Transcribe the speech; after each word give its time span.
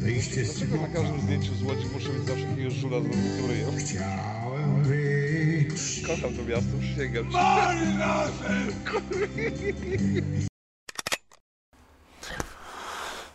Wyjście 0.00 0.44
z 0.44 0.58
Dlaczego 0.58 0.76
na 0.82 0.88
każdym 0.88 1.20
zdjęciu 1.20 1.54
z 1.54 1.62
Łodzi 1.62 1.86
muszę 1.92 2.08
mieć 2.08 2.26
zawsze 2.26 2.44
jakiegoś 2.44 2.72
żula 2.72 3.00
z 3.00 3.02
wielkim 3.02 3.50
ryjem? 3.50 3.76
Chciałem 3.78 4.82
być. 4.82 6.02
Kocham 6.06 6.34
to 6.36 6.44
miasto, 6.44 6.78
przysięgam 6.80 7.30
ci. 7.30 7.36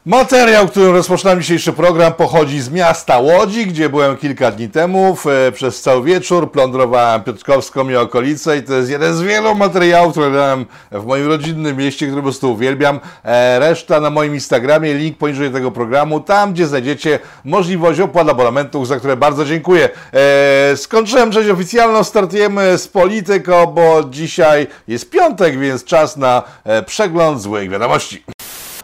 Materiał, 0.08 0.68
którym 0.68 0.96
rozpoczynam 0.96 1.42
dzisiejszy 1.42 1.74
program, 1.74 2.14
pochodzi 2.14 2.62
z 2.62 2.70
miasta 2.70 3.20
Łodzi, 3.20 3.68
gdzie 3.68 3.90
byłem 3.90 4.18
kilka 4.18 4.52
dni 4.52 4.70
temu. 4.70 5.18
E, 5.48 5.52
Przez 5.52 5.82
cały 5.82 6.04
wieczór 6.04 6.52
plądrowałem 6.52 7.24
Piotrkowską 7.24 7.90
i 7.90 7.96
okolice 7.96 8.58
i 8.58 8.64
to 8.64 8.74
jest 8.74 8.90
jeden 8.90 9.14
z 9.14 9.22
wielu 9.22 9.56
materiałów, 9.56 10.12
które 10.12 10.32
dałem 10.32 10.66
w 10.92 11.06
moim 11.06 11.28
rodzinnym 11.28 11.78
mieście, 11.78 12.06
który 12.06 12.22
po 12.22 12.26
prostu 12.26 12.52
uwielbiam. 12.52 13.00
E, 13.24 13.60
Reszta 13.60 14.00
na 14.00 14.10
moim 14.10 14.34
Instagramie, 14.34 14.94
link 14.94 15.18
poniżej 15.18 15.52
tego 15.52 15.72
programu, 15.72 16.20
tam 16.20 16.54
gdzie 16.54 16.68
znajdziecie 16.68 17.20
możliwość 17.46 18.00
opłat 18.00 18.30
abonamentów, 18.30 18.88
za 18.88 18.98
które 18.98 19.18
bardzo 19.18 19.46
dziękuję. 19.46 19.90
E, 20.14 20.78
Skończyłem 20.78 21.32
część 21.32 21.50
oficjalną, 21.50 22.04
startujemy 22.04 22.78
z 22.78 22.88
polityką, 22.88 23.66
bo 23.66 24.04
dzisiaj 24.10 24.68
jest 24.88 25.10
piątek, 25.10 25.60
więc 25.60 25.84
czas 25.84 26.18
na 26.18 26.44
przegląd 26.86 27.42
złych 27.42 27.70
wiadomości. 27.70 28.24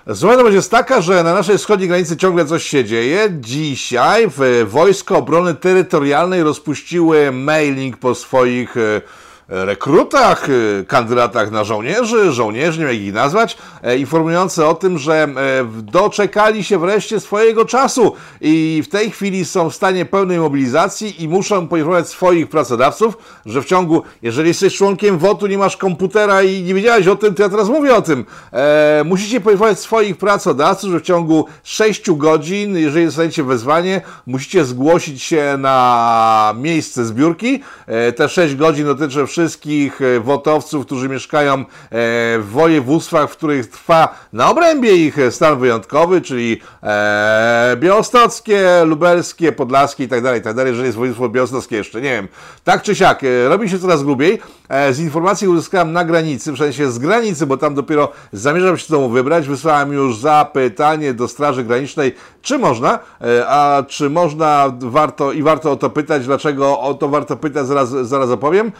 Wiadomość 0.07 0.55
jest 0.55 0.71
taka, 0.71 1.01
że 1.01 1.23
na 1.23 1.33
naszej 1.33 1.57
wschodniej 1.57 1.87
granicy 1.87 2.17
ciągle 2.17 2.45
coś 2.45 2.63
się 2.63 2.85
dzieje. 2.85 3.29
Dzisiaj 3.39 4.27
w 4.37 4.65
Wojsko 4.69 5.17
Obrony 5.17 5.55
Terytorialnej 5.55 6.43
rozpuściły 6.43 7.31
mailing 7.31 7.97
po 7.97 8.15
swoich 8.15 8.77
e, 8.77 9.01
rekrutach, 9.47 10.47
e, 10.49 10.83
kandydatach 10.85 11.51
na 11.51 11.63
żołnierzy, 11.63 12.31
żołnierzy, 12.31 12.79
nie 12.79 12.85
wiem 12.85 12.93
jak 12.93 13.03
ich 13.03 13.13
nazwać, 13.13 13.57
e, 13.83 13.97
informujące 13.97 14.67
o 14.67 14.73
tym, 14.73 14.97
że 14.97 15.13
e, 15.23 15.27
doczekali 15.81 16.63
się 16.63 16.79
wreszcie 16.79 17.19
swojego 17.19 17.65
czasu 17.65 18.15
i 18.41 18.83
w 18.85 18.89
tej 18.89 19.11
chwili 19.11 19.45
są 19.45 19.69
w 19.69 19.75
stanie 19.75 20.05
pełnej 20.05 20.39
mobilizacji 20.39 21.23
i 21.23 21.27
muszą 21.27 21.67
poinformować 21.67 22.07
swoich 22.07 22.49
pracodawców, 22.49 23.17
że 23.45 23.61
w 23.61 23.65
ciągu, 23.65 24.03
jeżeli 24.21 24.47
jesteś 24.47 24.75
członkiem 24.75 25.17
WOT-u, 25.17 25.47
nie 25.47 25.57
masz 25.57 25.77
komputera 25.77 26.43
i 26.43 26.63
nie 26.63 26.73
wiedziałeś 26.73 27.07
o 27.07 27.15
tym, 27.15 27.35
to 27.35 27.43
ja 27.43 27.49
teraz 27.49 27.69
mówię 27.69 27.95
o 27.95 28.01
tym. 28.01 28.25
E, 28.51 29.03
musicie 29.05 29.41
poinformować 29.41 29.79
swoich 29.79 30.17
pracodawców, 30.17 30.91
że 30.91 30.99
w 30.99 31.03
ciągu 31.03 31.45
6 31.63 32.11
godzin, 32.11 32.77
jeżeli 32.77 33.05
dostaniecie 33.05 33.43
wezwanie, 33.43 34.01
musicie 34.27 34.65
zgłosić 34.65 35.23
się 35.23 35.55
na 35.59 36.53
miejsce 36.57 37.05
zbiórki. 37.05 37.63
E, 37.87 38.11
te 38.11 38.29
6 38.29 38.55
godzin 38.55 38.85
dotyczy 38.85 39.27
wszystkich 39.33 40.01
e, 40.01 40.19
wotowców, 40.19 40.85
którzy 40.85 41.09
mieszkają 41.09 41.53
e, 41.53 41.65
w 42.39 42.45
województwach, 42.51 43.29
w 43.29 43.31
których 43.31 43.67
trwa 43.67 44.15
na 44.33 44.49
obrębie 44.49 44.95
ich 44.95 45.17
stan 45.29 45.59
wyjątkowy, 45.59 46.21
czyli 46.21 46.61
e, 46.83 47.75
białostockie, 47.79 48.85
lubelskie, 48.85 49.51
podlaskie 49.51 50.03
i 50.03 50.07
tak 50.07 50.21
dalej, 50.21 50.39
i 50.39 50.43
tak 50.43 50.57
jeżeli 50.57 50.85
jest 50.85 50.97
województwo 50.97 51.29
białostockie 51.29 51.75
jeszcze, 51.75 52.01
nie 52.01 52.09
wiem. 52.09 52.27
Tak 52.63 52.81
czy 52.81 52.95
siak, 52.95 53.23
e, 53.23 53.49
robi 53.49 53.69
się 53.69 53.79
coraz 53.79 54.03
grubiej. 54.03 54.41
E, 54.69 54.93
z 54.93 54.99
informacji 54.99 55.47
uzyskałem 55.47 55.93
na 55.93 56.05
granicy, 56.05 56.51
w 56.51 56.57
sensie 56.57 56.91
z 56.91 56.99
granicy, 56.99 57.45
bo 57.45 57.57
tam 57.57 57.75
dopiero 57.75 58.11
zamierzam 58.33 58.77
się 58.77 58.85
z 58.85 58.89
domu 58.89 59.09
wybrać, 59.09 59.47
wysłałem 59.47 59.93
już 59.93 60.17
zapytanie 60.17 61.13
do 61.13 61.27
Straży 61.27 61.63
Granicznej, 61.63 62.15
czy 62.41 62.57
można, 62.57 62.99
e, 63.21 63.47
a 63.47 63.83
czy 63.87 64.09
można, 64.09 64.73
warto 64.79 65.31
i 65.31 65.43
warto 65.43 65.71
o 65.71 65.75
to 65.75 65.89
pytać, 65.89 66.25
dlaczego 66.25 66.79
o 66.79 66.93
to 66.93 67.09
warto 67.09 67.37
pytać, 67.37 67.67
zaraz, 67.67 67.89
zaraz 67.89 68.29
opowiem. 68.29 68.71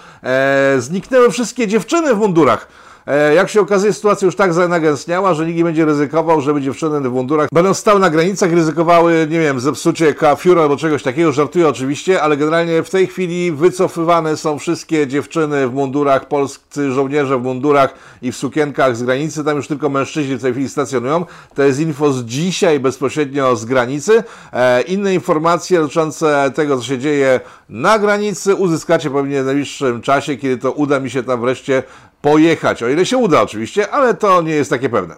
E, 0.44 0.82
zniknęły 0.82 1.32
wszystkie 1.32 1.68
dziewczyny 1.68 2.16
w 2.16 2.18
mundurach. 2.18 2.68
E, 3.08 3.34
Jak 3.34 3.50
się 3.50 3.62
okazuje, 3.62 3.94
sytuacja 3.94 4.26
już 4.26 4.36
tak 4.36 4.54
zanagęstniała, 4.54 5.34
że 5.34 5.46
nikt 5.46 5.58
nie 5.58 5.64
będzie 5.64 5.86
ryzykował, 5.86 6.42
żeby 6.42 6.62
dziewczyny 6.62 7.10
w 7.10 7.14
mundurach 7.14 7.50
będą 7.54 7.74
stały 7.74 8.00
na 8.00 8.10
granicach 8.10 8.52
ryzykowały, 8.54 9.28
nie 9.30 9.40
wiem, 9.40 9.60
zepsucie 9.60 10.14
kafiura 10.14 10.62
albo 10.62 10.78
czegoś 10.78 11.04
takiego. 11.04 11.32
Żartuję 11.32 11.68
oczywiście, 11.68 12.22
ale 12.22 12.38
generalnie 12.38 12.84
w 12.84 12.90
tej 12.90 13.08
chwili 13.08 13.52
wycofywane 13.52 14.38
są 14.38 14.60
wszystkie 14.60 15.08
dziewczyny 15.08 15.68
w 15.68 15.74
mundurach, 15.74 16.28
polscy 16.28 16.92
żołnierze 16.92 17.38
w 17.40 17.44
mundurach 17.44 17.94
i 18.22 18.32
w 18.32 18.38
sukienkach 18.38 18.98
z 18.98 19.04
granicy. 19.04 19.44
Tam 19.44 19.58
już 19.58 19.68
tylko 19.68 19.90
mężczyźni 19.90 20.36
w 20.36 20.42
tej 20.42 20.52
chwili 20.52 20.70
stacjonują. 20.70 21.26
To 21.56 21.64
jest 21.64 21.80
info 21.80 22.12
z 22.14 22.24
dzisiaj 22.26 22.80
bezpośrednio 22.80 23.56
z 23.56 23.66
granicy. 23.66 24.24
E, 24.54 24.82
Inne 24.82 25.14
informacje 25.14 25.80
dotyczące 25.80 26.52
tego, 26.56 26.78
co 26.78 26.84
się 26.84 26.98
dzieje 26.98 27.40
na 27.70 28.00
granicy 28.00 28.56
uzyskacie 28.56 29.10
pewnie 29.10 29.44
w 29.44 29.46
najbliższym 29.46 30.02
czasie, 30.02 30.36
kiedy 30.38 30.58
to 30.58 30.72
uda 30.72 31.00
mi 31.00 31.10
się 31.10 31.24
tam 31.24 31.42
wreszcie 31.42 31.84
pojechać. 32.24 32.84
O 32.84 32.90
ile 32.90 33.06
się 33.06 33.18
uda 33.18 33.42
oczywiście, 33.42 33.92
ale 33.92 34.14
to 34.14 34.42
nie 34.42 34.54
jest 34.54 34.70
takie 34.70 34.90
pewne. 34.90 35.16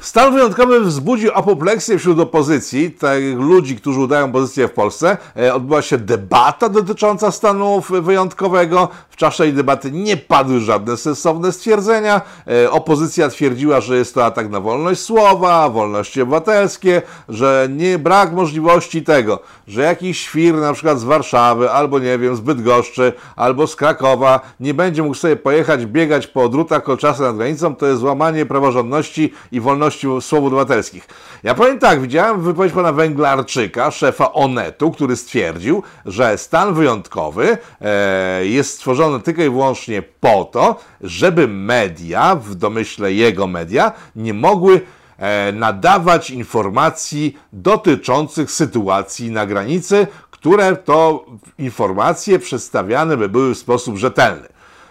Stan 0.00 0.34
wyjątkowy 0.34 0.80
wzbudził 0.80 1.30
apopleksję 1.34 1.98
wśród 1.98 2.20
opozycji, 2.20 2.90
tych 2.90 3.38
ludzi, 3.38 3.76
którzy 3.76 4.00
udają 4.00 4.32
pozycję 4.32 4.68
w 4.68 4.72
Polsce. 4.72 5.16
E, 5.36 5.54
Odbyła 5.54 5.82
się 5.82 5.98
debata 5.98 6.68
dotycząca 6.68 7.30
stanu 7.30 7.82
wyjątkowego. 7.90 8.88
W 9.10 9.16
czasie 9.16 9.38
tej 9.38 9.52
debaty 9.52 9.90
nie 9.92 10.16
padły 10.16 10.60
żadne 10.60 10.96
sensowne 10.96 11.52
stwierdzenia. 11.52 12.20
E, 12.64 12.70
Opozycja 12.70 13.28
twierdziła, 13.28 13.80
że 13.80 13.96
jest 13.96 14.14
to 14.14 14.24
atak 14.24 14.50
na 14.50 14.60
wolność 14.60 15.00
słowa, 15.00 15.68
wolności 15.68 16.22
obywatelskie, 16.22 17.02
że 17.28 17.68
nie 17.70 17.98
brak 17.98 18.32
możliwości 18.32 19.02
tego, 19.02 19.38
że 19.68 19.82
jakiś 19.82 20.20
świr 20.20 20.54
na 20.54 20.72
przykład 20.72 21.00
z 21.00 21.04
Warszawy, 21.04 21.70
albo 21.70 21.98
nie 21.98 22.18
wiem, 22.18 22.36
z 22.36 22.40
Bydgoszczy, 22.40 23.12
albo 23.36 23.66
z 23.66 23.76
Krakowa 23.76 24.40
nie 24.60 24.74
będzie 24.74 25.02
mógł 25.02 25.14
sobie 25.14 25.36
pojechać, 25.36 25.86
biegać 25.86 26.26
po 26.26 26.48
drutach 26.48 26.82
kolczastych 26.82 27.26
nad 27.26 27.36
granicą, 27.36 27.76
to 27.76 27.86
jest 27.86 28.00
złamanie 28.00 28.46
praworządności 28.46 29.32
i 29.52 29.60
wolności 29.60 29.89
swobód 30.20 30.52
obywatelskich. 30.52 31.08
Ja 31.42 31.54
powiem 31.54 31.78
tak, 31.78 32.00
widziałem 32.00 32.42
wypowiedź 32.42 32.72
pana 32.72 32.92
Węglarczyka, 32.92 33.90
szefa 33.90 34.32
Onetu, 34.32 34.90
który 34.90 35.16
stwierdził, 35.16 35.82
że 36.06 36.38
stan 36.38 36.74
wyjątkowy 36.74 37.58
e, 37.80 38.46
jest 38.46 38.74
stworzony 38.74 39.20
tylko 39.20 39.42
i 39.42 39.50
wyłącznie 39.50 40.02
po 40.02 40.44
to, 40.44 40.76
żeby 41.00 41.48
media, 41.48 42.36
w 42.36 42.54
domyśle 42.54 43.12
jego 43.12 43.46
media, 43.46 43.92
nie 44.16 44.34
mogły 44.34 44.80
e, 45.18 45.52
nadawać 45.52 46.30
informacji 46.30 47.38
dotyczących 47.52 48.50
sytuacji 48.50 49.30
na 49.30 49.46
granicy, 49.46 50.06
które 50.30 50.76
to 50.76 51.26
informacje 51.58 52.38
przedstawiane 52.38 53.16
by 53.16 53.28
były 53.28 53.54
w 53.54 53.58
sposób 53.58 53.96
rzetelny. 53.96 54.48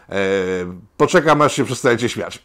E, 0.09 0.15
poczekam, 0.97 1.41
aż 1.41 1.53
się 1.53 1.65
przestajecie 1.65 2.09
śmiać. 2.09 2.41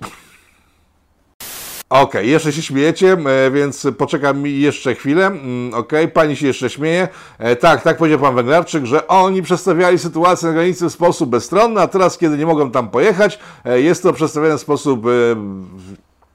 Okej, 1.90 2.30
jeszcze 2.30 2.52
się 2.52 2.62
śmiejecie, 2.62 3.12
e, 3.12 3.50
więc 3.50 3.86
poczekam 3.98 4.46
jeszcze 4.46 4.94
chwilę. 4.94 5.26
Mm, 5.26 5.74
Okej, 5.74 6.08
pani 6.08 6.36
się 6.36 6.46
jeszcze 6.46 6.70
śmieje. 6.70 7.08
E, 7.38 7.56
tak, 7.56 7.82
tak 7.82 7.96
powiedział 7.96 8.18
pan 8.18 8.34
Węglarczyk, 8.34 8.84
że 8.84 9.08
oni 9.08 9.42
przedstawiali 9.42 9.98
sytuację 9.98 10.48
na 10.48 10.54
granicy 10.54 10.88
w 10.88 10.92
sposób 10.92 11.30
bezstronny, 11.30 11.80
a 11.80 11.88
teraz, 11.88 12.18
kiedy 12.18 12.38
nie 12.38 12.46
mogą 12.46 12.70
tam 12.70 12.88
pojechać, 12.88 13.38
e, 13.64 13.80
jest 13.80 14.02
to 14.02 14.12
przedstawione 14.12 14.58
w 14.58 14.60
sposób 14.60 15.06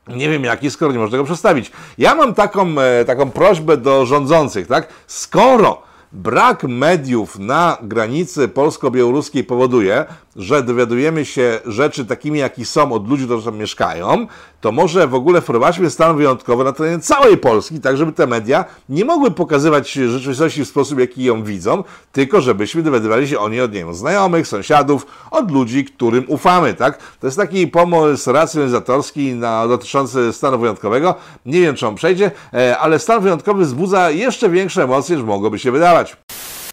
nie 0.08 0.30
wiem 0.30 0.44
jaki, 0.44 0.72
skoro 0.72 0.92
nie 0.92 1.00
można 1.00 1.12
tego 1.12 1.24
przedstawić. 1.24 1.72
Ja 1.98 2.16
mam 2.16 2.34
taką, 2.34 2.76
taką 3.08 3.32
prośbę 3.32 3.78
do 3.78 4.06
rządzących, 4.06 4.68
tak? 4.68 4.88
Skoro 5.08 5.82
brak 6.12 6.64
mediów 6.64 7.40
na 7.40 7.78
granicy 7.82 8.48
polsko-białoruskiej 8.48 9.44
powoduje, 9.44 10.06
że 10.36 10.64
dowiadujemy 10.64 11.26
się 11.26 11.60
rzeczy 11.66 12.06
takimi, 12.06 12.40
jakie 12.40 12.66
są 12.66 12.92
od 12.92 13.10
ludzi, 13.10 13.26
którzy 13.26 13.46
tam 13.46 13.58
mieszkają, 13.58 14.28
to 14.62 14.72
może 14.72 15.08
w 15.08 15.14
ogóle 15.14 15.42
wprowadźmy 15.42 15.90
stan 15.90 16.18
wyjątkowy 16.18 16.64
na 16.64 16.72
terenie 16.72 17.00
całej 17.00 17.38
Polski, 17.38 17.80
tak 17.80 17.98
żeby 17.98 18.12
te 18.12 18.28
media 18.28 18.66
nie 18.90 19.06
mogły 19.06 19.32
pokazywać 19.32 19.92
rzeczywistości 19.92 20.66
w 20.66 20.68
sposób, 20.68 21.00
jaki 21.00 21.24
ją 21.24 21.44
widzą, 21.44 21.84
tylko 22.12 22.42
żebyśmy 22.42 22.84
dowiadywali 22.84 23.28
się 23.28 23.40
o 23.40 23.50
niej 23.50 23.62
od, 23.62 23.74
nie 23.74 23.80
wiem, 23.80 23.94
znajomych, 23.94 24.48
sąsiadów, 24.48 25.06
od 25.32 25.52
ludzi, 25.52 25.86
którym 25.86 26.26
ufamy, 26.28 26.74
tak? 26.74 26.98
To 27.20 27.28
jest 27.28 27.38
taki 27.38 27.68
pomysł 27.68 28.32
racjonalizatorski 28.32 29.34
na, 29.34 29.68
dotyczący 29.68 30.34
stanu 30.34 30.60
wyjątkowego. 30.60 31.16
Nie 31.46 31.62
wiem, 31.62 31.76
czy 31.76 31.88
on 31.88 31.96
przejdzie, 31.96 32.32
e, 32.54 32.78
ale 32.78 33.00
stan 33.00 33.22
wyjątkowy 33.22 33.66
wzbudza 33.66 34.10
jeszcze 34.10 34.50
większe 34.50 34.84
emocje, 34.84 35.16
niż 35.16 35.26
mogłoby 35.26 35.60
się 35.60 35.72
wydawać. 35.72 36.18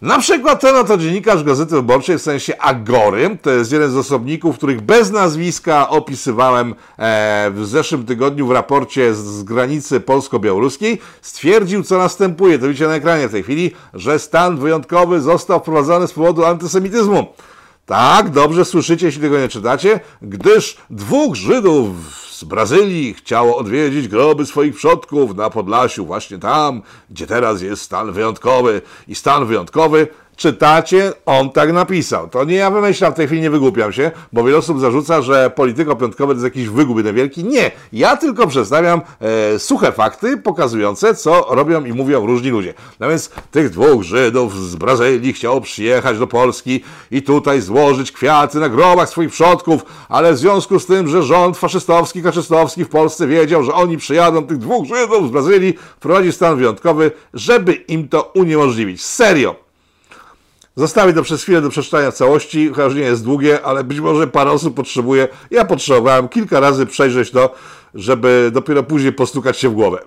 Na 0.01 0.19
przykład 0.19 0.61
ten 0.61 0.75
oto 0.75 0.97
dziennikarz 0.97 1.43
Gazety 1.43 1.75
Wyborczej, 1.75 2.17
w 2.17 2.21
sensie 2.21 2.57
Agory, 2.57 3.37
to 3.41 3.51
jest 3.51 3.71
jeden 3.71 3.91
z 3.91 3.95
osobników, 3.95 4.57
których 4.57 4.81
bez 4.81 5.11
nazwiska 5.11 5.89
opisywałem 5.89 6.75
e, 6.97 7.51
w 7.51 7.65
zeszłym 7.65 8.05
tygodniu 8.05 8.47
w 8.47 8.51
raporcie 8.51 9.15
z, 9.15 9.43
granicy 9.43 9.99
polsko-białoruskiej, 9.99 11.01
stwierdził, 11.21 11.83
co 11.83 11.97
następuje. 11.97 12.59
To 12.59 12.67
widzicie 12.67 12.87
na 12.87 12.95
ekranie 12.95 13.27
w 13.27 13.31
tej 13.31 13.43
chwili, 13.43 13.71
że 13.93 14.19
stan 14.19 14.57
wyjątkowy 14.57 15.21
został 15.21 15.59
wprowadzony 15.59 16.07
z 16.07 16.13
powodu 16.13 16.45
antysemityzmu. 16.45 17.25
Tak, 17.85 18.29
dobrze 18.29 18.65
słyszycie, 18.65 19.05
jeśli 19.05 19.21
tego 19.21 19.39
nie 19.39 19.47
czytacie, 19.47 19.99
gdyż 20.21 20.77
dwóch 20.89 21.35
Żydów 21.35 21.91
z 22.37 22.43
Brazylii 22.43 23.13
chciało 23.13 23.57
odwiedzić 23.57 24.07
groby 24.07 24.45
swoich 24.45 24.75
przodków 24.75 25.35
na 25.35 25.49
Podlasiu, 25.49 26.05
właśnie 26.05 26.37
tam, 26.37 26.81
gdzie 27.09 27.27
teraz 27.27 27.61
jest 27.61 27.81
stan 27.81 28.11
wyjątkowy. 28.11 28.81
I 29.07 29.15
stan 29.15 29.45
wyjątkowy 29.45 30.07
Czytacie, 30.37 31.13
on 31.25 31.49
tak 31.49 31.73
napisał. 31.73 32.27
To 32.27 32.43
nie 32.43 32.55
ja 32.55 32.71
wymyślam, 32.71 33.13
w 33.13 33.15
tej 33.15 33.27
chwili 33.27 33.41
nie 33.41 33.49
wygłupiam 33.49 33.93
się, 33.93 34.11
bo 34.33 34.43
wiele 34.43 34.57
osób 34.57 34.79
zarzuca, 34.79 35.21
że 35.21 35.51
polityko 35.55 35.95
piątkowe 35.95 36.33
to 36.33 36.41
jest 36.41 36.55
jakiś 36.55 36.69
jeden 36.97 37.15
wielki. 37.15 37.43
Nie, 37.43 37.71
ja 37.93 38.17
tylko 38.17 38.47
przedstawiam 38.47 39.01
e, 39.21 39.59
suche 39.59 39.91
fakty 39.91 40.37
pokazujące, 40.37 41.15
co 41.15 41.45
robią 41.49 41.85
i 41.85 41.93
mówią 41.93 42.25
różni 42.25 42.49
ludzie. 42.49 42.73
No 42.99 43.09
więc 43.09 43.29
tych 43.51 43.69
dwóch 43.69 44.03
Żydów 44.03 44.59
z 44.59 44.75
Brazylii 44.75 45.33
chciało 45.33 45.61
przyjechać 45.61 46.19
do 46.19 46.27
Polski 46.27 46.83
i 47.11 47.21
tutaj 47.21 47.61
złożyć 47.61 48.11
kwiaty 48.11 48.59
na 48.59 48.69
grobach 48.69 49.09
swoich 49.09 49.31
przodków, 49.31 49.85
ale 50.09 50.33
w 50.33 50.37
związku 50.37 50.79
z 50.79 50.85
tym, 50.85 51.07
że 51.07 51.23
rząd 51.23 51.57
faszystowski, 51.57 52.23
kaszystowski 52.23 52.85
w 52.85 52.89
Polsce 52.89 53.27
wiedział, 53.27 53.63
że 53.63 53.73
oni 53.73 53.97
przyjadą, 53.97 54.47
tych 54.47 54.57
dwóch 54.57 54.87
Żydów 54.87 55.27
z 55.27 55.31
Brazylii, 55.31 55.77
wprowadzi 55.97 56.31
stan 56.31 56.57
wyjątkowy, 56.57 57.11
żeby 57.33 57.73
im 57.73 58.09
to 58.09 58.31
uniemożliwić. 58.35 59.05
Serio. 59.05 59.66
Zostawię 60.77 61.13
to 61.13 61.23
przez 61.23 61.43
chwilę 61.43 61.61
do 61.61 61.69
przeczytania 61.69 62.11
całości, 62.11 62.69
chociaż 62.69 62.95
nie 62.95 63.01
jest 63.01 63.23
długie, 63.23 63.61
ale 63.61 63.83
być 63.83 63.99
może 63.99 64.27
parę 64.27 64.51
osób 64.51 64.75
potrzebuje. 64.75 65.27
Ja 65.51 65.65
potrzebowałem 65.65 66.29
kilka 66.29 66.59
razy 66.59 66.85
przejrzeć 66.85 67.31
to, 67.31 67.55
żeby 67.93 68.51
dopiero 68.53 68.83
później 68.83 69.13
postukać 69.13 69.57
się 69.57 69.69
w 69.69 69.73
głowę. 69.73 69.99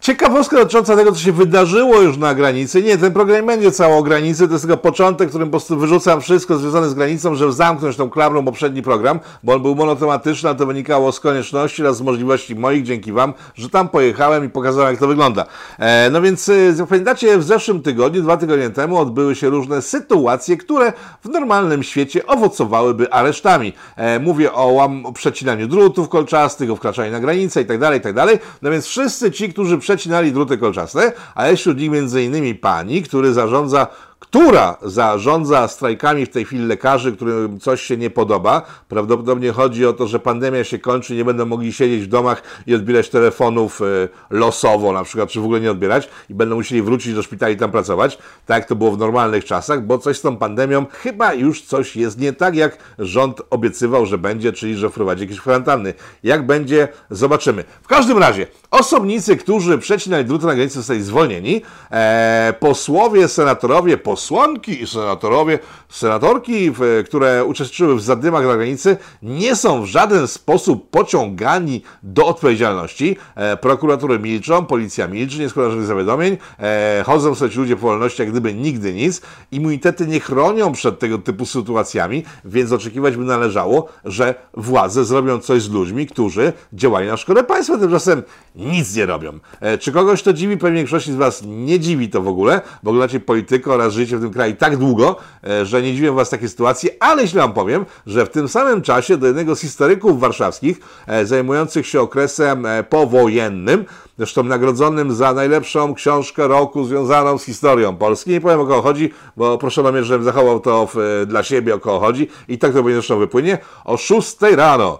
Ciekawostka 0.00 0.56
dotycząca 0.56 0.96
tego, 0.96 1.12
co 1.12 1.18
się 1.18 1.32
wydarzyło 1.32 2.00
już 2.00 2.16
na 2.16 2.34
granicy. 2.34 2.82
Nie, 2.82 2.98
ten 2.98 3.12
program 3.12 3.36
nie 3.40 3.46
będzie 3.46 3.72
cało 3.72 3.98
o 3.98 4.02
granicy, 4.02 4.46
to 4.46 4.52
jest 4.52 4.64
tylko 4.64 4.76
początek, 4.76 5.28
którym 5.28 5.48
po 5.48 5.50
prostu 5.50 5.76
wyrzucam 5.76 6.20
wszystko 6.20 6.58
związane 6.58 6.88
z 6.88 6.94
granicą, 6.94 7.34
żeby 7.34 7.52
zamknąć 7.52 7.96
tą 7.96 8.10
klamrą 8.10 8.44
poprzedni 8.44 8.82
program, 8.82 9.20
bo 9.42 9.54
on 9.54 9.62
był 9.62 9.74
monotematyczny, 9.74 10.50
a 10.50 10.54
to 10.54 10.66
wynikało 10.66 11.12
z 11.12 11.20
konieczności 11.20 11.82
oraz 11.82 11.96
z 11.96 12.02
możliwości 12.02 12.56
moich, 12.56 12.82
dzięki 12.82 13.12
Wam, 13.12 13.34
że 13.54 13.70
tam 13.70 13.88
pojechałem 13.88 14.44
i 14.44 14.48
pokazałem, 14.48 14.90
jak 14.90 15.00
to 15.00 15.06
wygląda. 15.06 15.46
E, 15.78 16.10
no 16.10 16.22
więc, 16.22 16.48
e, 16.48 16.86
pamiętacie, 16.88 17.38
w 17.38 17.44
zeszłym 17.44 17.82
tygodniu, 17.82 18.22
dwa 18.22 18.36
tygodnie 18.36 18.70
temu 18.70 18.98
odbyły 18.98 19.34
się 19.34 19.48
różne 19.48 19.82
sytuacje, 19.82 20.56
które 20.56 20.92
w 21.24 21.28
normalnym 21.28 21.82
świecie 21.82 22.26
owocowałyby 22.26 23.12
aresztami. 23.12 23.72
E, 23.96 24.18
mówię 24.18 24.52
o, 24.52 24.66
łam, 24.66 25.06
o 25.06 25.12
przecinaniu 25.12 25.68
drutów 25.68 26.08
kolczastych, 26.08 26.70
o 26.70 26.76
wkraczaniu 26.76 27.12
na 27.12 27.20
granicę 27.20 27.60
itd., 27.60 27.86
tak 27.86 27.94
itd. 27.94 28.26
Tak 28.26 28.38
no 28.62 28.70
więc 28.70 28.86
wszyscy 28.86 29.30
ci, 29.30 29.52
którzy 29.52 29.78
przecinali 30.00 30.32
druty 30.32 30.58
kolczaste, 30.58 31.12
a 31.34 31.48
jest 31.48 31.60
wśród 31.60 31.78
nich 31.78 31.90
m.in. 31.94 32.58
pani, 32.58 33.02
który 33.02 33.32
zarządza 33.32 33.86
która 34.20 34.76
zarządza 34.82 35.68
strajkami 35.68 36.26
w 36.26 36.28
tej 36.28 36.44
chwili 36.44 36.66
lekarzy, 36.66 37.12
którym 37.12 37.60
coś 37.60 37.82
się 37.82 37.96
nie 37.96 38.10
podoba. 38.10 38.62
Prawdopodobnie 38.88 39.52
chodzi 39.52 39.86
o 39.86 39.92
to, 39.92 40.06
że 40.06 40.18
pandemia 40.18 40.64
się 40.64 40.78
kończy, 40.78 41.14
nie 41.14 41.24
będą 41.24 41.46
mogli 41.46 41.72
siedzieć 41.72 42.02
w 42.02 42.06
domach 42.06 42.42
i 42.66 42.74
odbierać 42.74 43.08
telefonów 43.08 43.82
e, 43.82 43.84
losowo, 44.30 44.92
na 44.92 45.04
przykład, 45.04 45.28
czy 45.28 45.40
w 45.40 45.44
ogóle 45.44 45.60
nie 45.60 45.70
odbierać 45.70 46.08
i 46.30 46.34
będą 46.34 46.54
musieli 46.54 46.82
wrócić 46.82 47.14
do 47.14 47.22
szpitali 47.22 47.54
i 47.54 47.58
tam 47.58 47.70
pracować, 47.70 48.18
tak 48.46 48.58
jak 48.58 48.68
to 48.68 48.76
było 48.76 48.92
w 48.92 48.98
normalnych 48.98 49.44
czasach, 49.44 49.86
bo 49.86 49.98
coś 49.98 50.18
z 50.18 50.20
tą 50.20 50.36
pandemią 50.36 50.86
chyba 50.90 51.34
już 51.34 51.62
coś 51.62 51.96
jest 51.96 52.18
nie 52.18 52.32
tak, 52.32 52.56
jak 52.56 52.78
rząd 52.98 53.42
obiecywał, 53.50 54.06
że 54.06 54.18
będzie, 54.18 54.52
czyli 54.52 54.76
że 54.76 54.90
wprowadzi 54.90 55.22
jakieś 55.22 55.40
kwarantanny. 55.40 55.94
Jak 56.22 56.46
będzie, 56.46 56.88
zobaczymy. 57.10 57.64
W 57.82 57.86
każdym 57.86 58.18
razie, 58.18 58.46
osobnicy, 58.70 59.36
którzy 59.36 59.78
przecinali 59.78 60.24
druty 60.24 60.46
na 60.46 60.54
granicy 60.54 60.74
zostali 60.74 61.02
zwolnieni, 61.02 61.62
e, 61.90 62.54
posłowie, 62.60 63.28
senatorowie, 63.28 63.98
posłanki 64.10 64.82
i 64.82 64.86
senatorowie, 64.86 65.58
senatorki, 65.88 66.72
które 67.06 67.44
uczestniczyły 67.44 67.94
w 67.96 68.02
zadymach 68.02 68.46
na 68.46 68.54
granicy, 68.56 68.96
nie 69.22 69.56
są 69.56 69.82
w 69.82 69.86
żaden 69.86 70.28
sposób 70.28 70.90
pociągani 70.90 71.82
do 72.02 72.26
odpowiedzialności. 72.26 73.16
E, 73.34 73.56
prokuratury 73.56 74.18
milczą, 74.18 74.66
policja 74.66 75.08
milczy, 75.08 75.38
nie 75.38 75.48
składa 75.48 75.70
żadnych 75.70 75.88
zawiadomień, 75.88 76.36
e, 76.58 77.02
chodzą 77.06 77.34
sobie 77.34 77.56
ludzie 77.56 77.76
po 77.76 77.82
wolności 77.82 78.22
jak 78.22 78.30
gdyby 78.30 78.54
nigdy 78.54 78.94
nic. 78.94 79.20
Immunitety 79.52 80.06
nie 80.06 80.20
chronią 80.20 80.72
przed 80.72 80.98
tego 80.98 81.18
typu 81.18 81.46
sytuacjami, 81.46 82.24
więc 82.44 82.72
oczekiwać 82.72 83.16
by 83.16 83.24
należało, 83.24 83.88
że 84.04 84.34
władze 84.54 85.04
zrobią 85.04 85.38
coś 85.38 85.62
z 85.62 85.70
ludźmi, 85.70 86.06
którzy 86.06 86.52
działają 86.72 87.10
na 87.10 87.16
szkodę 87.16 87.44
państwa, 87.44 87.78
tymczasem 87.78 88.22
nic 88.56 88.96
nie 88.96 89.06
robią. 89.06 89.38
E, 89.60 89.78
czy 89.78 89.92
kogoś 89.92 90.22
to 90.22 90.32
dziwi? 90.32 90.56
Pewnie 90.56 90.76
większości 90.76 91.12
z 91.12 91.16
Was 91.16 91.42
nie 91.46 91.80
dziwi 91.80 92.08
to 92.08 92.22
w 92.22 92.28
ogóle, 92.28 92.60
bo 92.82 92.90
oglądacie 92.90 93.20
politykę 93.20 93.72
oraz 93.72 93.92
życie 94.00 94.16
w 94.16 94.20
tym 94.20 94.30
kraju 94.30 94.56
tak 94.58 94.76
długo, 94.76 95.16
e, 95.44 95.66
że 95.66 95.82
nie 95.82 95.94
dziwią 95.94 96.14
Was 96.14 96.30
takie 96.30 96.48
sytuacje, 96.48 96.90
ale 97.00 97.22
jeśli 97.22 97.38
Wam 97.38 97.52
powiem, 97.52 97.86
że 98.06 98.26
w 98.26 98.28
tym 98.28 98.48
samym 98.48 98.82
czasie 98.82 99.16
do 99.16 99.26
jednego 99.26 99.56
z 99.56 99.60
historyków 99.60 100.20
warszawskich 100.20 100.80
e, 101.06 101.26
zajmujących 101.26 101.86
się 101.86 102.00
okresem 102.00 102.66
e, 102.66 102.82
powojennym, 102.82 103.84
zresztą 104.18 104.42
nagrodzonym 104.42 105.12
za 105.12 105.34
najlepszą 105.34 105.94
książkę 105.94 106.48
roku 106.48 106.84
związaną 106.84 107.38
z 107.38 107.44
historią 107.44 107.96
Polski. 107.96 108.30
Nie 108.30 108.40
powiem 108.40 108.60
o 108.60 108.66
kogo 108.66 108.82
chodzi, 108.82 109.12
bo 109.36 109.58
proszono 109.58 109.92
mnie, 109.92 110.04
żebym 110.04 110.24
zachował 110.24 110.60
to 110.60 110.88
w, 110.94 111.24
dla 111.26 111.42
siebie 111.42 111.74
o 111.74 111.78
kogo 111.78 112.00
chodzi 112.00 112.28
i 112.48 112.58
tak 112.58 112.72
to 112.72 112.82
będzie 112.82 112.94
zresztą 112.94 113.18
wypłynie. 113.18 113.58
O 113.84 113.96
6 113.96 114.36
rano 114.56 114.98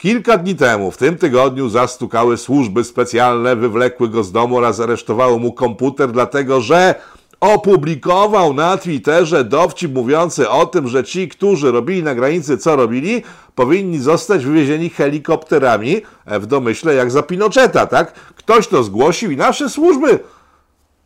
Kilka 0.00 0.38
dni 0.38 0.54
temu, 0.56 0.90
w 0.90 0.96
tym 0.96 1.18
tygodniu, 1.18 1.68
zastukały 1.68 2.36
służby 2.36 2.84
specjalne, 2.84 3.56
wywlekły 3.56 4.08
go 4.08 4.24
z 4.24 4.32
domu 4.32 4.56
oraz 4.56 4.80
aresztowały 4.80 5.38
mu 5.40 5.52
komputer, 5.52 6.12
dlatego 6.12 6.60
że 6.60 6.94
opublikował 7.40 8.54
na 8.54 8.76
Twitterze 8.76 9.44
dowcip 9.44 9.94
mówiący 9.94 10.48
o 10.48 10.66
tym, 10.66 10.88
że 10.88 11.04
ci, 11.04 11.28
którzy 11.28 11.72
robili 11.72 12.02
na 12.02 12.14
granicy, 12.14 12.58
co 12.58 12.76
robili, 12.76 13.22
powinni 13.54 13.98
zostać 13.98 14.44
wywiezieni 14.44 14.90
helikopterami 14.90 16.02
w 16.26 16.46
domyśle 16.46 16.94
jak 16.94 17.10
za 17.10 17.22
Pinocheta, 17.22 17.86
tak? 17.86 18.12
Ktoś 18.12 18.68
to 18.68 18.82
zgłosił 18.82 19.30
i 19.30 19.36
nasze 19.36 19.70
służby 19.70 20.18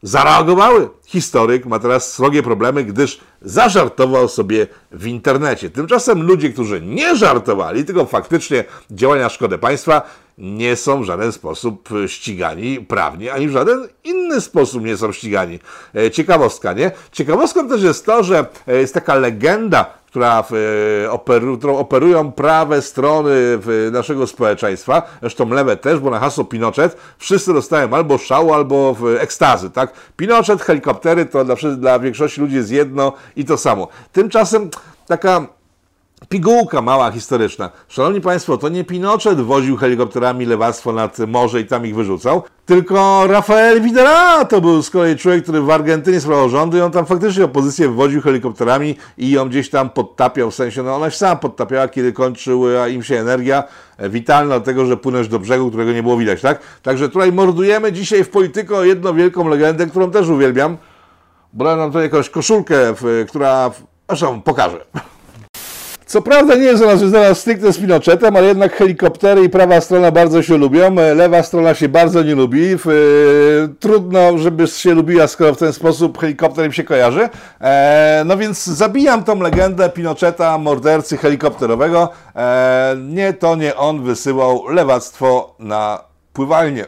zareagowały. 0.02 0.88
Historyk 1.06 1.66
ma 1.66 1.78
teraz 1.78 2.12
srogie 2.12 2.42
problemy, 2.42 2.84
gdyż 2.84 3.20
zażartował 3.42 4.28
sobie 4.28 4.66
w 4.90 5.06
internecie. 5.06 5.70
Tymczasem 5.70 6.22
ludzie, 6.22 6.50
którzy 6.50 6.80
nie 6.80 7.16
żartowali, 7.16 7.84
tylko 7.84 8.06
faktycznie 8.06 8.64
działania 8.90 9.22
na 9.22 9.28
szkodę 9.28 9.58
państwa, 9.58 10.02
nie 10.38 10.76
są 10.76 11.02
w 11.02 11.04
żaden 11.04 11.32
sposób 11.32 11.88
ścigani 12.06 12.80
prawnie, 12.80 13.32
ani 13.32 13.48
w 13.48 13.50
żaden 13.50 13.88
inny 14.04 14.40
sposób 14.40 14.84
nie 14.84 14.96
są 14.96 15.12
ścigani. 15.12 15.58
E, 15.94 16.10
ciekawostka, 16.10 16.72
nie? 16.72 16.90
Ciekawostką 17.12 17.68
też 17.68 17.82
jest 17.82 18.06
to, 18.06 18.22
że 18.22 18.46
e, 18.68 18.76
jest 18.76 18.94
taka 18.94 19.14
legenda, 19.14 19.86
która 20.06 20.44
e, 21.10 21.56
którą 21.58 21.78
operują 21.78 22.32
prawe 22.32 22.82
strony 22.82 23.58
naszego 23.92 24.26
społeczeństwa, 24.26 25.02
zresztą 25.20 25.48
lewe 25.48 25.76
też, 25.76 26.00
bo 26.00 26.10
na 26.10 26.18
hasło 26.18 26.44
Pinochet 26.44 26.96
wszyscy 27.18 27.52
dostają 27.52 27.94
albo 27.94 28.18
szału, 28.18 28.54
albo 28.54 28.96
ekstazy, 29.20 29.70
tak? 29.70 29.92
Pinochet, 30.16 30.62
helikoptery 30.62 31.26
to 31.26 31.44
dla, 31.44 31.56
dla 31.76 31.98
większości 31.98 32.40
ludzi 32.40 32.56
jest 32.56 32.70
jedno 32.70 33.12
i 33.36 33.44
to 33.44 33.56
samo. 33.56 33.88
Tymczasem 34.12 34.70
taka 35.06 35.46
Pigułka 36.28 36.82
mała 36.82 37.10
historyczna. 37.10 37.70
Szanowni 37.88 38.20
Państwo, 38.20 38.58
to 38.58 38.68
nie 38.68 38.84
Pinochet 38.84 39.40
woził 39.40 39.76
helikopterami 39.76 40.46
lewactwo 40.46 40.92
nad 40.92 41.18
morze 41.18 41.60
i 41.60 41.66
tam 41.66 41.86
ich 41.86 41.94
wyrzucał, 41.94 42.42
tylko 42.66 43.26
Rafael 43.26 43.82
Videla 43.82 44.44
to 44.44 44.60
był 44.60 44.82
z 44.82 44.90
kolei 44.90 45.16
człowiek, 45.16 45.42
który 45.42 45.60
w 45.60 45.70
Argentynie 45.70 46.20
sprawował 46.20 46.48
rządy 46.48 46.78
i 46.78 46.80
on 46.80 46.90
tam 46.90 47.06
faktycznie 47.06 47.44
opozycję 47.44 47.88
woził 47.88 48.22
helikopterami 48.22 48.96
i 49.18 49.30
ją 49.30 49.48
gdzieś 49.48 49.70
tam 49.70 49.90
podtapiał, 49.90 50.50
w 50.50 50.54
sensie, 50.54 50.82
no 50.82 50.96
ona 50.96 51.10
się 51.10 51.16
sama 51.16 51.36
podtapiała, 51.36 51.88
kiedy 51.88 52.12
kończyła 52.12 52.88
im 52.88 53.02
się 53.02 53.16
energia 53.20 53.64
witalna 53.98 54.58
do 54.58 54.64
tego, 54.64 54.86
że 54.86 54.96
płynąć 54.96 55.28
do 55.28 55.38
brzegu, 55.38 55.68
którego 55.68 55.92
nie 55.92 56.02
było 56.02 56.16
widać, 56.16 56.40
tak? 56.40 56.60
Także 56.82 57.08
tutaj 57.08 57.32
mordujemy 57.32 57.92
dzisiaj 57.92 58.24
w 58.24 58.30
polityko 58.30 58.84
jedną 58.84 59.14
wielką 59.14 59.48
legendę, 59.48 59.86
którą 59.86 60.10
też 60.10 60.28
uwielbiam. 60.28 60.76
Brałem 61.52 61.78
nam 61.78 61.88
tutaj 61.88 62.02
jakąś 62.02 62.30
koszulkę, 62.30 62.76
która... 63.28 63.70
Zresztą 64.08 64.42
pokażę. 64.42 64.84
Co 66.14 66.22
prawda 66.22 66.54
nie 66.54 66.64
jest 66.64 66.82
ona 66.82 66.96
związana 66.96 67.34
stricte 67.34 67.72
z 67.72 67.78
Pinochetem, 67.78 68.36
ale 68.36 68.46
jednak 68.46 68.76
helikoptery 68.76 69.44
i 69.44 69.48
prawa 69.48 69.80
strona 69.80 70.10
bardzo 70.10 70.42
się 70.42 70.56
lubią, 70.56 70.98
e, 70.98 71.14
lewa 71.14 71.42
strona 71.42 71.74
się 71.74 71.88
bardzo 71.88 72.22
nie 72.22 72.34
lubi. 72.34 72.72
E, 72.72 72.78
trudno, 73.80 74.38
żeby 74.38 74.66
się 74.66 74.94
lubiła, 74.94 75.26
skoro 75.26 75.54
w 75.54 75.58
ten 75.58 75.72
sposób 75.72 76.18
helikopter 76.18 76.66
im 76.66 76.72
się 76.72 76.84
kojarzy. 76.84 77.28
E, 77.60 78.22
no 78.26 78.36
więc 78.36 78.64
zabijam 78.64 79.24
tą 79.24 79.40
legendę 79.40 79.90
Pinocheta, 79.90 80.58
mordercy 80.58 81.16
helikopterowego. 81.16 82.08
Nie, 83.08 83.32
to 83.32 83.56
nie 83.56 83.76
on 83.76 84.02
wysyłał 84.02 84.68
lewactwo 84.68 85.56
na 85.58 86.04
pływalnię. 86.32 86.86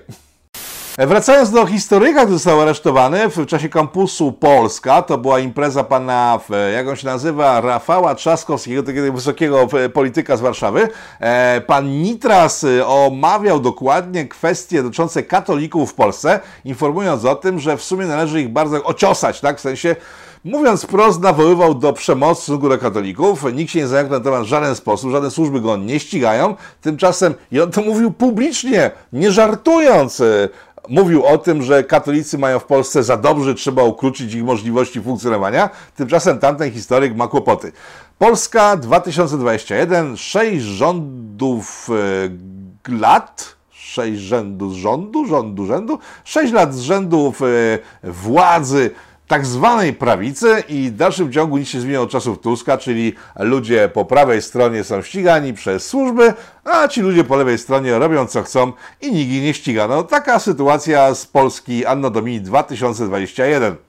Wracając 0.98 1.50
do 1.50 1.66
historyka, 1.66 2.20
który 2.20 2.32
został 2.32 2.60
aresztowany 2.60 3.28
w 3.28 3.46
czasie 3.46 3.68
kampusu 3.68 4.32
Polska, 4.32 5.02
to 5.02 5.18
była 5.18 5.38
impreza 5.38 5.84
pana, 5.84 6.40
jak 6.74 6.88
on 6.88 6.96
się 6.96 7.06
nazywa, 7.06 7.60
Rafała 7.60 8.14
Trzaskowskiego, 8.14 8.82
takiego 8.82 9.12
wysokiego 9.12 9.68
polityka 9.92 10.36
z 10.36 10.40
Warszawy. 10.40 10.88
E, 11.20 11.60
pan 11.60 11.88
Nitras 12.02 12.64
e, 12.64 12.86
omawiał 12.86 13.60
dokładnie 13.60 14.28
kwestie 14.28 14.82
dotyczące 14.82 15.22
katolików 15.22 15.90
w 15.90 15.94
Polsce, 15.94 16.40
informując 16.64 17.24
o 17.24 17.34
tym, 17.34 17.58
że 17.58 17.76
w 17.76 17.82
sumie 17.82 18.06
należy 18.06 18.40
ich 18.40 18.48
bardzo 18.48 18.84
ociosać, 18.84 19.40
tak, 19.40 19.58
w 19.58 19.60
sensie 19.60 19.96
Mówiąc 20.44 20.82
wprost, 20.82 21.20
nawoływał 21.20 21.74
do 21.74 21.92
przemocy 21.92 22.40
w 22.40 22.42
stosunku 22.42 22.68
do 22.68 22.78
katolików. 22.78 23.44
Nikt 23.54 23.72
się 23.72 23.78
nie 23.78 23.86
zająknął 23.86 24.18
na 24.18 24.24
temat 24.24 24.42
w 24.42 24.46
żaden 24.46 24.74
sposób, 24.74 25.10
żadne 25.10 25.30
służby 25.30 25.60
go 25.60 25.76
nie 25.76 26.00
ścigają. 26.00 26.54
Tymczasem, 26.80 27.34
i 27.52 27.60
on 27.60 27.70
to 27.70 27.82
mówił 27.82 28.12
publicznie, 28.12 28.90
nie 29.12 29.32
żartując, 29.32 30.22
mówił 30.88 31.24
o 31.24 31.38
tym, 31.38 31.62
że 31.62 31.84
katolicy 31.84 32.38
mają 32.38 32.58
w 32.58 32.64
Polsce 32.64 33.02
za 33.02 33.16
dobrze, 33.16 33.54
trzeba 33.54 33.82
ukrócić 33.82 34.34
ich 34.34 34.44
możliwości 34.44 35.02
funkcjonowania. 35.02 35.70
Tymczasem 35.96 36.38
tamten 36.38 36.72
historyk 36.72 37.16
ma 37.16 37.28
kłopoty. 37.28 37.72
Polska 38.18 38.76
2021, 38.76 40.16
sześć 40.16 40.64
rządów 40.64 41.88
e, 42.88 42.92
lat, 42.92 43.56
sześć 43.70 44.20
rzędu 44.20 44.70
z 44.70 44.74
rządu, 44.74 45.26
rządu, 45.26 45.66
rzędu, 45.66 45.98
sześć 46.24 46.52
lat 46.52 46.74
z 46.74 46.80
rzędów 46.80 47.42
e, 47.42 47.46
władzy 48.02 48.90
tak 49.28 49.46
zwanej 49.46 49.92
prawicy 49.92 50.62
i 50.68 50.90
w 50.90 50.96
dalszym 50.96 51.32
ciągu 51.32 51.58
nic 51.58 51.68
się 51.68 51.80
zmieniło 51.80 52.04
od 52.04 52.10
czasów 52.10 52.40
Tuska, 52.40 52.78
czyli 52.78 53.12
ludzie 53.38 53.88
po 53.88 54.04
prawej 54.04 54.42
stronie 54.42 54.84
są 54.84 55.02
ścigani 55.02 55.54
przez 55.54 55.86
służby, 55.86 56.34
a 56.64 56.88
ci 56.88 57.00
ludzie 57.00 57.24
po 57.24 57.36
lewej 57.36 57.58
stronie 57.58 57.98
robią 57.98 58.26
co 58.26 58.42
chcą 58.42 58.72
i 59.00 59.12
nikt 59.12 59.30
ich 59.30 59.42
nie 59.42 59.54
ściga. 59.54 59.88
No 59.88 60.02
taka 60.02 60.38
sytuacja 60.38 61.14
z 61.14 61.26
Polski 61.26 61.86
Anno 61.86 62.10
Domini 62.10 62.40
2021. 62.40 63.85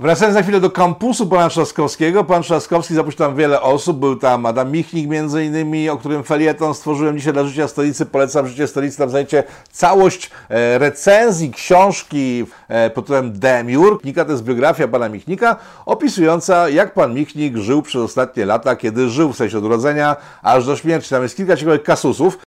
Wracając 0.00 0.34
na 0.36 0.42
chwilę 0.42 0.60
do 0.60 0.70
kampusu 0.70 1.26
pana 1.26 1.48
Trzaskowskiego. 1.48 2.24
Pan 2.24 2.42
Trzaskowski 2.42 2.94
zaprosił 2.94 3.18
tam 3.18 3.36
wiele 3.36 3.60
osób. 3.60 3.98
Był 3.98 4.16
tam 4.16 4.46
Adam 4.46 4.72
Michnik 4.72 5.08
między 5.08 5.44
innymi, 5.44 5.88
o 5.90 5.96
którym 5.96 6.24
felieton 6.24 6.74
stworzyłem 6.74 7.18
dzisiaj 7.18 7.32
dla 7.32 7.44
Życia 7.44 7.68
Stolicy. 7.68 8.06
Polecam 8.06 8.48
Życie 8.48 8.66
Stolicy. 8.66 8.98
Tam 8.98 9.10
znajdziecie 9.10 9.44
całość 9.72 10.30
e, 10.48 10.78
recenzji 10.78 11.50
książki 11.50 12.44
e, 12.68 12.90
pod 12.90 13.04
tytułem 13.04 13.38
Demiur. 13.38 14.00
Knika 14.00 14.24
to 14.24 14.30
jest 14.32 14.44
biografia 14.44 14.88
pana 14.88 15.08
Michnika, 15.08 15.56
opisująca 15.86 16.68
jak 16.68 16.94
pan 16.94 17.14
Michnik 17.14 17.56
żył 17.56 17.82
przez 17.82 18.02
ostatnie 18.02 18.46
lata, 18.46 18.76
kiedy 18.76 19.08
żył 19.08 19.32
w 19.32 19.36
sensie 19.36 19.58
od 19.58 19.64
urodzenia 19.64 20.16
aż 20.42 20.66
do 20.66 20.76
śmierci. 20.76 21.10
Tam 21.10 21.22
jest 21.22 21.36
kilka 21.36 21.56
ciekawych 21.56 21.82
kasusów. 21.82 22.38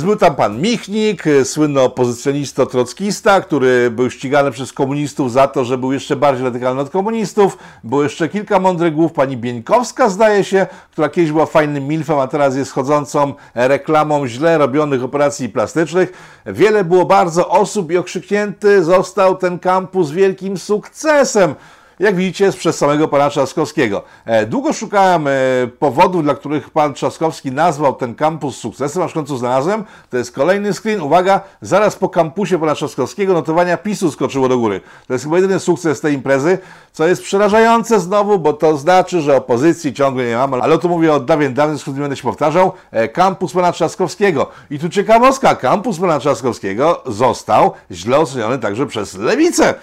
Był 0.00 0.16
tam 0.16 0.34
pan 0.34 0.60
Michnik, 0.60 1.24
słynny 1.44 1.80
opozycjonista 1.80 2.66
trockista, 2.66 3.40
który 3.40 3.90
był 3.90 4.10
ścigany 4.10 4.50
przez 4.50 4.72
komunistów 4.72 5.32
za 5.32 5.48
to, 5.48 5.64
że 5.64 5.78
był 5.78 5.92
jeszcze 5.92 6.16
bardziej 6.16 6.44
radykalny 6.44 6.80
od 6.80 6.90
komunistów. 6.90 7.58
Było 7.84 8.02
jeszcze 8.02 8.28
kilka 8.28 8.58
mądrych 8.58 8.94
głów. 8.94 9.12
Pani 9.12 9.36
Bieńkowska, 9.36 10.08
zdaje 10.08 10.44
się, 10.44 10.66
która 10.90 11.08
kiedyś 11.08 11.32
była 11.32 11.46
fajnym 11.46 11.86
milfem, 11.88 12.18
a 12.18 12.26
teraz 12.26 12.56
jest 12.56 12.72
chodzącą 12.72 13.34
reklamą 13.54 14.26
źle 14.26 14.58
robionych 14.58 15.04
operacji 15.04 15.48
plastycznych. 15.48 16.12
Wiele 16.46 16.84
było 16.84 17.04
bardzo 17.04 17.48
osób 17.48 17.92
i 17.92 17.96
okrzyknięty 17.96 18.84
został 18.84 19.36
ten 19.36 19.58
kampus 19.58 20.10
wielkim 20.10 20.58
sukcesem 20.58 21.54
jak 21.98 22.16
widzicie, 22.16 22.44
jest 22.44 22.58
przez 22.58 22.78
samego 22.78 23.08
pana 23.08 23.30
Trzaskowskiego. 23.30 24.02
E, 24.24 24.46
długo 24.46 24.72
szukałem 24.72 25.26
e, 25.26 25.30
powodów, 25.78 26.22
dla 26.22 26.34
których 26.34 26.70
pan 26.70 26.94
Trzaskowski 26.94 27.52
nazwał 27.52 27.94
ten 27.94 28.14
kampus 28.14 28.56
sukcesem, 28.56 29.02
aż 29.02 29.10
w 29.10 29.14
końcu 29.14 29.36
znalazłem. 29.36 29.84
To 30.10 30.16
jest 30.16 30.32
kolejny 30.32 30.72
screen. 30.72 31.00
Uwaga, 31.00 31.40
zaraz 31.60 31.96
po 31.96 32.08
kampusie 32.08 32.58
pana 32.58 32.74
Trzaskowskiego 32.74 33.32
notowania 33.32 33.76
PiSu 33.76 34.10
skoczyło 34.10 34.48
do 34.48 34.58
góry. 34.58 34.80
To 35.06 35.12
jest 35.12 35.24
chyba 35.24 35.36
jedyny 35.36 35.60
sukces 35.60 36.00
tej 36.00 36.14
imprezy, 36.14 36.58
co 36.92 37.06
jest 37.06 37.22
przerażające 37.22 38.00
znowu, 38.00 38.38
bo 38.38 38.52
to 38.52 38.76
znaczy, 38.76 39.20
że 39.20 39.36
opozycji 39.36 39.94
ciągle 39.94 40.24
nie 40.24 40.36
mamy. 40.36 40.62
Ale 40.62 40.74
o 40.74 40.78
to 40.78 40.88
mówię 40.88 41.12
od 41.12 41.24
dawien 41.24 41.54
dawien, 41.54 41.78
skąd 41.78 41.96
nie 41.96 42.00
będę 42.00 42.16
się 42.16 42.22
powtarzał. 42.22 42.72
E, 42.90 43.08
kampus 43.08 43.52
pana 43.52 43.72
Trzaskowskiego. 43.72 44.50
I 44.70 44.78
tu 44.78 44.88
ciekawostka, 44.88 45.54
kampus 45.54 45.98
pana 45.98 46.18
Trzaskowskiego 46.18 47.02
został 47.06 47.72
źle 47.90 48.18
oceniony 48.18 48.58
także 48.58 48.86
przez 48.86 49.14
lewicę. 49.14 49.74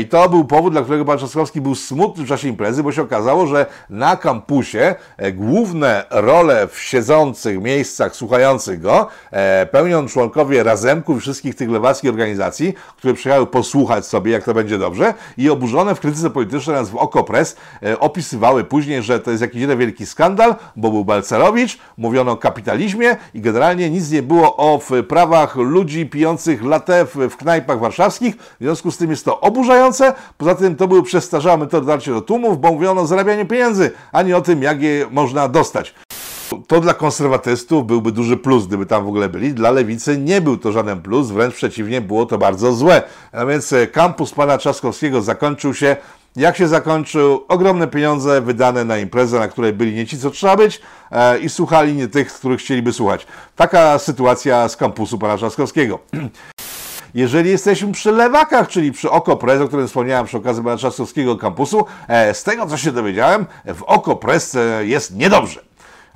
I 0.00 0.06
to 0.06 0.28
był 0.28 0.44
powód, 0.44 0.72
dla 0.72 0.82
którego 0.82 1.04
pan 1.04 1.18
Trzaskowski 1.18 1.55
był 1.60 1.74
smutny 1.74 2.24
w 2.24 2.28
czasie 2.28 2.48
imprezy, 2.48 2.82
bo 2.82 2.92
się 2.92 3.02
okazało, 3.02 3.46
że 3.46 3.66
na 3.90 4.16
kampusie 4.16 4.94
e, 5.16 5.32
główne 5.32 6.04
role 6.10 6.68
w 6.68 6.78
siedzących 6.80 7.62
miejscach, 7.62 8.16
słuchających 8.16 8.80
go, 8.80 9.08
e, 9.30 9.66
pełnią 9.66 10.06
członkowie 10.06 10.62
Razemków 10.62 11.16
i 11.16 11.20
wszystkich 11.20 11.54
tych 11.54 11.70
lewackich 11.70 12.10
organizacji, 12.10 12.74
które 12.96 13.14
przyjechały 13.14 13.46
posłuchać 13.46 14.06
sobie, 14.06 14.32
jak 14.32 14.44
to 14.44 14.54
będzie 14.54 14.78
dobrze 14.78 15.14
i 15.38 15.50
oburzone 15.50 15.94
w 15.94 16.00
krytyce 16.00 16.30
politycznej 16.30 16.76
nas 16.76 16.90
w 16.90 16.96
Okopres 16.96 17.56
e, 17.82 18.00
opisywały 18.00 18.64
później, 18.64 19.02
że 19.02 19.20
to 19.20 19.30
jest 19.30 19.40
jakiś 19.40 19.60
jeden 19.60 19.78
wielki 19.78 20.06
skandal, 20.06 20.54
bo 20.76 20.90
był 20.90 21.04
Balcerowicz, 21.04 21.78
mówiono 21.96 22.32
o 22.32 22.36
kapitalizmie 22.36 23.16
i 23.34 23.40
generalnie 23.40 23.90
nic 23.90 24.10
nie 24.10 24.22
było 24.22 24.56
o 24.56 24.80
prawach 25.08 25.56
ludzi 25.56 26.06
pijących 26.06 26.64
latte 26.64 27.04
w 27.04 27.36
knajpach 27.36 27.78
warszawskich. 27.78 28.36
W 28.36 28.56
związku 28.60 28.90
z 28.90 28.96
tym 28.96 29.10
jest 29.10 29.24
to 29.24 29.40
oburzające. 29.40 30.14
Poza 30.38 30.54
tym 30.54 30.76
to 30.76 30.88
były 30.88 31.02
przestarzałe 31.02 31.45
uważała 31.46 31.64
metodę 31.64 31.86
dotarcia 31.86 32.12
do 32.12 32.20
tłumów, 32.20 32.60
bo 32.60 32.72
mówiono 32.72 33.00
o 33.00 33.06
zarabianiu 33.06 33.46
pieniędzy, 33.46 33.90
a 34.12 34.22
nie 34.22 34.36
o 34.36 34.40
tym, 34.40 34.62
jak 34.62 34.82
je 34.82 35.06
można 35.10 35.48
dostać. 35.48 35.94
To 36.66 36.80
dla 36.80 36.94
konserwatystów 36.94 37.86
byłby 37.86 38.12
duży 38.12 38.36
plus, 38.36 38.66
gdyby 38.66 38.86
tam 38.86 39.04
w 39.04 39.08
ogóle 39.08 39.28
byli. 39.28 39.54
Dla 39.54 39.70
lewicy 39.70 40.18
nie 40.18 40.40
był 40.40 40.56
to 40.56 40.72
żaden 40.72 41.02
plus, 41.02 41.28
wręcz 41.28 41.54
przeciwnie, 41.54 42.00
było 42.00 42.26
to 42.26 42.38
bardzo 42.38 42.72
złe. 42.72 43.02
A 43.32 43.46
więc 43.46 43.72
e, 43.72 43.86
kampus 43.86 44.32
pana 44.32 44.58
Trzaskowskiego 44.58 45.22
zakończył 45.22 45.74
się 45.74 45.96
jak 46.36 46.56
się 46.56 46.68
zakończył? 46.68 47.44
Ogromne 47.48 47.88
pieniądze 47.88 48.40
wydane 48.40 48.84
na 48.84 48.98
imprezę, 48.98 49.38
na 49.38 49.48
której 49.48 49.72
byli 49.72 49.94
nie 49.94 50.06
ci, 50.06 50.18
co 50.18 50.30
trzeba 50.30 50.56
być 50.56 50.80
e, 51.12 51.38
i 51.38 51.48
słuchali 51.48 51.94
nie 51.94 52.08
tych, 52.08 52.32
których 52.32 52.60
chcieliby 52.60 52.92
słuchać. 52.92 53.26
Taka 53.56 53.98
sytuacja 53.98 54.68
z 54.68 54.76
kampusu 54.76 55.18
pana 55.18 55.36
Trzaskowskiego. 55.36 55.98
Jeżeli 57.16 57.50
jesteśmy 57.50 57.92
przy 57.92 58.12
lewakach, 58.12 58.68
czyli 58.68 58.92
przy 58.92 59.10
Okopres, 59.10 59.60
o 59.60 59.68
którym 59.68 59.86
wspomniałem 59.86 60.26
przy 60.26 60.36
okazji 60.36 60.62
Czasowskiego 60.78 61.36
kampusu, 61.36 61.86
e, 62.08 62.34
z 62.34 62.44
tego 62.44 62.66
co 62.66 62.76
się 62.76 62.92
dowiedziałem, 62.92 63.46
w 63.64 63.82
Okopres 63.82 64.56
jest 64.80 65.16
niedobrze. 65.16 65.60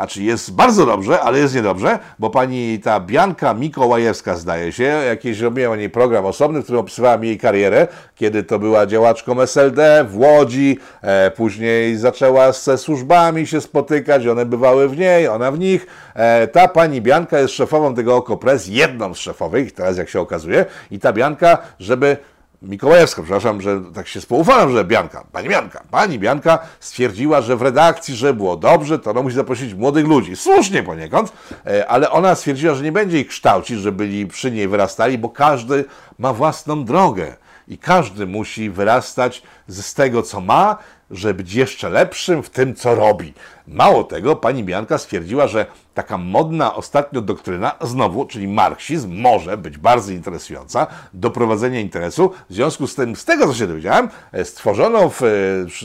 Znaczy 0.00 0.23
jest 0.23 0.52
bardzo 0.52 0.87
dobrze, 0.87 1.21
ale 1.21 1.38
jest 1.38 1.54
niedobrze, 1.54 1.99
bo 2.19 2.30
pani 2.30 2.78
ta 2.78 3.00
Bianka 3.00 3.54
Mikołajewska 3.54 4.37
zdaje 4.37 4.73
się, 4.73 4.83
jakieś 4.83 5.40
robiłem 5.40 5.73
o 5.73 5.76
niej 5.76 5.90
program 5.90 6.26
osobny, 6.26 6.61
w 6.61 6.62
którym 6.62 6.80
opisywałem 6.80 7.25
jej 7.25 7.38
karierę, 7.38 7.88
kiedy 8.14 8.42
to 8.42 8.59
była 8.59 8.87
działaczką 8.87 9.40
SLD 9.40 10.04
w 10.04 10.19
Łodzi, 10.19 10.78
e, 11.02 11.30
później 11.30 11.97
zaczęła 11.97 12.52
ze 12.52 12.78
służbami 12.78 13.47
się 13.47 13.61
spotykać, 13.61 14.26
one 14.26 14.47
bywały 14.47 14.88
w 14.88 14.99
niej, 14.99 15.28
ona 15.28 15.52
w 15.52 15.59
nich. 15.59 15.87
E, 16.14 16.47
ta 16.47 16.69
pani 16.69 17.00
Bianka 17.02 17.38
jest 17.38 17.54
szefową 17.54 17.95
tego 17.95 18.16
Okopres, 18.16 18.69
jedną 18.69 19.14
z 19.14 19.19
szefowych, 19.19 19.73
teraz 19.73 19.99
jak 19.99 20.09
się 20.09 20.21
okazuje, 20.21 20.64
i 20.90 20.99
ta 20.99 21.12
Bianka, 21.12 21.59
żeby 21.80 22.16
Mikołajewska, 22.62 23.23
przepraszam, 23.23 23.61
że 23.61 23.81
tak 23.95 24.09
się 24.09 24.21
spoufałem, 24.21 24.73
że 24.73 24.85
Bianka, 24.85 25.25
pani 25.33 25.49
Bianka, 25.49 25.83
pani 25.90 26.19
Bianka 26.19 26.59
stwierdziła, 26.81 27.40
że 27.40 27.57
w 27.57 27.62
redakcji, 27.62 28.17
że 28.17 28.35
było 28.35 28.57
dobrze, 28.57 28.99
to 28.99 29.11
ona 29.11 29.23
musi 29.23 29.37
zaprosić 29.37 29.75
młodych 29.75 30.07
ludzi. 30.07 30.37
Słusznie 30.37 30.83
poniekąd, 30.83 31.33
e, 31.67 31.88
ale 31.88 32.11
ona 32.11 32.35
stwierdziła, 32.35 32.75
że 32.75 32.85
nie 32.85 32.93
będzie 32.93 33.21
ich 33.21 33.29
kształcić, 33.29 33.79
że 33.79 33.93
byli 33.93 34.26
przy 34.26 34.50
niej 34.50 34.69
wyrastali, 34.69 35.19
bo 35.19 35.29
każdy 35.29 35.85
ma 36.19 36.33
własną 36.33 36.85
drogę 36.85 37.37
i 37.69 37.79
każdy 37.79 38.26
musi 38.26 38.71
wyrastać 38.71 39.43
z 39.69 39.95
tego, 39.95 40.23
co 40.23 40.40
ma, 40.40 40.79
żeby 41.11 41.35
być 41.35 41.55
jeszcze 41.55 41.88
lepszym 41.88 42.43
w 42.43 42.50
tym, 42.50 42.75
co 42.75 42.95
robi. 42.95 43.35
Mało 43.67 44.05
tego, 44.05 44.37
pani 44.37 44.64
Bianka 44.64 44.99
stwierdziła, 44.99 45.47
że 45.47 45.67
taka 45.95 46.19
modna 46.19 46.75
ostatnio 46.75 47.21
doktryna, 47.21 47.73
znowu, 47.81 48.26
czyli 48.26 48.49
marksizm, 48.49 49.14
może 49.21 49.57
być 49.57 49.79
bardzo 49.79 50.12
interesująca 50.12 50.87
do 51.14 51.31
prowadzenia 51.31 51.81
interesu. 51.81 52.31
W 52.50 52.55
związku 52.55 52.87
z 52.87 52.95
tym, 52.95 53.17
z 53.17 53.25
tego 53.25 53.47
co 53.47 53.55
się 53.55 53.67
dowiedziałem, 53.67 54.09
e, 54.33 54.45
stworzono 54.45 55.09
w, 55.09 55.23
e, 55.23 55.26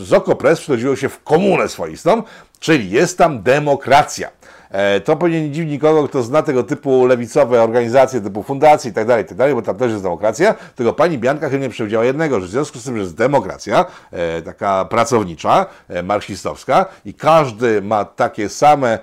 z 0.05 0.13
Okopres, 0.13 0.59
przechodziło 0.59 0.95
się 0.95 1.09
w 1.09 1.23
komunę 1.23 1.69
swoistą, 1.69 2.23
czyli 2.59 2.89
jest 2.89 3.17
tam 3.17 3.43
demokracja. 3.43 4.29
E, 4.75 4.99
to 4.99 5.15
powinien 5.15 5.43
nie 5.43 5.51
dziwi 5.51 5.71
nikogo, 5.71 6.07
kto 6.07 6.23
zna 6.23 6.41
tego 6.41 6.63
typu 6.63 7.05
lewicowe 7.05 7.63
organizacje, 7.63 8.21
typu 8.21 8.43
fundacje 8.43 8.91
i 8.91 8.93
tak 8.93 9.07
dalej, 9.07 9.25
tak 9.25 9.53
bo 9.53 9.61
tam 9.61 9.77
też 9.77 9.91
jest 9.91 10.03
demokracja. 10.03 10.55
Tylko 10.75 10.93
pani 10.93 11.17
Bianka 11.17 11.49
chyba 11.49 11.63
nie 11.63 11.69
przewidziała 11.69 12.05
jednego, 12.05 12.41
że 12.41 12.47
w 12.47 12.49
związku 12.49 12.79
z 12.79 12.83
tym, 12.83 12.95
że 12.95 13.01
jest 13.01 13.15
demokracja, 13.15 13.85
e, 14.11 14.41
taka 14.41 14.85
pracownicza, 14.85 15.65
e, 15.89 16.03
marksistowska 16.03 16.85
i 17.05 17.13
każdy 17.13 17.81
ma 17.81 18.05
takie 18.05 18.49
same 18.49 18.99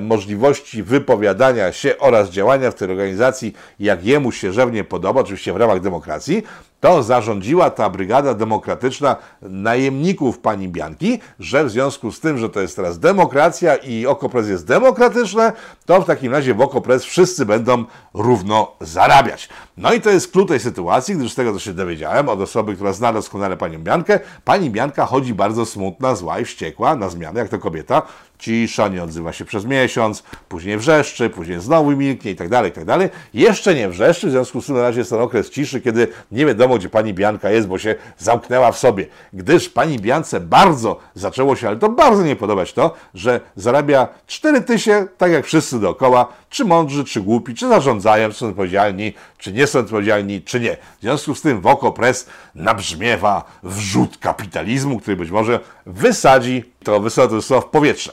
możliwości 0.00 0.82
wypowiadania 0.82 1.72
się 1.72 1.98
oraz 1.98 2.30
działania 2.30 2.70
w 2.70 2.74
tej 2.74 2.90
organizacji, 2.90 3.54
jak 3.80 4.04
jemu 4.04 4.32
się 4.32 4.52
żewnie 4.52 4.84
podoba, 4.84 5.20
oczywiście 5.20 5.52
w 5.52 5.56
ramach 5.56 5.80
demokracji, 5.80 6.42
to 6.82 7.02
zarządziła 7.02 7.70
ta 7.70 7.90
brygada 7.90 8.34
demokratyczna 8.34 9.16
najemników 9.42 10.38
pani 10.38 10.68
Bianki, 10.68 11.20
że 11.38 11.64
w 11.64 11.70
związku 11.70 12.12
z 12.12 12.20
tym, 12.20 12.38
że 12.38 12.48
to 12.48 12.60
jest 12.60 12.76
teraz 12.76 12.98
demokracja 12.98 13.76
i 13.76 14.06
Okopres 14.06 14.48
jest 14.48 14.66
demokratyczne, 14.66 15.52
to 15.86 16.00
w 16.00 16.06
takim 16.06 16.32
razie 16.32 16.54
w 16.54 16.60
Okopres 16.60 17.04
wszyscy 17.04 17.46
będą 17.46 17.84
równo 18.14 18.72
zarabiać. 18.80 19.48
No 19.76 19.92
i 19.92 20.00
to 20.00 20.10
jest 20.10 20.32
klucz 20.32 20.48
tej 20.48 20.60
sytuacji, 20.60 21.16
gdyż 21.16 21.32
z 21.32 21.34
tego, 21.34 21.52
co 21.52 21.58
się 21.58 21.74
dowiedziałem 21.74 22.28
od 22.28 22.40
osoby, 22.40 22.74
która 22.74 22.92
zna 22.92 23.12
doskonale 23.12 23.56
panią 23.56 23.78
Biankę, 23.78 24.20
pani 24.44 24.70
Bianka 24.70 25.06
chodzi 25.06 25.34
bardzo 25.34 25.66
smutna, 25.66 26.14
zła 26.14 26.40
i 26.40 26.44
wściekła 26.44 26.96
na 26.96 27.08
zmianę, 27.08 27.40
jak 27.40 27.48
to 27.48 27.58
kobieta, 27.58 28.02
cisza, 28.38 28.88
nie 28.88 29.02
odzywa 29.02 29.32
się 29.32 29.44
przez 29.44 29.64
miesiąc, 29.64 30.22
później 30.48 30.78
wrzeszczy, 30.78 31.30
później 31.30 31.60
znowu 31.60 31.90
milknie 31.90 32.30
i 32.30 32.36
tak 32.36 32.48
dalej, 32.48 32.72
tak 32.72 32.84
dalej. 32.84 33.08
Jeszcze 33.34 33.74
nie 33.74 33.88
wrzeszczy, 33.88 34.28
w 34.28 34.30
związku 34.30 34.62
z 34.62 34.66
tym 34.66 34.76
na 34.76 34.82
razie 34.82 34.98
jest 34.98 35.10
ten 35.10 35.20
okres 35.20 35.50
ciszy, 35.50 35.80
kiedy 35.80 36.08
nie 36.32 36.46
wiadomo, 36.46 36.62
wiadomo, 36.62 36.78
gdzie 36.78 36.88
pani 36.88 37.14
Bianka 37.14 37.50
jest, 37.50 37.68
bo 37.68 37.78
się 37.78 37.94
zamknęła 38.18 38.72
w 38.72 38.78
sobie. 38.78 39.06
Gdyż 39.32 39.68
pani 39.68 39.98
Biance 39.98 40.40
bardzo 40.40 40.98
zaczęło 41.14 41.56
się, 41.56 41.68
ale 41.68 41.76
to 41.76 41.88
bardzo 41.88 42.22
nie 42.22 42.36
podobać 42.36 42.72
to, 42.72 42.94
że 43.14 43.40
zarabia 43.56 44.08
4 44.26 44.60
tysiące, 44.60 45.08
tak 45.18 45.32
jak 45.32 45.44
wszyscy 45.44 45.80
dookoła, 45.80 46.28
czy 46.52 46.64
mądrzy, 46.64 47.04
czy 47.04 47.20
głupi, 47.20 47.54
czy 47.54 47.68
zarządzają, 47.68 48.28
czy 48.28 48.34
są 48.34 48.48
odpowiedzialni, 48.48 49.12
czy 49.38 49.52
nie 49.52 49.66
są 49.66 49.78
odpowiedzialni, 49.78 50.42
czy 50.42 50.60
nie. 50.60 50.76
W 50.98 51.02
związku 51.02 51.34
z 51.34 51.42
tym 51.42 51.60
w 51.60 51.66
oko 51.66 51.92
pres 51.92 52.26
nabrzmiewa 52.54 53.44
wrzut 53.62 54.18
kapitalizmu, 54.18 55.00
który 55.00 55.16
być 55.16 55.30
może 55.30 55.60
wysadzi 55.86 56.64
to 56.84 57.10
słowo 57.42 57.60
w 57.60 57.70
powietrze. 57.70 58.12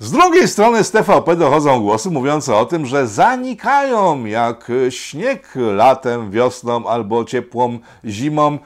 Z 0.00 0.10
drugiej 0.10 0.48
strony 0.48 0.84
z 0.84 0.90
TVP 0.90 1.36
dochodzą 1.36 1.80
głosy 1.80 2.10
mówiące 2.10 2.56
o 2.56 2.66
tym, 2.66 2.86
że 2.86 3.06
zanikają 3.06 4.24
jak 4.24 4.72
śnieg 4.90 5.54
latem, 5.56 6.30
wiosną 6.30 6.86
albo 6.86 7.24
ciepłą 7.24 7.78
zimą 8.04 8.58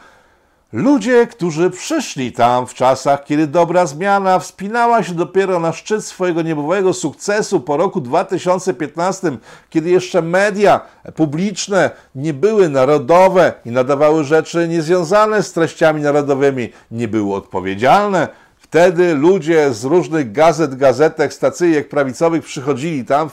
Ludzie, 0.72 1.26
którzy 1.26 1.70
przyszli 1.70 2.32
tam 2.32 2.66
w 2.66 2.74
czasach, 2.74 3.24
kiedy 3.24 3.46
dobra 3.46 3.86
zmiana 3.86 4.38
wspinała 4.38 5.02
się 5.02 5.14
dopiero 5.14 5.60
na 5.60 5.72
szczyt 5.72 6.04
swojego 6.04 6.42
niebowego 6.42 6.92
sukcesu 6.92 7.60
po 7.60 7.76
roku 7.76 8.00
2015, 8.00 9.36
kiedy 9.70 9.90
jeszcze 9.90 10.22
media 10.22 10.80
publiczne 11.14 11.90
nie 12.14 12.34
były 12.34 12.68
narodowe 12.68 13.52
i 13.64 13.70
nadawały 13.70 14.24
rzeczy 14.24 14.68
niezwiązane 14.68 15.42
z 15.42 15.52
treściami 15.52 16.02
narodowymi, 16.02 16.68
nie 16.90 17.08
były 17.08 17.34
odpowiedzialne 17.34 18.28
Wtedy 18.72 19.14
ludzie 19.14 19.74
z 19.74 19.84
różnych 19.84 20.32
gazet, 20.32 20.74
gazetek, 20.74 21.34
stacyjek 21.34 21.88
prawicowych 21.88 22.44
przychodzili 22.44 23.04
tam, 23.04 23.30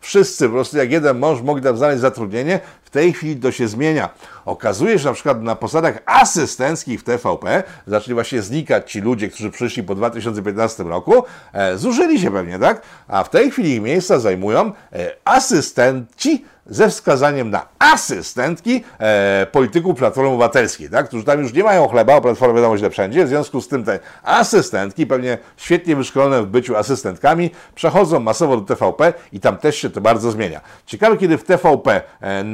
wszyscy 0.00 0.46
po 0.46 0.54
prostu 0.54 0.76
jak 0.76 0.90
jeden 0.90 1.18
mąż 1.18 1.42
mogli 1.42 1.62
tam 1.62 1.76
znaleźć 1.76 2.00
zatrudnienie. 2.00 2.60
Tej 2.94 3.12
chwili 3.12 3.36
to 3.36 3.52
się 3.52 3.68
zmienia. 3.68 4.08
Okazuje 4.44 4.92
się, 4.92 4.98
że 4.98 5.08
na 5.08 5.14
przykład 5.14 5.42
na 5.42 5.56
posadach 5.56 5.98
asystenckich 6.06 7.00
w 7.00 7.04
TVP 7.04 7.62
zaczęli 7.86 8.14
właśnie 8.14 8.42
znikać 8.42 8.92
ci 8.92 9.00
ludzie, 9.00 9.28
którzy 9.28 9.50
przyszli 9.50 9.82
po 9.82 9.94
2015 9.94 10.82
roku. 10.82 11.24
E, 11.52 11.78
zużyli 11.78 12.20
się 12.20 12.30
pewnie, 12.30 12.58
tak? 12.58 12.82
A 13.08 13.24
w 13.24 13.30
tej 13.30 13.50
chwili 13.50 13.74
ich 13.74 13.82
miejsca 13.82 14.18
zajmują 14.18 14.72
e, 14.92 15.10
asystenci 15.24 16.44
ze 16.66 16.88
wskazaniem 16.88 17.50
na 17.50 17.66
asystentki 17.78 18.84
e, 18.98 19.46
polityków 19.52 19.98
Platformy 19.98 20.30
Obywatelskiej, 20.30 20.90
tak? 20.90 21.06
którzy 21.06 21.24
tam 21.24 21.40
już 21.40 21.52
nie 21.52 21.64
mają 21.64 21.88
chleba, 21.88 22.14
o 22.14 22.20
Platformie 22.20 22.54
wiadomo 22.54 22.78
źle 22.78 22.90
wszędzie, 22.90 23.24
w 23.24 23.28
związku 23.28 23.60
z 23.60 23.68
tym 23.68 23.84
te 23.84 23.98
asystentki, 24.22 25.06
pewnie 25.06 25.38
świetnie 25.56 25.96
wyszkolone 25.96 26.42
w 26.42 26.46
byciu 26.46 26.76
asystentkami, 26.76 27.50
przechodzą 27.74 28.20
masowo 28.20 28.56
do 28.56 28.74
TVP 28.74 29.12
i 29.32 29.40
tam 29.40 29.56
też 29.56 29.76
się 29.76 29.90
to 29.90 30.00
bardzo 30.00 30.30
zmienia. 30.30 30.60
Ciekawe, 30.86 31.16
kiedy 31.16 31.38
w 31.38 31.44
TVP 31.44 32.02
e, 32.20 32.44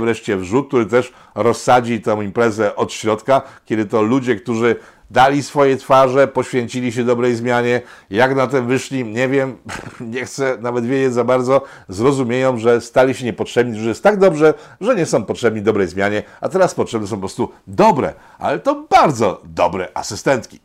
wreszcie 0.00 0.36
wrzut, 0.36 0.68
który 0.68 0.86
też 0.86 1.12
rozsadzi 1.34 2.00
tę 2.00 2.24
imprezę 2.24 2.76
od 2.76 2.92
środka, 2.92 3.42
kiedy 3.64 3.86
to 3.86 4.02
ludzie, 4.02 4.36
którzy 4.36 4.76
dali 5.10 5.42
swoje 5.42 5.76
twarze, 5.76 6.28
poświęcili 6.28 6.92
się 6.92 7.04
dobrej 7.04 7.34
zmianie. 7.34 7.80
Jak 8.10 8.36
na 8.36 8.46
tym 8.46 8.66
wyszli, 8.66 9.04
nie 9.04 9.28
wiem, 9.28 9.56
nie 10.14 10.24
chcę 10.24 10.58
nawet 10.60 10.86
wiedzieć 10.86 11.12
za 11.12 11.24
bardzo. 11.24 11.62
Zrozumieją, 11.88 12.58
że 12.58 12.80
stali 12.80 13.14
się 13.14 13.24
niepotrzebni, 13.24 13.80
że 13.80 13.88
jest 13.88 14.02
tak 14.02 14.18
dobrze, 14.18 14.54
że 14.80 14.94
nie 14.94 15.06
są 15.06 15.24
potrzebni 15.24 15.62
dobrej 15.62 15.88
zmianie, 15.88 16.22
a 16.40 16.48
teraz 16.48 16.74
potrzebne 16.74 17.06
są 17.06 17.16
po 17.16 17.20
prostu 17.20 17.48
dobre, 17.66 18.14
ale 18.38 18.58
to 18.58 18.86
bardzo 18.90 19.42
dobre 19.44 19.88
asystentki. 19.94 20.60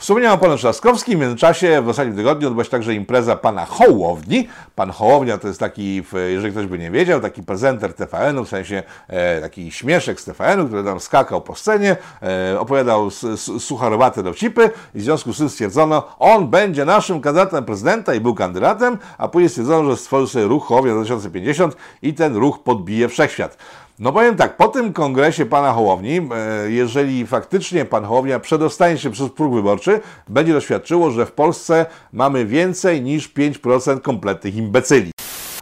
Wspomniałem 0.00 0.38
o 0.38 0.40
panu 0.40 0.56
Trzaskowskim, 0.56 1.18
w 1.18 1.22
międzyczasie 1.22 1.82
w 1.82 1.88
ostatnim 1.88 2.16
tygodniu 2.16 2.48
odbyła 2.48 2.64
się 2.64 2.70
także 2.70 2.94
impreza 2.94 3.36
pana 3.36 3.66
Hołowni. 3.66 4.48
Pan 4.74 4.90
Hołownia 4.90 5.38
to 5.38 5.48
jest 5.48 5.60
taki, 5.60 6.02
jeżeli 6.28 6.52
ktoś 6.52 6.66
by 6.66 6.78
nie 6.78 6.90
wiedział, 6.90 7.20
taki 7.20 7.42
prezenter 7.42 7.94
TVN-u, 7.94 8.44
w 8.44 8.48
sensie 8.48 8.82
e, 9.08 9.40
taki 9.40 9.72
śmieszek 9.72 10.20
z 10.20 10.24
TVN-u, 10.24 10.66
który 10.66 10.84
tam 10.84 11.00
skakał 11.00 11.40
po 11.40 11.54
scenie, 11.54 11.96
e, 12.22 12.60
opowiadał 12.60 13.10
sucharowate 13.58 14.22
dowcipy 14.22 14.70
i 14.94 14.98
w 14.98 15.02
związku 15.02 15.32
z 15.32 15.38
tym 15.38 15.48
stwierdzono, 15.48 16.08
on 16.18 16.48
będzie 16.48 16.84
naszym 16.84 17.20
kandydatem 17.20 17.64
prezydenta 17.64 18.14
i 18.14 18.20
był 18.20 18.34
kandydatem, 18.34 18.98
a 19.18 19.28
później 19.28 19.48
stwierdzono, 19.48 19.90
że 19.90 19.96
stworzył 19.96 20.26
sobie 20.26 20.44
ruch 20.44 20.66
Hołownia 20.66 20.94
2050 20.94 21.76
i 22.02 22.14
ten 22.14 22.36
ruch 22.36 22.62
podbije 22.62 23.08
wszechświat. 23.08 23.56
No 24.00 24.12
powiem 24.12 24.36
tak, 24.36 24.56
po 24.56 24.68
tym 24.68 24.92
kongresie 24.92 25.46
pana 25.46 25.72
Hołowni, 25.72 26.16
e, 26.16 26.70
jeżeli 26.70 27.26
faktycznie 27.26 27.84
pan 27.84 28.04
Hołownia 28.04 28.40
przedostanie 28.40 28.98
się 28.98 29.10
przez 29.10 29.30
próg 29.30 29.54
wyborczy, 29.54 30.00
będzie 30.28 30.52
doświadczyło, 30.52 31.10
że 31.10 31.26
w 31.26 31.32
Polsce 31.32 31.86
mamy 32.12 32.46
więcej 32.46 33.02
niż 33.02 33.28
5% 33.28 34.00
kompletnych 34.00 34.56
imbecyli. 34.56 35.10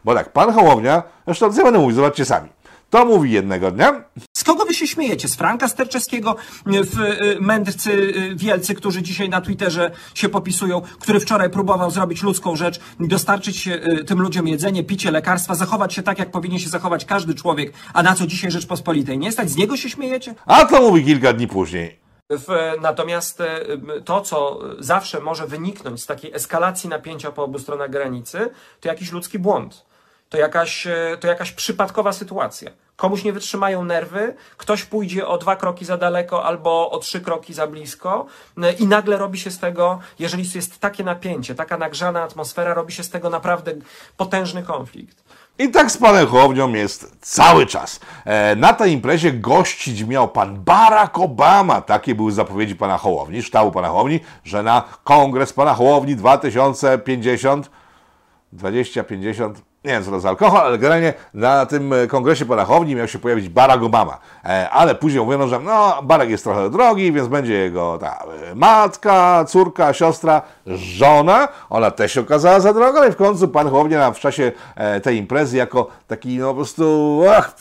Bo 0.04 0.14
tak, 0.14 0.32
pan 0.32 0.52
Hołownia, 0.52 1.02
zresztą 1.26 1.50
ja 1.56 1.64
będę 1.64 1.78
mówił, 1.78 1.96
zobaczcie 1.96 2.24
sami. 2.24 2.48
To 2.90 3.04
mówi 3.04 3.30
jednego 3.30 3.70
dnia. 3.70 4.04
Się 4.78 4.86
śmiejecie? 4.86 5.28
Z 5.28 5.36
Franka 5.36 5.68
Sterczewskiego, 5.68 6.36
w 6.66 7.00
y, 7.00 7.40
mędrcy 7.40 7.92
y, 7.92 8.36
wielcy, 8.36 8.74
którzy 8.74 9.02
dzisiaj 9.02 9.28
na 9.28 9.40
Twitterze 9.40 9.90
się 10.14 10.28
popisują, 10.28 10.80
który 11.00 11.20
wczoraj 11.20 11.50
próbował 11.50 11.90
zrobić 11.90 12.22
ludzką 12.22 12.56
rzecz 12.56 12.80
dostarczyć 13.00 13.68
tym 14.06 14.20
ludziom 14.20 14.48
jedzenie, 14.48 14.84
picie, 14.84 15.10
lekarstwa, 15.10 15.54
zachować 15.54 15.94
się 15.94 16.02
tak, 16.02 16.18
jak 16.18 16.30
powinien 16.30 16.58
się 16.58 16.68
zachować 16.68 17.04
każdy 17.04 17.34
człowiek, 17.34 17.72
a 17.92 18.02
na 18.02 18.14
co 18.14 18.26
dzisiaj 18.26 18.50
Rzeczpospolitej 18.50 19.18
nie 19.18 19.32
stać? 19.32 19.50
Z 19.50 19.56
niego 19.56 19.76
się 19.76 19.90
śmiejecie? 19.90 20.34
A 20.46 20.64
to 20.64 20.80
mówi 20.80 21.04
kilka 21.04 21.32
dni 21.32 21.48
później. 21.48 21.98
W, 22.30 22.72
natomiast 22.80 23.42
to, 24.04 24.20
co 24.20 24.60
zawsze 24.78 25.20
może 25.20 25.46
wyniknąć 25.46 26.02
z 26.02 26.06
takiej 26.06 26.34
eskalacji 26.34 26.88
napięcia 26.88 27.32
po 27.32 27.44
obu 27.44 27.58
stronach 27.58 27.90
granicy, 27.90 28.50
to 28.80 28.88
jakiś 28.88 29.12
ludzki 29.12 29.38
błąd 29.38 29.88
to 30.28 30.38
jakaś, 30.38 30.86
e, 30.86 31.16
to 31.20 31.26
jakaś 31.26 31.52
przypadkowa 31.52 32.12
sytuacja. 32.12 32.70
Komuś 32.98 33.24
nie 33.24 33.32
wytrzymają 33.32 33.84
nerwy, 33.84 34.34
ktoś 34.56 34.84
pójdzie 34.84 35.26
o 35.26 35.38
dwa 35.38 35.56
kroki 35.56 35.84
za 35.84 35.96
daleko 35.96 36.44
albo 36.44 36.90
o 36.90 36.98
trzy 36.98 37.20
kroki 37.20 37.54
za 37.54 37.66
blisko 37.66 38.26
e, 38.62 38.72
i 38.72 38.86
nagle 38.86 39.16
robi 39.18 39.38
się 39.38 39.50
z 39.50 39.58
tego, 39.58 39.98
jeżeli 40.18 40.50
jest 40.54 40.78
takie 40.78 41.04
napięcie, 41.04 41.54
taka 41.54 41.78
nagrzana 41.78 42.22
atmosfera, 42.22 42.74
robi 42.74 42.92
się 42.92 43.02
z 43.02 43.10
tego 43.10 43.30
naprawdę 43.30 43.72
potężny 44.16 44.62
konflikt. 44.62 45.24
I 45.58 45.70
tak 45.70 45.90
z 45.90 45.96
panem 45.96 46.26
Hołownią 46.26 46.72
jest 46.72 47.16
cały 47.20 47.66
czas. 47.66 48.00
E, 48.24 48.56
na 48.56 48.72
tej 48.72 48.92
imprezie 48.92 49.32
gościć 49.32 50.04
miał 50.04 50.28
pan 50.28 50.60
Barack 50.64 51.18
Obama. 51.18 51.80
Takie 51.80 52.14
były 52.14 52.32
zapowiedzi 52.32 52.76
pana 52.76 52.98
Hołowni, 52.98 53.42
sztabu 53.42 53.72
pana 53.72 53.88
Hołowni, 53.88 54.20
że 54.44 54.62
na 54.62 54.82
kongres 55.04 55.52
pana 55.52 55.74
Hołowni 55.74 56.16
2050, 56.16 57.70
2050, 58.52 59.67
nie 59.88 59.94
wiem 59.94 60.04
co 60.04 60.10
to 60.10 60.20
za 60.20 60.28
alkohol, 60.28 60.60
ale 60.60 60.78
generalnie 60.78 61.14
na 61.34 61.66
tym 61.66 61.92
e, 61.92 62.06
kongresie 62.06 62.46
Parachowni 62.46 62.94
miał 62.94 63.08
się 63.08 63.18
pojawić 63.18 63.48
Barack 63.48 63.82
Obama. 63.82 64.18
E, 64.44 64.70
ale 64.70 64.94
później 64.94 65.24
mówiono, 65.24 65.48
że 65.48 65.60
no, 65.60 66.02
Barack 66.02 66.30
jest 66.30 66.44
trochę 66.44 66.70
drogi, 66.70 67.12
więc 67.12 67.28
będzie 67.28 67.54
jego 67.54 67.98
ta 67.98 68.24
e, 68.50 68.54
matka, 68.54 69.44
córka, 69.48 69.92
siostra, 69.92 70.42
żona. 70.66 71.48
Ona 71.70 71.90
też 71.90 72.12
się 72.12 72.20
okazała 72.20 72.60
za 72.60 72.72
droga, 72.72 73.00
ale 73.00 73.12
w 73.12 73.16
końcu 73.16 73.48
pan 73.48 73.70
Hołownia 73.70 74.10
w 74.10 74.20
czasie 74.20 74.52
tej 75.02 75.16
imprezy 75.16 75.56
jako 75.56 75.88
taki 76.06 76.38
no 76.38 76.48
po 76.48 76.54
prostu 76.54 77.20
ach, 77.30 77.54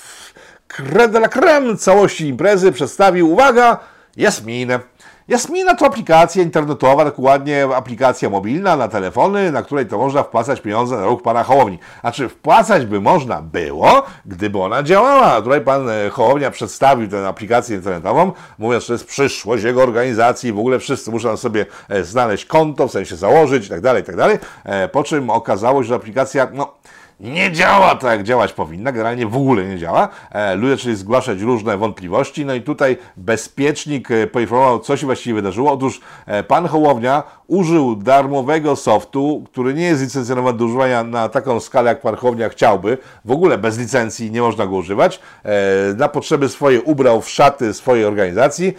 creme 0.68 1.08
de 1.08 1.20
la 1.20 1.28
creme 1.28 1.78
całości 1.78 2.28
imprezy 2.28 2.72
przedstawił, 2.72 3.32
uwaga, 3.32 3.80
Jasminę. 4.18 4.80
Jasmina 5.28 5.76
to 5.76 5.86
aplikacja 5.86 6.44
internetowa, 6.44 7.06
dokładnie 7.06 7.68
aplikacja 7.76 8.30
mobilna 8.30 8.76
na 8.76 8.88
telefony, 8.88 9.52
na 9.52 9.64
której 9.64 9.86
to 9.86 9.98
można 9.98 10.24
wpłacać 10.24 10.62
pieniądze 10.62 10.98
na 10.98 11.06
ruch 11.06 11.22
pana 11.22 11.44
Hołowni. 11.44 11.80
A 12.04 12.12
czy 12.12 12.30
wpłacać 12.30 12.86
by 12.86 13.02
można 13.02 13.42
było, 13.42 14.04
gdyby 14.26 14.60
ona 14.60 14.84
działała? 14.84 15.42
Tutaj 15.42 15.62
pan 15.62 15.90
e, 15.90 16.10
Hołownia 16.10 16.52
przedstawił 16.52 17.08
tę 17.08 17.28
aplikację 17.28 17.76
internetową, 17.76 18.32
mówiąc, 18.58 18.84
że 18.84 18.88
to 18.88 18.94
jest 18.94 19.06
przyszłość 19.06 19.64
jego 19.64 19.84
organizacji, 19.84 20.54
w 20.54 20.60
ogóle 20.60 20.80
wszyscy 20.80 21.12
muszą 21.12 21.38
sobie 21.38 21.66
e, 21.90 22.04
znaleźć 22.04 22.46
konto, 22.46 22.88
w 22.88 22.92
sensie 22.92 23.16
założyć 23.16 23.64
itd., 23.64 23.82
tak 23.82 23.98
itd., 23.98 24.30
tak 24.30 24.50
e, 24.64 24.88
po 24.88 25.04
czym 25.04 25.30
okazało 25.30 25.84
się, 25.84 25.88
że 25.88 25.96
aplikacja, 25.96 26.48
no, 26.54 26.74
nie 27.20 27.52
działa 27.52 27.96
tak, 27.96 28.12
jak 28.12 28.24
działać 28.24 28.54
powinna, 28.54 28.92
generalnie 28.92 29.28
w 29.28 29.36
ogóle 29.36 29.66
nie 29.66 29.78
działa. 29.78 30.10
E, 30.32 30.56
ludzie 30.56 30.78
czyli 30.78 30.96
zgłaszać 30.96 31.42
różne 31.42 31.78
wątpliwości, 31.78 32.46
no 32.46 32.54
i 32.54 32.62
tutaj 32.62 32.98
bezpiecznik 33.18 34.12
e, 34.12 34.28
poinformował, 34.28 34.80
co 34.80 34.98
się 34.98 35.06
właściwie 35.06 35.36
wydarzyło. 35.36 35.72
Otóż 35.72 36.02
e, 36.26 36.44
pan 36.44 36.68
Hołownia 36.68 37.24
użył 37.48 37.96
darmowego 37.96 38.76
softu, 38.76 39.44
który 39.52 39.74
nie 39.74 39.84
jest 39.84 40.02
licencjonowany 40.02 40.58
do 40.58 40.66
używania 40.66 41.04
na 41.04 41.30
taką 41.30 41.60
skalę, 41.60 41.90
jak 41.90 42.02
pan 42.02 42.16
Hołownia 42.16 42.50
chciałby. 42.50 42.98
W 43.26 43.32
ogóle 43.32 43.58
bez 43.58 43.78
licencji 43.78 44.32
nie 44.32 44.42
można 44.42 44.68
go 44.68 44.76
używać. 44.76 45.20
Na 45.98 46.10
potrzeby 46.10 46.50
swoje 46.50 46.82
ubrał 46.82 47.22
w 47.22 47.30
szaty 47.30 47.74
swojej 47.74 48.06
organizacji, 48.06 48.74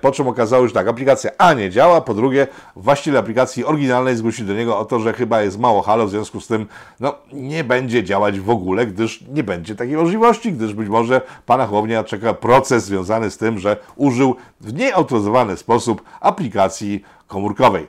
po 0.00 0.12
czym 0.12 0.28
okazało 0.28 0.64
się, 0.64 0.68
że 0.68 0.74
tak, 0.74 0.88
aplikacja 0.88 1.30
A 1.38 1.52
nie 1.52 1.70
działa, 1.70 2.00
po 2.00 2.14
drugie 2.14 2.46
właściciel 2.76 3.16
aplikacji 3.16 3.64
oryginalnej 3.64 4.16
zgłosił 4.16 4.46
do 4.46 4.54
niego 4.54 4.78
o 4.78 4.84
to, 4.84 5.00
że 5.00 5.12
chyba 5.12 5.42
jest 5.42 5.58
mało 5.58 5.82
halo, 5.82 6.06
w 6.06 6.10
związku 6.10 6.40
z 6.40 6.46
tym 6.46 6.66
no, 7.00 7.14
nie 7.32 7.64
będzie 7.64 7.81
będzie 7.82 8.04
działać 8.04 8.40
w 8.40 8.50
ogóle, 8.50 8.86
gdyż 8.86 9.24
nie 9.34 9.42
będzie 9.42 9.74
takiej 9.76 9.96
możliwości, 9.96 10.52
gdyż 10.52 10.74
być 10.74 10.88
może 10.88 11.20
pana 11.46 11.66
Hołownia 11.66 12.04
czeka 12.04 12.34
proces 12.34 12.84
związany 12.84 13.30
z 13.30 13.38
tym, 13.38 13.58
że 13.58 13.76
użył 13.96 14.36
w 14.60 14.72
nieautoryzowany 14.72 15.56
sposób 15.56 16.02
aplikacji 16.20 17.04
komórkowej. 17.26 17.86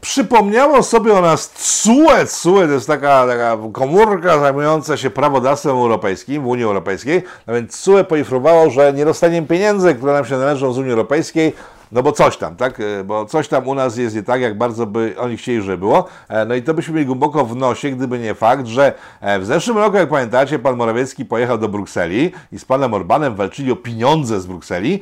przypomniało 0.00 0.82
sobie 0.82 1.14
o 1.14 1.20
nas 1.20 1.50
CUE. 1.82 2.26
CUE 2.26 2.66
to 2.66 2.72
jest 2.72 2.86
taka, 2.86 3.26
taka 3.26 3.58
komórka 3.72 4.38
zajmująca 4.38 4.96
się 4.96 5.10
prawodawstwem 5.10 5.76
europejskim 5.76 6.42
w 6.42 6.46
Unii 6.46 6.64
Europejskiej. 6.64 7.22
No 7.46 7.54
więc 7.54 7.90
poinformowało, 8.08 8.70
że 8.70 8.92
nie 8.92 9.04
dostaniemy 9.04 9.46
pieniędzy, 9.46 9.94
które 9.94 10.12
nam 10.12 10.24
się 10.24 10.36
należą 10.36 10.72
z 10.72 10.78
Unii 10.78 10.90
Europejskiej, 10.90 11.52
no 11.92 12.02
bo 12.02 12.12
coś 12.12 12.36
tam, 12.36 12.56
tak? 12.56 12.80
E, 12.80 13.04
Bo 13.04 13.26
coś 13.26 13.48
tam 13.48 13.68
u 13.68 13.74
nas 13.74 13.96
jest 13.96 14.16
nie 14.16 14.22
tak, 14.22 14.40
jak 14.40 14.58
bardzo 14.58 14.86
by 14.86 15.14
oni 15.18 15.36
chcieli, 15.36 15.62
żeby 15.62 15.78
było. 15.78 16.08
E, 16.28 16.44
No 16.44 16.54
i 16.54 16.62
to 16.62 16.74
byśmy 16.74 16.94
mieli 16.94 17.06
głęboko 17.06 17.44
w 17.44 17.56
nosie, 17.56 17.90
gdyby 17.90 18.18
nie 18.18 18.34
fakt, 18.34 18.66
że 18.66 18.92
e, 19.20 19.38
w 19.38 19.46
zeszłym 19.46 19.78
roku, 19.78 19.96
jak 19.96 20.08
pamiętacie, 20.08 20.58
pan 20.58 20.76
Morawiecki 20.76 21.24
pojechał 21.24 21.58
do 21.58 21.68
Brukseli 21.68 22.32
i 22.52 22.58
z 22.58 22.64
panem 22.64 22.94
Orbanem 22.94 23.34
walczyli 23.34 23.72
o 23.72 23.76
pieniądze 23.76 24.40
z 24.40 24.46
Brukseli. 24.46 25.00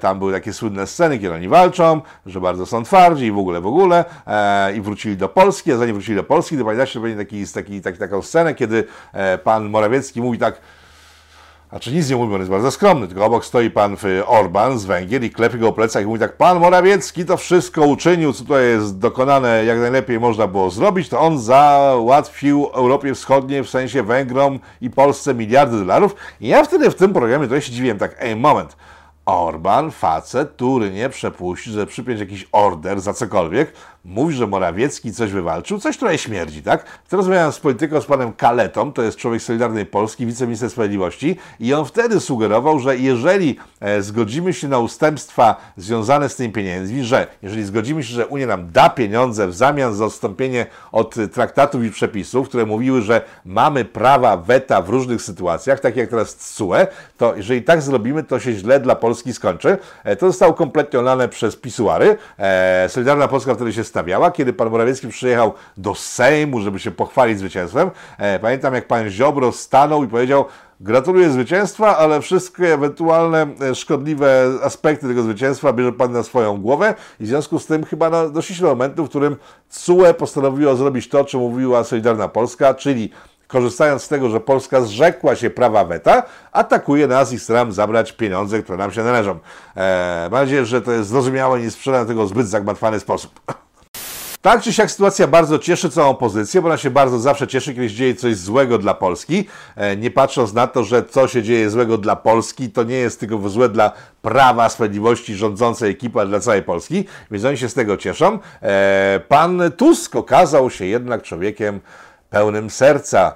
Tam 0.00 0.18
były 0.18 0.32
takie 0.32 0.52
słynne 0.52 0.86
sceny, 0.86 1.18
kiedy 1.18 1.34
oni 1.34 1.48
walczą, 1.48 2.00
że 2.26 2.40
bardzo 2.40 2.66
są 2.66 2.82
twardzi 2.82 3.26
i 3.26 3.32
w 3.32 3.38
ogóle, 3.38 3.60
w 3.60 3.66
ogóle. 3.66 4.04
I 4.76 4.80
wrócili 4.80 5.16
do 5.16 5.28
Polski, 5.28 5.72
a 5.72 5.76
zanim 5.76 5.94
wrócili 5.94 6.16
do 6.16 6.24
Polski, 6.24 6.58
to 6.58 6.64
pamiętacie, 6.64 7.00
będzie 7.00 7.18
taki, 7.18 7.46
taki, 7.46 7.80
taki, 7.80 7.98
taką 7.98 8.22
scenę, 8.22 8.54
kiedy 8.54 8.84
pan 9.44 9.68
Morawiecki 9.68 10.22
mówi 10.22 10.38
tak, 10.38 10.60
a 11.72 11.90
nic 11.90 12.10
nie 12.10 12.16
mówi, 12.16 12.34
on 12.34 12.40
jest 12.40 12.50
bardzo 12.50 12.70
skromny, 12.70 13.08
tylko 13.08 13.24
obok 13.24 13.44
stoi 13.44 13.70
pan 13.70 13.96
y, 14.04 14.26
Orban 14.26 14.78
z 14.78 14.84
Węgier 14.84 15.24
i 15.24 15.30
klepie 15.30 15.58
go 15.58 15.66
po 15.66 15.72
plecach 15.72 16.02
i 16.02 16.06
mówi 16.06 16.20
tak, 16.20 16.36
pan 16.36 16.60
Morawiecki 16.60 17.24
to 17.24 17.36
wszystko 17.36 17.82
uczynił, 17.82 18.32
co 18.32 18.42
tutaj 18.42 18.64
jest 18.64 18.98
dokonane, 18.98 19.64
jak 19.64 19.78
najlepiej 19.78 20.20
można 20.20 20.46
było 20.46 20.70
zrobić, 20.70 21.08
to 21.08 21.20
on 21.20 21.38
załatwił 21.38 22.68
Europie 22.72 23.14
Wschodniej, 23.14 23.64
w 23.64 23.70
sensie 23.70 24.02
Węgrom 24.02 24.58
i 24.80 24.90
Polsce 24.90 25.34
miliardy 25.34 25.78
dolarów. 25.78 26.14
I 26.40 26.48
ja 26.48 26.64
wtedy 26.64 26.90
w 26.90 26.94
tym 26.94 27.12
programie 27.12 27.48
to 27.48 27.60
się 27.60 27.72
dziwiłem 27.72 27.98
tak, 27.98 28.16
ej, 28.18 28.36
moment, 28.36 28.76
Orban, 29.26 29.90
facet, 29.90 30.50
który 30.50 30.90
nie 30.90 31.08
przepuści, 31.08 31.70
że 31.70 31.86
przypiąć 31.86 32.20
jakiś 32.20 32.48
order 32.52 33.00
za 33.00 33.14
cokolwiek, 33.14 33.72
mówi, 34.04 34.34
że 34.34 34.46
Morawiecki 34.46 35.12
coś 35.12 35.30
wywalczył, 35.30 35.78
coś 35.78 35.96
trochę 35.96 36.18
śmierdzi, 36.18 36.62
tak? 36.62 36.84
Wtedy 37.04 37.16
rozmawiałem 37.16 37.52
z 37.52 37.60
polityką, 37.60 38.00
z 38.00 38.06
panem 38.06 38.32
Kaletą, 38.32 38.92
to 38.92 39.02
jest 39.02 39.18
człowiek 39.18 39.42
Solidarnej 39.42 39.86
Polski, 39.86 40.26
wiceminister 40.26 40.70
sprawiedliwości 40.70 41.36
i 41.60 41.74
on 41.74 41.84
wtedy 41.84 42.20
sugerował, 42.20 42.78
że 42.78 42.96
jeżeli 42.96 43.58
e, 43.80 44.02
zgodzimy 44.02 44.52
się 44.52 44.68
na 44.68 44.78
ustępstwa 44.78 45.56
związane 45.76 46.28
z 46.28 46.36
tymi 46.36 46.52
pieniędzmi, 46.52 47.04
że 47.04 47.26
jeżeli 47.42 47.64
zgodzimy 47.64 48.04
się, 48.04 48.14
że 48.14 48.26
Unia 48.26 48.46
nam 48.46 48.72
da 48.72 48.90
pieniądze 48.90 49.48
w 49.48 49.54
zamian 49.54 49.94
za 49.94 50.04
odstąpienie 50.04 50.66
od 50.92 51.14
traktatów 51.32 51.84
i 51.84 51.90
przepisów, 51.90 52.48
które 52.48 52.66
mówiły, 52.66 53.02
że 53.02 53.22
mamy 53.44 53.84
prawa 53.84 54.36
weta 54.36 54.82
w 54.82 54.88
różnych 54.88 55.22
sytuacjach, 55.22 55.80
tak 55.80 55.96
jak 55.96 56.10
teraz 56.10 56.34
CUE, 56.34 56.86
to 57.18 57.36
jeżeli 57.36 57.62
tak 57.62 57.82
zrobimy, 57.82 58.22
to 58.22 58.40
się 58.40 58.52
źle 58.52 58.80
dla 58.80 58.94
Polski 58.94 59.32
skończy. 59.32 59.78
E, 60.04 60.16
To 60.16 60.26
zostało 60.26 60.54
kompletnie 60.54 60.98
olane 60.98 61.28
przez 61.28 61.56
pisuary. 61.56 62.16
E, 62.38 62.88
Solidarna 62.88 63.28
Polska 63.28 63.54
wtedy 63.54 63.72
się 63.72 63.84
kiedy 64.34 64.52
pan 64.52 64.70
Morawiecki 64.70 65.08
przyjechał 65.08 65.52
do 65.76 65.94
Sejmu, 65.94 66.60
żeby 66.60 66.78
się 66.78 66.90
pochwalić 66.90 67.38
zwycięstwem. 67.38 67.90
E, 68.18 68.38
Pamiętam, 68.38 68.74
jak 68.74 68.86
pan 68.86 69.10
Ziobro 69.10 69.52
stanął 69.52 70.04
i 70.04 70.08
powiedział, 70.08 70.44
Gratuluję 70.82 71.30
zwycięstwa, 71.30 71.96
ale 71.96 72.20
wszystkie 72.20 72.74
ewentualne 72.74 73.46
e, 73.60 73.74
szkodliwe 73.74 74.50
aspekty 74.62 75.08
tego 75.08 75.22
zwycięstwa 75.22 75.72
bierze 75.72 75.92
Pan 75.92 76.12
na 76.12 76.22
swoją 76.22 76.60
głowę 76.60 76.94
i 77.20 77.24
w 77.24 77.26
związku 77.26 77.58
z 77.58 77.66
tym 77.66 77.84
chyba 77.84 78.10
no, 78.10 78.30
doszliśmy 78.30 78.66
do 78.66 78.74
momentu, 78.74 79.04
w 79.04 79.08
którym 79.08 79.36
CUE 79.68 80.14
postanowiło 80.18 80.76
zrobić 80.76 81.08
to, 81.08 81.24
czym 81.24 81.40
mówiła 81.40 81.84
Solidarna 81.84 82.28
Polska, 82.28 82.74
czyli 82.74 83.10
korzystając 83.48 84.02
z 84.02 84.08
tego, 84.08 84.28
że 84.28 84.40
Polska 84.40 84.80
zrzekła 84.80 85.36
się 85.36 85.50
prawa 85.50 85.84
weta, 85.84 86.22
atakuje 86.52 87.06
nas 87.06 87.32
i 87.32 87.38
chce 87.38 87.52
nam 87.52 87.72
zabrać 87.72 88.12
pieniądze, 88.12 88.62
które 88.62 88.78
nam 88.78 88.92
się 88.92 89.02
należą. 89.02 89.38
Eee, 89.76 90.30
mam 90.30 90.40
nadzieję, 90.40 90.64
że 90.64 90.82
to 90.82 90.92
jest 90.92 91.08
zrozumiałe 91.08 91.60
i 91.60 91.62
nie 91.62 91.70
sprzedam 91.70 92.06
tego 92.06 92.26
w 92.26 92.28
zbyt 92.28 92.48
zagmatwany 92.48 93.00
sposób. 93.00 93.40
Tak 94.42 94.62
czy 94.62 94.72
siak 94.72 94.90
sytuacja 94.90 95.26
bardzo 95.26 95.58
cieszy 95.58 95.90
całą 95.90 96.10
opozycję, 96.10 96.62
bo 96.62 96.68
ona 96.68 96.76
się 96.76 96.90
bardzo 96.90 97.18
zawsze 97.18 97.46
cieszy, 97.46 97.74
kiedy 97.74 97.88
się 97.88 97.94
dzieje 97.94 98.14
coś 98.14 98.36
złego 98.36 98.78
dla 98.78 98.94
Polski. 98.94 99.48
E, 99.76 99.96
Nie 99.96 100.10
patrząc 100.10 100.52
na 100.52 100.66
to, 100.66 100.84
że 100.84 101.04
co 101.04 101.28
się 101.28 101.42
dzieje 101.42 101.70
złego 101.70 101.98
dla 101.98 102.16
Polski, 102.16 102.70
to 102.70 102.82
nie 102.82 102.94
jest 102.96 103.20
tylko 103.20 103.48
złe 103.48 103.68
dla 103.68 103.92
prawa, 104.22 104.68
sprawiedliwości 104.68 105.34
rządzącej 105.34 105.90
ekipy, 105.90 106.20
ale 106.20 106.28
dla 106.28 106.40
całej 106.40 106.62
Polski, 106.62 107.04
więc 107.30 107.44
oni 107.44 107.58
się 107.58 107.68
z 107.68 107.74
tego 107.74 107.96
cieszą. 107.96 108.38
E, 108.62 109.20
Pan 109.28 109.62
Tusk 109.76 110.16
okazał 110.16 110.70
się 110.70 110.86
jednak 110.86 111.22
człowiekiem 111.22 111.80
pełnym 112.30 112.70
serca. 112.70 113.34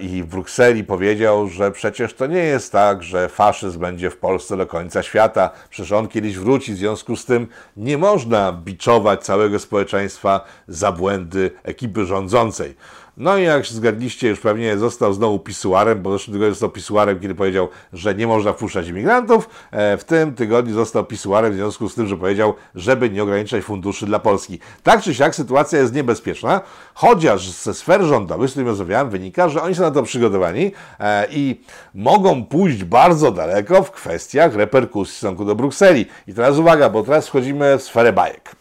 I 0.00 0.22
w 0.22 0.26
Brukseli 0.26 0.84
powiedział, 0.84 1.48
że 1.48 1.72
przecież 1.72 2.14
to 2.14 2.26
nie 2.26 2.38
jest 2.38 2.72
tak, 2.72 3.02
że 3.02 3.28
faszyzm 3.28 3.80
będzie 3.80 4.10
w 4.10 4.16
Polsce 4.16 4.56
do 4.56 4.66
końca 4.66 5.02
świata. 5.02 5.50
Przecież 5.70 5.92
on 5.92 6.08
kiedyś 6.08 6.38
wróci, 6.38 6.72
w 6.72 6.76
związku 6.76 7.16
z 7.16 7.24
tym 7.24 7.46
nie 7.76 7.98
można 7.98 8.52
biczować 8.52 9.24
całego 9.24 9.58
społeczeństwa 9.58 10.44
za 10.68 10.92
błędy 10.92 11.50
ekipy 11.62 12.06
rządzącej. 12.06 12.76
No 13.16 13.38
i 13.38 13.44
jak 13.44 13.66
zgadliście, 13.66 14.28
już 14.28 14.40
pewnie 14.40 14.78
został 14.78 15.12
znowu 15.12 15.38
pisuarem, 15.38 16.02
bo 16.02 16.10
w 16.10 16.12
zeszłym 16.12 16.34
tygodniu 16.34 16.54
został 16.54 16.70
pisuarem, 16.70 17.20
kiedy 17.20 17.34
powiedział, 17.34 17.68
że 17.92 18.14
nie 18.14 18.26
można 18.26 18.52
wpuszczać 18.52 18.88
imigrantów. 18.88 19.48
E, 19.70 19.96
W 19.96 20.04
tym 20.04 20.34
tygodniu 20.34 20.74
został 20.74 21.04
pisuarem 21.04 21.52
w 21.52 21.56
związku 21.56 21.88
z 21.88 21.94
tym, 21.94 22.06
że 22.06 22.16
powiedział, 22.16 22.54
żeby 22.74 23.10
nie 23.10 23.22
ograniczać 23.22 23.64
funduszy 23.64 24.06
dla 24.06 24.18
Polski. 24.18 24.58
Tak 24.82 25.02
czy 25.02 25.14
siak 25.14 25.34
sytuacja 25.34 25.78
jest 25.78 25.94
niebezpieczna, 25.94 26.60
chociaż 26.94 27.48
ze 27.48 27.74
sfer 27.74 28.02
rządowych, 28.02 28.48
z 28.48 28.52
którymi 28.52 28.70
rozmawiałem, 28.70 29.10
wynika, 29.10 29.48
że 29.48 29.62
oni 29.62 29.74
są 29.74 29.82
na 29.82 29.90
to 29.90 30.02
przygotowani 30.02 30.72
e, 31.00 31.26
i 31.30 31.60
mogą 31.94 32.44
pójść 32.44 32.84
bardzo 32.84 33.30
daleko 33.32 33.82
w 33.82 33.90
kwestiach 33.90 34.54
reperkusji 34.54 35.14
w 35.14 35.16
stosunku 35.16 35.44
do 35.44 35.54
Brukseli. 35.54 36.06
I 36.28 36.34
teraz 36.34 36.58
uwaga, 36.58 36.90
bo 36.90 37.02
teraz 37.02 37.28
wchodzimy 37.28 37.78
w 37.78 37.82
sferę 37.82 38.12
bajek 38.12 38.56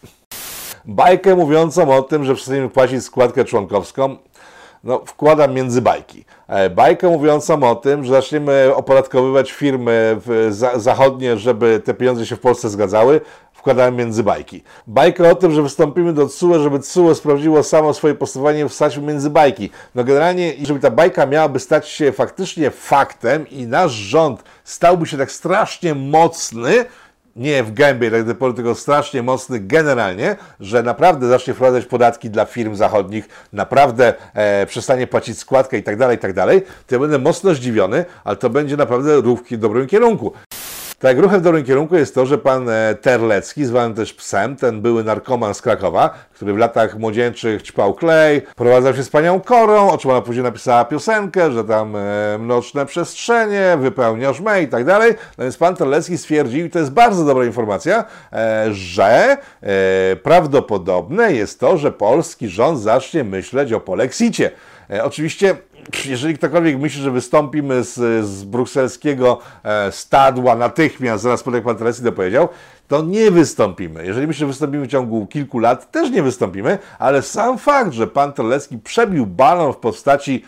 bajkę 0.88 1.36
mówiącą 1.36 1.96
o 1.96 2.02
tym, 2.02 2.26
że 2.26 2.36
przestaniemy 2.36 2.70
płacić 2.70 3.04
składkę 3.04 3.46
członkowską, 3.46 4.18
no, 4.86 5.02
wkładam 5.06 5.54
między 5.54 5.82
bajki. 5.82 6.26
E, 6.48 6.70
Bajkę 6.70 7.10
mówiącą 7.10 7.64
o 7.64 7.76
tym, 7.76 8.04
że 8.04 8.12
zaczniemy 8.12 8.72
opodatkowywać 8.76 9.52
firmy 9.52 10.18
za, 10.50 10.80
zachodnie, 10.80 11.38
żeby 11.38 11.82
te 11.86 11.94
pieniądze 11.94 12.26
się 12.26 12.36
w 12.36 12.40
Polsce 12.40 12.70
zgadzały, 12.70 13.22
wkładałem 13.54 13.96
między 13.96 14.24
bajki. 14.24 14.64
Bajkę 14.88 15.32
o 15.32 15.36
tym, 15.36 15.52
że 15.52 15.62
wystąpimy 15.62 16.14
do 16.14 16.28
CUE, 16.28 16.60
żeby 16.60 16.80
CUE 16.80 17.16
sprawdziło 17.16 17.64
samo 17.64 17.94
swoje 17.94 18.16
postępowanie, 18.16 18.70
wstać 18.70 18.98
między 18.98 19.30
bajki. 19.30 19.70
No 19.96 20.04
generalnie, 20.04 20.54
żeby 20.64 20.80
ta 20.80 20.92
bajka 20.92 21.26
miałaby 21.26 21.60
stać 21.60 21.88
się 21.88 22.12
faktycznie 22.12 22.72
faktem 22.72 23.50
i 23.50 23.68
nasz 23.68 23.92
rząd 23.92 24.44
stałby 24.64 25.06
się 25.06 25.18
tak 25.18 25.32
strasznie 25.32 25.96
mocny, 25.96 26.86
nie 27.36 27.64
w 27.64 27.74
gębie 27.74 28.12
tak 28.12 28.38
pory, 28.38 28.54
tylko 28.54 28.76
strasznie 28.76 29.24
mocny 29.24 29.60
generalnie, 29.60 30.36
że 30.60 30.84
naprawdę 30.84 31.28
zacznie 31.28 31.54
wprowadzać 31.54 31.86
podatki 31.86 32.30
dla 32.30 32.46
firm 32.46 32.76
zachodnich, 32.76 33.30
naprawdę 33.54 34.14
e, 34.34 34.66
przestanie 34.66 35.08
płacić 35.08 35.40
składkę 35.40 35.78
i 35.78 35.84
tak 35.84 35.98
dalej, 35.98 36.18
i 36.18 36.20
tak 36.20 36.34
dalej, 36.34 36.62
to 36.88 36.96
ja 36.96 37.00
będę 37.00 37.20
mocno 37.20 37.54
zdziwiony, 37.54 38.06
ale 38.24 38.36
to 38.36 38.50
będzie 38.50 38.78
naprawdę 38.78 39.22
ruch 39.22 39.40
w 39.52 39.58
dobrym 39.58 39.88
kierunku. 39.88 40.34
Tak, 41.00 41.20
ruchem 41.20 41.40
w 41.40 41.44
dobrym 41.44 41.64
kierunku 41.64 41.96
jest 41.96 42.16
to, 42.16 42.26
że 42.26 42.38
pan 42.38 42.70
e, 42.70 42.96
Terlecki, 43.02 43.66
zwany 43.66 43.96
też 43.96 44.14
psem, 44.14 44.56
ten 44.56 44.82
były 44.82 45.04
narkoman 45.04 45.54
z 45.54 45.62
Krakowa, 45.62 46.10
który 46.34 46.54
w 46.54 46.58
latach 46.58 47.00
młodzieńczych 47.00 47.62
ćpał 47.62 47.94
klej, 47.94 48.42
prowadzał 48.56 48.96
się 48.96 49.04
z 49.04 49.10
panią 49.10 49.40
Korą, 49.42 49.90
o 49.90 49.98
czym 49.98 50.12
ona 50.12 50.22
później 50.22 50.44
napisała 50.44 50.86
piosenkę, 50.86 51.52
że 51.52 51.64
tam 51.64 51.96
e, 51.96 52.38
mroczne 52.40 52.86
przestrzenie, 52.86 53.78
wypełniasz 53.80 54.42
me 54.42 54.64
i 54.64 54.68
tak 54.68 54.86
dalej. 54.86 55.14
No 55.38 55.44
więc 55.44 55.58
pan 55.58 55.76
Terlecki 55.76 56.18
stwierdził, 56.18 56.66
i 56.66 56.70
to 56.70 56.80
jest 56.80 56.92
bardzo 56.92 57.26
dobra 57.26 57.46
informacja, 57.46 58.06
e, 58.34 58.68
że 58.72 59.38
e, 59.62 60.16
prawdopodobne 60.16 61.34
jest 61.34 61.60
to, 61.60 61.78
że 61.78 61.92
polski 61.92 62.48
rząd 62.48 62.80
zacznie 62.80 63.24
myśleć 63.24 63.74
o 63.74 63.80
polexicie. 63.80 64.52
E, 64.90 65.04
oczywiście 65.04 65.56
jeżeli 66.06 66.34
ktokolwiek 66.34 66.80
myśli, 66.80 67.02
że 67.02 67.12
wystąpimy 67.12 67.84
z, 67.84 68.26
z 68.26 68.44
brukselskiego 68.44 69.40
e, 69.64 69.92
stadła 69.92 70.56
natychmiast, 70.56 71.24
zaraz 71.24 71.44
po 71.44 71.56
jak 71.56 71.64
pan 71.64 71.76
to 72.04 72.12
powiedział, 72.12 72.50
to 72.88 73.02
nie 73.02 73.32
wystąpimy. 73.32 74.06
Jeżeli 74.06 74.28
myślę, 74.28 74.40
że 74.40 74.48
wystąpimy 74.48 74.86
w 74.86 74.90
ciągu 74.90 75.28
kilku 75.28 75.60
lat, 75.60 75.92
też 75.92 76.12
nie 76.12 76.24
wystąpimy, 76.24 76.78
ale 77.00 77.22
sam 77.22 77.58
fakt, 77.58 77.92
że 77.92 78.08
pan 78.08 78.34
Telecki 78.34 78.78
przebił 78.78 79.26
balon 79.26 79.74
w 79.74 79.78
postaci 79.78 80.44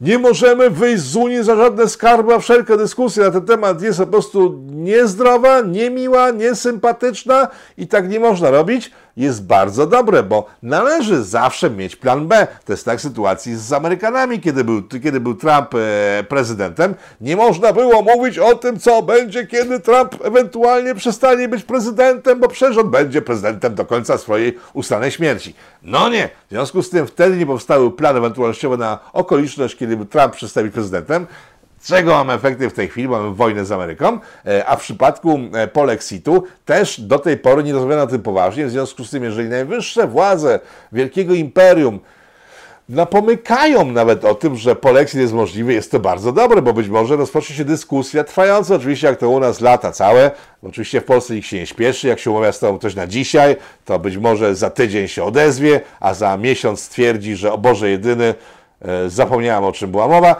nie 0.00 0.18
możemy 0.18 0.70
wyjść 0.70 1.02
z 1.02 1.16
Unii 1.16 1.44
za 1.44 1.56
żadne 1.56 1.88
skarby, 1.88 2.34
a 2.34 2.38
wszelka 2.38 2.76
dyskusja 2.76 3.24
na 3.24 3.30
ten 3.30 3.46
temat 3.46 3.82
jest 3.82 3.98
po 3.98 4.06
prostu 4.06 4.60
niezdrowa, 4.70 5.60
niemiła, 5.60 6.30
niesympatyczna 6.30 7.48
i 7.78 7.86
tak 7.86 8.08
nie 8.08 8.20
można 8.20 8.50
robić, 8.50 8.90
jest 9.16 9.46
bardzo 9.46 9.86
dobre, 9.86 10.22
bo 10.22 10.46
należy 10.62 11.24
zawsze 11.24 11.70
mieć 11.70 11.96
plan 11.96 12.28
B. 12.28 12.46
To 12.64 12.72
jest 12.72 12.84
tak 12.84 12.98
w 12.98 13.02
sytuacji 13.02 13.56
z 13.56 13.72
Amerykanami, 13.72 14.40
kiedy 14.40 14.64
był, 14.64 14.82
kiedy 14.82 15.20
był 15.20 15.34
Trump 15.34 15.74
e, 15.74 16.24
prezydentem. 16.28 16.94
Nie 17.20 17.36
można 17.36 17.72
było 17.72 18.02
mówić 18.02 18.38
o 18.38 18.54
tym, 18.54 18.78
co 18.78 19.02
będzie, 19.02 19.46
kiedy 19.46 19.80
Trump 19.80 20.14
ewentualnie 20.24 20.94
przestanie 20.94 21.48
być 21.48 21.64
prezydentem, 21.64 22.40
bo 22.40 22.48
przecież 22.48 22.76
on 22.76 22.90
będzie 22.90 23.22
prezydentem 23.22 23.74
do 23.74 23.84
końca 23.84 24.18
swojej 24.18 24.58
ustanej 24.72 25.10
śmierci. 25.10 25.54
No 25.82 26.08
nie. 26.08 26.28
W 26.46 26.50
związku 26.50 26.82
z 26.82 26.90
tym 26.90 27.06
wtedy 27.06 27.36
nie 27.36 27.46
powstały 27.46 27.90
plany 27.90 28.18
ewentualnościowe 28.18 28.76
na 28.76 28.98
okoliczność, 29.12 29.76
kiedy 29.76 29.85
Trump 30.10 30.36
przestanie 30.36 30.64
być 30.64 30.74
prezydentem. 30.74 31.26
czego 31.84 32.10
mamy 32.10 32.32
efekty 32.32 32.70
w 32.70 32.72
tej 32.72 32.88
chwili? 32.88 33.08
Mamy 33.08 33.34
wojnę 33.34 33.64
z 33.64 33.72
Ameryką, 33.72 34.18
e, 34.46 34.66
a 34.66 34.76
w 34.76 34.80
przypadku 34.80 35.40
e, 35.52 35.68
Polexitu 35.68 36.44
też 36.64 37.00
do 37.00 37.18
tej 37.18 37.36
pory 37.36 37.62
nie 37.62 37.72
rozmawiano 37.72 38.02
o 38.02 38.06
tym 38.06 38.22
poważnie, 38.22 38.66
w 38.66 38.70
związku 38.70 39.04
z 39.04 39.10
tym, 39.10 39.24
jeżeli 39.24 39.48
najwyższe 39.48 40.06
władze 40.06 40.60
wielkiego 40.92 41.34
imperium 41.34 42.00
napomykają 42.88 43.84
nawet 43.84 44.24
o 44.24 44.34
tym, 44.34 44.56
że 44.56 44.76
polexit 44.76 45.20
jest 45.20 45.32
możliwy, 45.32 45.72
jest 45.72 45.90
to 45.90 46.00
bardzo 46.00 46.32
dobre, 46.32 46.62
bo 46.62 46.72
być 46.72 46.88
może 46.88 47.16
rozpocznie 47.16 47.56
się 47.56 47.64
dyskusja 47.64 48.24
trwająca, 48.24 48.74
oczywiście 48.74 49.06
jak 49.06 49.18
to 49.18 49.30
u 49.30 49.40
nas 49.40 49.60
lata 49.60 49.92
całe, 49.92 50.30
oczywiście 50.62 51.00
w 51.00 51.04
Polsce 51.04 51.34
nikt 51.34 51.48
się 51.48 51.56
nie 51.56 51.66
śpieszy, 51.66 52.08
jak 52.08 52.18
się 52.18 52.30
umawia 52.30 52.52
z 52.52 52.58
tobą 52.58 52.78
ktoś 52.78 52.94
na 52.94 53.06
dzisiaj, 53.06 53.56
to 53.84 53.98
być 53.98 54.16
może 54.16 54.54
za 54.54 54.70
tydzień 54.70 55.08
się 55.08 55.24
odezwie, 55.24 55.80
a 56.00 56.14
za 56.14 56.36
miesiąc 56.36 56.80
stwierdzi, 56.80 57.36
że 57.36 57.52
o 57.52 57.58
Boże 57.58 57.90
jedyny, 57.90 58.34
zapomniałem 59.06 59.64
o 59.64 59.72
czym 59.72 59.90
była 59.90 60.08
mowa, 60.08 60.36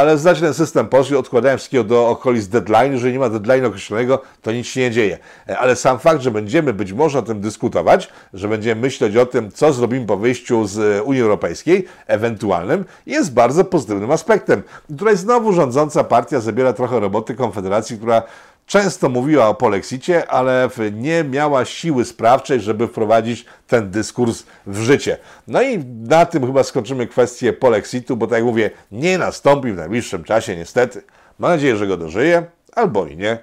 ale 0.00 0.18
znacie 0.18 0.40
ten 0.40 0.54
system 0.54 0.88
polski, 0.88 1.16
odkładałem 1.16 1.58
wszystkiego 1.58 1.84
do 1.84 2.08
okolic 2.08 2.48
deadline. 2.48 2.92
Jeżeli 2.92 3.12
nie 3.12 3.18
ma 3.18 3.28
deadline 3.28 3.64
określonego, 3.64 4.22
to 4.42 4.52
nic 4.52 4.66
się 4.66 4.80
nie 4.80 4.90
dzieje. 4.90 5.18
E, 5.48 5.58
ale 5.58 5.76
sam 5.76 5.98
fakt, 5.98 6.20
że 6.20 6.30
będziemy 6.30 6.72
być 6.72 6.92
może 6.92 7.18
o 7.18 7.22
tym 7.22 7.40
dyskutować, 7.40 8.08
że 8.34 8.48
będziemy 8.48 8.80
myśleć 8.80 9.16
o 9.16 9.26
tym, 9.26 9.52
co 9.52 9.72
zrobimy 9.72 10.06
po 10.06 10.16
wyjściu 10.16 10.66
z 10.66 11.02
Unii 11.04 11.22
Europejskiej, 11.22 11.86
ewentualnym, 12.06 12.84
jest 13.06 13.34
bardzo 13.34 13.64
pozytywnym 13.64 14.10
aspektem. 14.10 14.62
Tutaj 14.98 15.16
znowu 15.16 15.52
rządząca 15.52 16.04
partia 16.04 16.40
zabiera 16.40 16.72
trochę 16.72 17.00
roboty 17.00 17.34
Konfederacji, 17.34 17.96
która 17.96 18.22
często 18.66 19.08
mówiła 19.08 19.48
o 19.48 19.54
polexicie, 19.54 20.30
ale 20.30 20.68
nie 20.92 21.24
miała 21.24 21.64
siły 21.64 22.04
sprawczej, 22.04 22.60
żeby 22.60 22.88
wprowadzić 22.88 23.44
ten 23.66 23.90
dyskurs 23.90 24.44
w 24.66 24.78
życie. 24.78 25.18
No 25.48 25.62
i 25.62 25.78
na 26.02 26.26
tym 26.26 26.46
chyba 26.46 26.62
skończymy 26.62 27.06
kwestię 27.06 27.52
polexitu, 27.52 28.16
bo 28.16 28.26
tak 28.26 28.36
jak 28.36 28.44
mówię, 28.44 28.70
nie 28.92 29.18
nastąpi 29.18 29.72
w 29.72 29.76
najbliższym 29.76 30.24
czasie 30.24 30.56
niestety. 30.56 31.02
Mam 31.38 31.50
nadzieję, 31.50 31.76
że 31.76 31.86
go 31.86 31.96
dożyje, 31.96 32.46
albo 32.74 33.06
i 33.06 33.16
nie, 33.16 33.38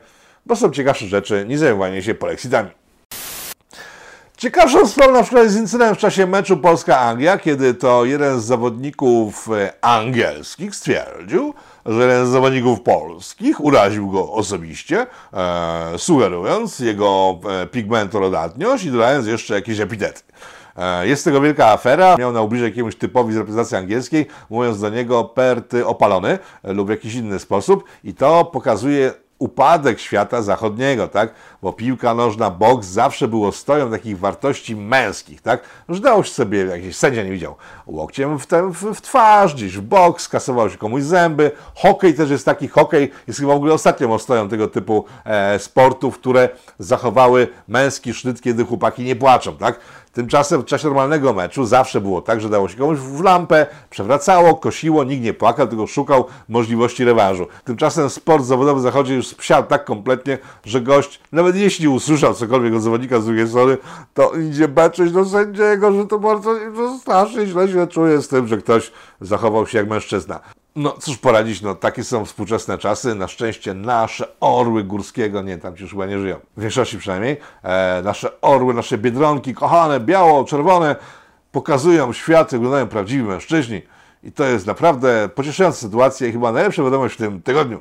bo 0.46 0.56
są 0.56 0.72
ciekawsze 0.72 1.06
rzeczy 1.06 1.46
niż 1.48 1.60
zajmowanie 1.60 2.02
się 2.02 2.16
polexitami. 2.16 2.70
Ciekawszą 4.44 4.88
sprawą 4.88 5.14
na 5.14 5.22
przykład 5.22 5.44
jest 5.44 5.58
incydent 5.58 5.98
w 5.98 6.02
czasie 6.02 6.28
meczu 6.28 6.58
Polska-Anglia, 6.58 7.38
kiedy 7.38 7.74
to 7.74 8.06
jeden 8.06 8.40
z 8.40 8.44
zawodników 8.44 9.50
e, 9.52 9.74
angielskich 9.82 10.76
stwierdził, 10.76 11.54
że 11.86 12.02
jeden 12.02 12.28
z 12.28 12.30
zawodników 12.30 12.82
polskich 12.82 13.60
uraził 13.60 14.10
go 14.10 14.32
osobiście, 14.32 15.08
e, 15.34 15.98
sugerując 15.98 16.80
jego 16.80 17.40
e, 17.50 17.68
pigmentorodatność 17.68 18.84
i 18.84 18.92
dodając 18.92 19.28
jeszcze 19.28 19.54
jakieś 19.54 19.80
epitety. 19.80 20.22
E, 20.78 21.08
jest 21.08 21.24
tego 21.24 21.42
wielka 21.42 21.68
afera. 21.68 22.18
Miał 22.18 22.32
na 22.32 22.42
ubliżej 22.42 22.70
jakiemuś 22.70 22.96
typowi 22.96 23.34
z 23.34 23.38
reprezentacji 23.38 23.78
angielskiej, 23.78 24.28
mówiąc 24.50 24.80
do 24.80 24.90
niego 24.90 25.24
perty 25.24 25.86
opalony 25.88 26.40
lub 26.64 26.88
w 26.88 26.90
jakiś 26.90 27.16
inny 27.16 27.40
sposób 27.40 27.84
i 28.04 28.14
to 28.14 28.46
pokazuje 28.46 29.23
upadek 29.44 30.00
świata 30.00 30.42
zachodniego, 30.42 31.08
tak? 31.08 31.34
Bo 31.62 31.74
piłka 31.74 32.14
nożna, 32.14 32.50
boks 32.50 32.88
zawsze 32.88 33.28
było 33.28 33.52
stoją 33.52 33.92
takich 33.92 34.20
wartości 34.20 34.76
męskich, 34.76 35.42
tak? 35.42 35.62
Że 35.90 36.00
dało 36.00 36.24
się 36.24 36.34
sobie, 36.34 36.66
jakiś 36.66 36.96
sędzia 36.96 37.24
nie 37.24 37.32
widział, 37.32 37.56
łokciem 37.88 38.40
w, 38.40 38.48
ten, 38.48 38.72
w, 38.72 38.94
w 38.94 39.02
twarz, 39.02 39.54
gdzieś 39.54 39.78
w 39.78 39.82
bok, 39.82 40.22
skasował 40.22 40.70
się 40.70 40.78
komuś 40.78 41.04
zęby. 41.04 41.52
Hokej 41.76 42.14
też 42.14 42.30
jest 42.30 42.46
taki, 42.46 42.68
hokej 42.68 43.12
jest 43.28 43.40
chyba 43.40 43.54
w 43.54 43.56
ogóle 43.56 43.74
ostatnią 43.74 44.14
ostoją 44.14 44.50
tego 44.50 44.68
typu 44.68 45.06
e, 45.26 45.60
sportów, 45.60 46.20
które 46.20 46.50
zachowały 46.80 47.48
męski 47.68 48.14
sznyt, 48.14 48.42
kiedy 48.42 48.66
chłopaki 48.66 49.04
nie 49.04 49.16
płaczą, 49.16 49.58
tak? 49.58 49.80
Tymczasem 50.14 50.62
w 50.62 50.66
czasie 50.66 50.88
normalnego 50.88 51.34
meczu 51.34 51.66
zawsze 51.66 52.02
było 52.02 52.22
tak, 52.22 52.42
że 52.42 52.50
dało 52.50 52.68
się 52.68 52.78
komuś 52.78 53.00
w 53.00 53.22
lampę, 53.22 53.66
przewracało, 53.90 54.56
kosiło, 54.56 55.04
nikt 55.04 55.24
nie 55.24 55.34
płakał, 55.34 55.68
tylko 55.68 55.88
szukał 55.88 56.26
możliwości 56.50 57.06
rewanżu. 57.06 57.48
Tymczasem 57.64 58.10
sport 58.10 58.46
zawodowy 58.46 58.80
w 58.80 58.84
zachodzie 58.84 59.16
już 59.16 59.28
spsiał 59.28 59.64
tak 59.64 59.86
kompletnie, 59.86 60.38
że 60.66 60.82
gość, 60.82 61.20
nawet 61.32 61.56
jeśli 61.56 61.88
usłyszał 61.88 62.34
cokolwiek 62.34 62.74
od 62.74 62.82
zawodnika 62.82 63.22
z 63.22 63.26
drugiej 63.26 63.48
strony, 63.48 63.78
to 64.14 64.32
idzie 64.34 64.68
beczyć 64.68 65.12
do 65.12 65.26
sędziego, 65.26 65.92
że 65.92 66.08
to 66.08 66.20
bardzo 66.20 66.56
że 66.56 67.00
strasznie 67.00 67.46
źle 67.46 67.68
się 67.68 67.88
czuje 67.88 68.22
z 68.22 68.28
tym, 68.28 68.48
że 68.48 68.58
ktoś 68.58 68.92
zachował 69.22 69.68
się 69.68 69.78
jak 69.78 69.90
mężczyzna. 69.90 70.40
No 70.76 70.92
cóż 71.00 71.18
poradzić, 71.18 71.62
no 71.62 71.76
takie 71.76 72.04
są 72.04 72.26
współczesne 72.26 72.78
czasy. 72.78 73.16
Na 73.16 73.28
szczęście 73.28 73.74
nasze 73.74 74.40
orły 74.40 74.84
górskiego, 74.84 75.42
nie, 75.42 75.58
tam 75.58 75.76
ci 75.76 75.82
już 75.82 75.92
chyba 75.92 76.06
nie 76.06 76.20
żyją, 76.20 76.40
w 76.58 76.62
większości 76.62 76.98
przynajmniej, 76.98 77.38
e, 77.64 78.02
nasze 78.04 78.42
orły, 78.42 78.74
nasze 78.74 78.98
biedronki, 78.98 79.54
kochane, 79.54 80.00
biało, 80.00 80.44
czerwone, 80.44 80.96
pokazują 81.52 82.14
świat, 82.14 82.52
wyglądają 82.52 82.88
prawdziwi 82.88 83.24
mężczyźni. 83.24 83.82
I 84.24 84.32
to 84.32 84.46
jest 84.46 84.68
naprawdę 84.68 85.30
pocieszająca 85.36 85.78
sytuacja 85.78 86.28
i 86.28 86.32
chyba 86.32 86.52
najlepsza 86.52 86.84
wiadomość 86.84 87.16
w 87.16 87.18
tym 87.18 87.42
tygodniu. 87.42 87.80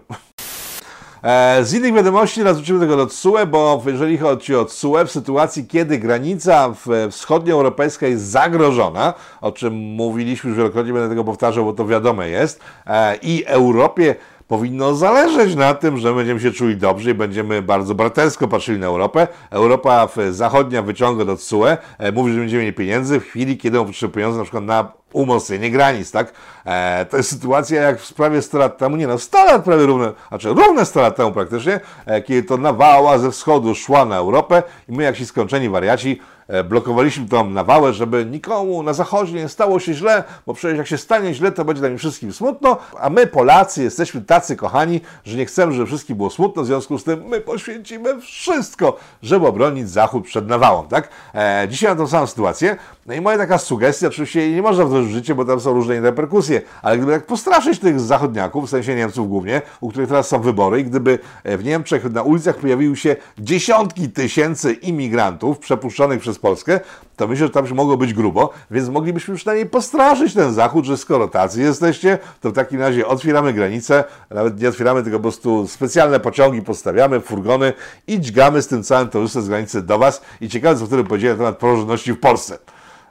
E, 1.22 1.64
z 1.64 1.74
innych 1.74 1.94
wiadomości 1.94 2.40
teraz 2.40 2.56
wrócimy 2.56 2.80
tego 2.80 2.96
do 2.96 3.06
TSUE, 3.06 3.46
bo 3.46 3.82
jeżeli 3.86 4.18
chodzi 4.18 4.56
o 4.56 4.64
TSUE, 4.64 5.04
w 5.06 5.10
sytuacji, 5.10 5.66
kiedy 5.66 5.98
granica 5.98 6.74
wschodnioeuropejska 7.10 8.06
jest 8.06 8.24
zagrożona, 8.24 9.14
o 9.40 9.52
czym 9.52 9.74
mówiliśmy 9.74 10.48
już 10.48 10.56
wielokrotnie, 10.56 10.92
będę 10.92 11.08
tego 11.08 11.24
powtarzał, 11.24 11.64
bo 11.64 11.72
to 11.72 11.86
wiadome 11.86 12.28
jest, 12.28 12.60
e, 12.86 13.16
i 13.16 13.44
Europie 13.46 14.14
powinno 14.52 14.94
zależeć 14.94 15.54
na 15.54 15.74
tym, 15.74 15.98
że 15.98 16.14
będziemy 16.14 16.40
się 16.40 16.50
czuli 16.50 16.76
dobrze 16.76 17.10
i 17.10 17.14
będziemy 17.14 17.62
bardzo 17.62 17.94
bratersko 17.94 18.48
patrzyli 18.48 18.78
na 18.78 18.86
Europę. 18.86 19.28
Europa 19.50 20.08
zachodnia 20.30 20.82
wyciąga 20.82 21.24
do 21.24 21.36
TSUE, 21.36 21.76
e, 21.98 22.12
mówi, 22.12 22.32
że 22.32 22.38
będziemy 22.38 22.62
mieli 22.62 22.74
pieniędzy 22.74 23.20
w 23.20 23.24
chwili, 23.24 23.58
kiedy 23.58 23.80
on 23.80 23.86
potrzebuje 23.86 24.14
pieniędzy 24.14 24.38
na 24.38 24.44
przykład 24.44 24.64
na 24.64 24.92
umocnienie 25.12 25.70
granic, 25.70 26.10
tak? 26.10 26.32
E, 26.64 27.06
to 27.10 27.16
jest 27.16 27.30
sytuacja 27.30 27.82
jak 27.82 28.00
w 28.00 28.04
sprawie 28.04 28.42
100 28.42 28.58
lat 28.58 28.78
temu, 28.78 28.96
nie 28.96 29.06
no, 29.06 29.18
100 29.18 29.44
lat 29.44 29.64
prawie 29.64 29.86
równe, 29.86 30.12
znaczy 30.28 30.48
równe 30.48 30.84
100 30.84 31.00
lat 31.00 31.16
temu 31.16 31.32
praktycznie, 31.32 31.80
e, 32.06 32.22
kiedy 32.22 32.42
to 32.42 32.56
nawała 32.56 33.18
ze 33.18 33.30
wschodu 33.30 33.74
szła 33.74 34.04
na 34.04 34.16
Europę 34.16 34.62
i 34.88 34.92
my 34.92 35.02
jak 35.02 35.16
ci 35.16 35.26
skończeni 35.26 35.68
wariaci 35.68 36.20
blokowaliśmy 36.64 37.28
tą 37.28 37.50
nawałę, 37.50 37.92
żeby 37.92 38.24
nikomu 38.24 38.82
na 38.82 38.92
zachodzie 38.92 39.32
nie 39.32 39.48
stało 39.48 39.80
się 39.80 39.94
źle, 39.94 40.24
bo 40.46 40.54
przecież 40.54 40.78
jak 40.78 40.86
się 40.86 40.98
stanie 40.98 41.34
źle, 41.34 41.52
to 41.52 41.64
będzie 41.64 41.82
nam 41.82 41.98
wszystkim 41.98 42.32
smutno, 42.32 42.76
a 43.00 43.10
my 43.10 43.26
Polacy 43.26 43.82
jesteśmy 43.82 44.20
tacy 44.20 44.56
kochani, 44.56 45.00
że 45.24 45.36
nie 45.36 45.46
chcemy, 45.46 45.72
żeby 45.72 45.86
wszystkim 45.86 46.16
było 46.16 46.30
smutno, 46.30 46.62
w 46.62 46.66
związku 46.66 46.98
z 46.98 47.04
tym 47.04 47.24
my 47.24 47.40
poświęcimy 47.40 48.20
wszystko, 48.20 48.96
żeby 49.22 49.46
obronić 49.46 49.90
Zachód 49.90 50.24
przed 50.24 50.48
nawałą, 50.48 50.86
tak? 50.86 51.08
E, 51.34 51.66
dzisiaj 51.70 51.90
mam 51.90 51.98
tą 51.98 52.06
samą 52.06 52.26
sytuację, 52.26 52.76
no 53.06 53.14
i 53.14 53.20
moja 53.20 53.38
taka 53.38 53.58
sugestia, 53.58 54.06
oczywiście 54.06 54.52
nie 54.52 54.62
można 54.62 54.84
wdrożyć 54.84 55.10
w 55.10 55.14
życie, 55.14 55.34
bo 55.34 55.44
tam 55.44 55.60
są 55.60 55.72
różne 55.72 56.00
reperkusje, 56.00 56.62
ale 56.82 56.96
gdyby 56.96 57.12
tak 57.12 57.26
postraszyć 57.26 57.78
tych 57.78 58.00
zachodniaków, 58.00 58.66
w 58.66 58.70
sensie 58.70 58.94
Niemców 58.94 59.28
głównie, 59.28 59.62
u 59.80 59.90
których 59.90 60.08
teraz 60.08 60.28
są 60.28 60.40
wybory 60.40 60.80
i 60.80 60.84
gdyby 60.84 61.18
e, 61.44 61.58
w 61.58 61.64
Niemczech 61.64 62.12
na 62.12 62.22
ulicach 62.22 62.56
pojawiły 62.56 62.96
się 62.96 63.16
dziesiątki 63.38 64.08
tysięcy 64.08 64.72
imigrantów 64.72 65.58
przepuszczonych 65.58 66.20
przez 66.20 66.38
Polskę, 66.42 66.80
to 67.16 67.28
myślę, 67.28 67.46
że 67.46 67.52
tam 67.52 67.66
się 67.66 67.74
mogło 67.74 67.96
być 67.96 68.14
grubo, 68.14 68.50
więc 68.70 68.88
moglibyśmy 68.88 69.34
przynajmniej 69.34 69.68
postraszyć 69.68 70.34
ten 70.34 70.54
Zachód, 70.54 70.84
że 70.84 70.96
skoro 70.96 71.28
tacy 71.28 71.60
jesteście, 71.60 72.18
to 72.40 72.50
w 72.50 72.52
takim 72.52 72.80
razie 72.80 73.06
otwieramy 73.06 73.52
granice, 73.52 74.04
nawet 74.30 74.60
nie 74.60 74.68
otwieramy, 74.68 75.02
tylko 75.02 75.18
po 75.18 75.22
prostu 75.22 75.68
specjalne 75.68 76.20
pociągi 76.20 76.62
postawiamy, 76.62 77.20
furgony 77.20 77.72
i 78.06 78.20
dźgamy 78.20 78.62
z 78.62 78.68
tym 78.68 78.82
całym 78.82 79.08
towarzystwem 79.08 79.42
z 79.42 79.48
granicy 79.48 79.82
do 79.82 79.98
Was 79.98 80.22
i 80.40 80.48
ciekawe, 80.48 80.80
co 80.80 80.86
wtedy 80.86 81.04
powiedziałem 81.04 81.38
na 81.38 81.44
temat 81.44 81.58
praworządności 81.58 82.12
w 82.12 82.20
Polsce. 82.20 82.58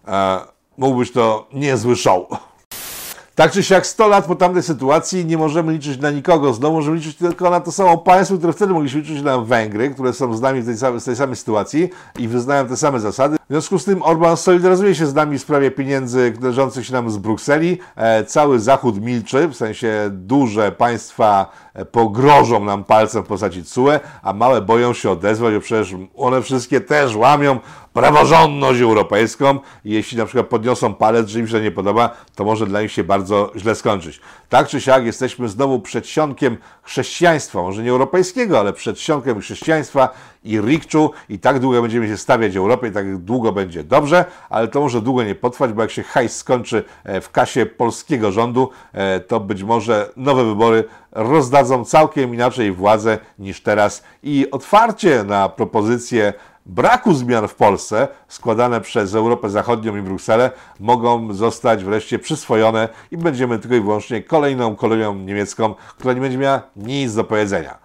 E, 0.08 0.40
to 1.14 1.48
niezły 1.54 1.96
show. 1.96 2.51
Tak 3.36 3.52
czy 3.52 3.64
siak 3.64 3.88
100 3.88 4.08
lat 4.08 4.26
po 4.26 4.36
tamtej 4.36 4.64
sytuacji 4.64 5.26
nie 5.26 5.38
możemy 5.38 5.74
liczyć 5.74 6.02
na 6.02 6.12
nikogo. 6.12 6.54
Znowu 6.54 6.76
możemy 6.76 6.98
liczyć 6.98 7.18
tylko 7.18 7.50
na 7.50 7.60
to 7.60 7.72
samo 7.72 7.98
państwo, 7.98 8.38
które 8.38 8.54
wtedy 8.54 8.74
mogliśmy 8.74 9.02
liczyć 9.02 9.22
na 9.22 9.38
Węgry, 9.38 9.90
które 9.90 10.14
są 10.14 10.34
z 10.34 10.42
nami 10.42 10.62
w 10.62 10.66
tej, 10.66 10.78
samej, 10.78 11.02
tej 11.02 11.16
samej 11.16 11.36
sytuacji 11.36 11.90
i 12.20 12.28
wyznają 12.28 12.68
te 12.68 12.78
same 12.78 13.00
zasady. 13.00 13.38
W 13.38 13.54
związku 13.54 13.80
z 13.80 13.86
tym 13.86 14.04
Orban 14.04 14.38
solidaryzuje 14.38 14.96
się 14.96 15.08
z 15.08 15.14
nami 15.14 15.38
w 15.38 15.42
sprawie 15.42 15.72
pieniędzy 15.72 16.34
należących 16.42 16.86
się 16.86 16.94
nam 16.94 17.10
z 17.10 17.18
Brukseli. 17.18 17.78
E, 17.96 18.26
cały 18.26 18.60
Zachód 18.60 19.02
milczy, 19.02 19.48
w 19.48 19.56
sensie 19.56 20.10
duże 20.12 20.72
państwa 20.72 21.52
e, 21.74 21.86
pogrożą 21.86 22.66
nam 22.66 22.84
palcem 22.84 23.24
w 23.24 23.28
postaci 23.28 23.64
CUE, 23.64 24.00
a 24.22 24.34
małe 24.34 24.62
boją 24.62 24.94
się 24.94 25.12
odezwać, 25.12 25.54
bo 25.54 25.60
przecież 25.60 25.96
one 26.16 26.42
wszystkie 26.42 26.82
też 26.82 27.16
łamią 27.16 27.60
praworządność 27.94 28.82
europejską. 28.82 29.60
I 29.86 29.92
jeśli 29.92 30.18
na 30.18 30.26
przykład 30.26 30.48
podniosą 30.48 30.94
palec, 30.94 31.28
że 31.28 31.40
im 31.40 31.48
się 31.48 31.62
nie 31.62 31.72
podoba, 31.72 32.10
to 32.36 32.44
może 32.44 32.68
dla 32.68 32.82
nich 32.82 32.92
się 32.92 33.04
bardzo 33.04 33.52
źle 33.56 33.76
skończyć. 33.76 34.22
Tak 34.50 34.68
czy 34.68 34.82
siak 34.82 35.06
jesteśmy 35.06 35.50
znowu 35.50 35.80
przedsionkiem 35.80 36.58
chrześcijaństwa, 36.84 37.62
może 37.62 37.84
nie 37.84 37.90
europejskiego, 37.90 38.60
ale 38.60 38.74
przedsionkiem 38.74 39.42
chrześcijaństwa 39.42 40.10
i 40.44 40.62
rikczu. 40.62 41.12
I 41.30 41.40
tak 41.40 41.60
długo 41.60 41.82
będziemy 41.82 42.08
się 42.08 42.18
stawiać 42.18 42.56
Europie 42.56 42.92
tak 42.92 43.18
długo 43.18 43.52
będzie 43.52 43.84
dobrze, 43.84 44.26
ale 44.50 44.68
to 44.68 44.82
może 44.82 45.02
długo 45.02 45.24
nie 45.24 45.36
potrwać, 45.36 45.74
bo 45.74 45.82
jak 45.82 45.92
się 45.92 46.04
hajs 46.04 46.38
skończy 46.38 46.84
e, 47.04 47.22
w 47.22 47.32
kasie 47.32 47.66
polskiego 47.66 48.32
rządu, 48.32 48.70
e, 48.94 49.20
to 49.20 49.40
być 49.40 49.64
może 49.64 50.10
nowe 50.16 50.46
wybory 50.46 50.84
rozdadzą 51.12 51.86
całkiem 51.86 52.34
inaczej 52.34 52.72
władzę 52.72 53.18
niż 53.40 53.62
teraz. 53.64 54.04
I 54.24 54.52
otwarcie 54.52 55.24
na 55.24 55.50
propozycje 55.50 56.34
braku 56.66 57.14
zmian 57.14 57.48
w 57.48 57.56
Polsce, 57.56 58.08
składane 58.28 58.82
przez 58.82 59.16
Europę 59.16 59.50
Zachodnią 59.50 59.98
i 59.98 60.02
Brukselę, 60.02 60.52
mogą 60.80 61.34
zostać 61.34 61.84
wreszcie 61.84 62.20
przyswojone 62.20 62.90
i 63.12 63.18
będziemy 63.18 63.60
tylko 63.60 63.76
i 63.76 63.82
wyłącznie 63.82 64.24
kolejną 64.24 64.76
kolonią 64.76 65.16
niemiecką, 65.16 65.76
która 65.98 66.14
nie 66.14 66.22
będzie 66.22 66.38
miała 66.38 66.62
nic 66.76 67.16
do 67.16 67.24
powiedzenia. 67.24 67.78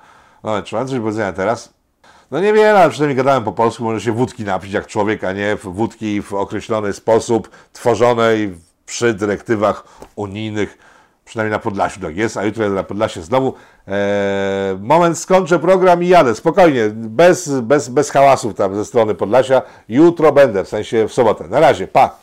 No, 0.44 0.62
czy 0.62 0.74
mam 0.74 0.86
coś 0.86 0.96
do 0.96 1.00
powiedzenia 1.00 1.32
teraz? 1.32 1.74
No 2.30 2.40
niewiele, 2.40 2.80
ale 2.80 2.90
przynajmniej 2.90 3.16
gadałem 3.16 3.44
po 3.44 3.52
polsku, 3.52 3.84
może 3.84 4.00
się 4.00 4.12
wódki 4.12 4.44
napić 4.44 4.72
jak 4.72 4.86
człowiek, 4.86 5.24
a 5.24 5.32
nie 5.32 5.56
wódki 5.56 6.22
w 6.22 6.34
określony 6.34 6.92
sposób, 6.92 7.50
tworzonej 7.72 8.54
przy 8.86 9.14
dyrektywach 9.14 9.84
unijnych, 10.16 10.78
przynajmniej 11.26 11.52
na 11.52 11.58
Podlasiu 11.58 12.00
tak 12.00 12.16
jest, 12.16 12.36
a 12.36 12.44
jutro 12.44 12.70
na 12.70 12.82
Podlasie 12.82 13.22
znowu. 13.22 13.54
Eee, 13.86 13.94
moment, 14.80 15.18
skończę 15.18 15.58
program 15.58 16.02
i 16.02 16.08
jadę, 16.08 16.34
spokojnie, 16.34 16.88
bez, 16.94 17.60
bez, 17.60 17.88
bez 17.88 18.10
hałasów 18.10 18.54
tam 18.54 18.74
ze 18.74 18.84
strony 18.84 19.14
Podlasia. 19.14 19.62
Jutro 19.88 20.32
będę, 20.32 20.64
w 20.64 20.68
sensie 20.68 21.08
w 21.08 21.12
sobotę. 21.12 21.48
Na 21.48 21.60
razie, 21.60 21.88
pa! 21.88 22.18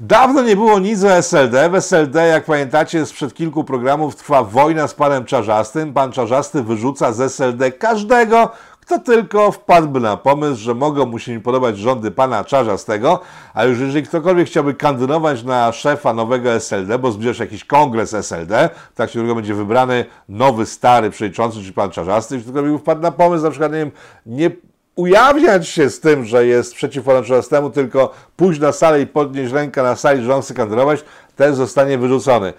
Dawno 0.00 0.42
nie 0.42 0.56
było 0.56 0.78
nic 0.78 1.04
o 1.04 1.12
SLD. 1.12 1.70
W 1.70 1.74
SLD, 1.74 2.26
jak 2.26 2.44
pamiętacie, 2.44 3.06
sprzed 3.06 3.34
kilku 3.34 3.64
programów 3.64 4.16
trwa 4.16 4.44
wojna 4.44 4.88
z 4.88 4.94
panem 4.94 5.24
Czarzastym. 5.24 5.92
Pan 5.92 6.12
Czarzasty 6.12 6.62
wyrzuca 6.62 7.12
z 7.12 7.20
SLD 7.20 7.72
każdego, 7.72 8.50
kto 8.92 9.00
tylko 9.00 9.52
wpadłby 9.52 10.00
na 10.00 10.16
pomysł, 10.16 10.62
że 10.62 10.74
mogą 10.74 11.06
mu 11.06 11.18
się 11.18 11.32
nie 11.32 11.40
podobać 11.40 11.78
rządy 11.78 12.10
pana 12.10 12.44
Czarzastego, 12.44 13.20
a 13.54 13.64
już 13.64 13.80
jeżeli 13.80 14.06
ktokolwiek 14.06 14.46
chciałby 14.46 14.74
kandydować 14.74 15.42
na 15.42 15.72
szefa 15.72 16.14
nowego 16.14 16.52
SLD, 16.52 16.98
bo 16.98 17.12
zbliża 17.12 17.34
się 17.34 17.44
jakiś 17.44 17.64
kongres 17.64 18.14
SLD, 18.14 18.70
w 18.92 18.96
trakcie 18.96 19.12
którego 19.12 19.34
będzie 19.34 19.54
wybrany 19.54 20.04
nowy, 20.28 20.66
stary 20.66 21.10
przewodniczący, 21.10 21.60
czyli 21.60 21.72
pan 21.72 21.90
Czarzasty, 21.90 22.34
jeśli 22.34 22.52
ktokolwiek 22.52 22.80
wpadł 22.80 23.02
na 23.02 23.12
pomysł, 23.12 23.44
na 23.44 23.50
przykład, 23.50 23.72
nie 23.72 23.78
wiem, 23.78 23.90
nie 24.26 24.50
ujawniać 24.96 25.68
się 25.68 25.90
z 25.90 26.00
tym, 26.00 26.24
że 26.24 26.46
jest 26.46 26.74
przeciwko 26.74 27.12
Czarzastemu, 27.12 27.70
tylko 27.70 28.12
pójść 28.36 28.60
na 28.60 28.72
salę 28.72 29.00
i 29.00 29.06
podnieść 29.06 29.52
rękę 29.52 29.82
na 29.82 29.96
sali, 29.96 30.24
że 30.24 30.34
on 30.34 30.42
chce 30.42 30.54
kandydować, 30.54 31.04
też 31.42 31.56
zostanie 31.56 31.98
wyrzucony. 31.98 32.52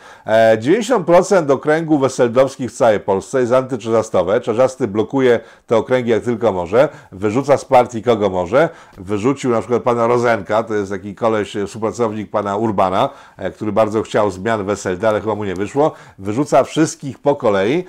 90% 0.57 1.49
e, 1.49 1.53
okręgów 1.53 2.01
weseldowskich 2.01 2.71
w 2.71 2.75
całej 2.75 2.99
Polsce 2.99 3.39
jest 3.39 3.53
antyczerzastowe. 3.53 4.41
Czerzasty 4.41 4.87
blokuje 4.87 5.39
te 5.67 5.77
okręgi 5.77 6.09
jak 6.09 6.23
tylko 6.23 6.51
może, 6.51 6.89
wyrzuca 7.11 7.57
z 7.57 7.65
partii 7.65 8.03
kogo 8.03 8.29
może. 8.29 8.69
Wyrzucił 8.97 9.51
na 9.51 9.59
przykład 9.59 9.83
pana 9.83 10.07
Rozenka, 10.07 10.63
to 10.63 10.73
jest 10.73 10.91
taki 10.91 11.15
koleś, 11.15 11.55
e, 11.55 11.67
współpracownik 11.67 12.31
pana 12.31 12.55
Urbana, 12.55 13.09
e, 13.37 13.51
który 13.51 13.71
bardzo 13.71 14.01
chciał 14.01 14.31
zmian 14.31 14.65
w 14.65 14.69
SLD, 14.69 15.09
ale 15.09 15.21
chyba 15.21 15.35
mu 15.35 15.43
nie 15.43 15.55
wyszło. 15.55 15.91
Wyrzuca 16.19 16.63
wszystkich 16.63 17.19
po 17.19 17.35
kolei. 17.35 17.85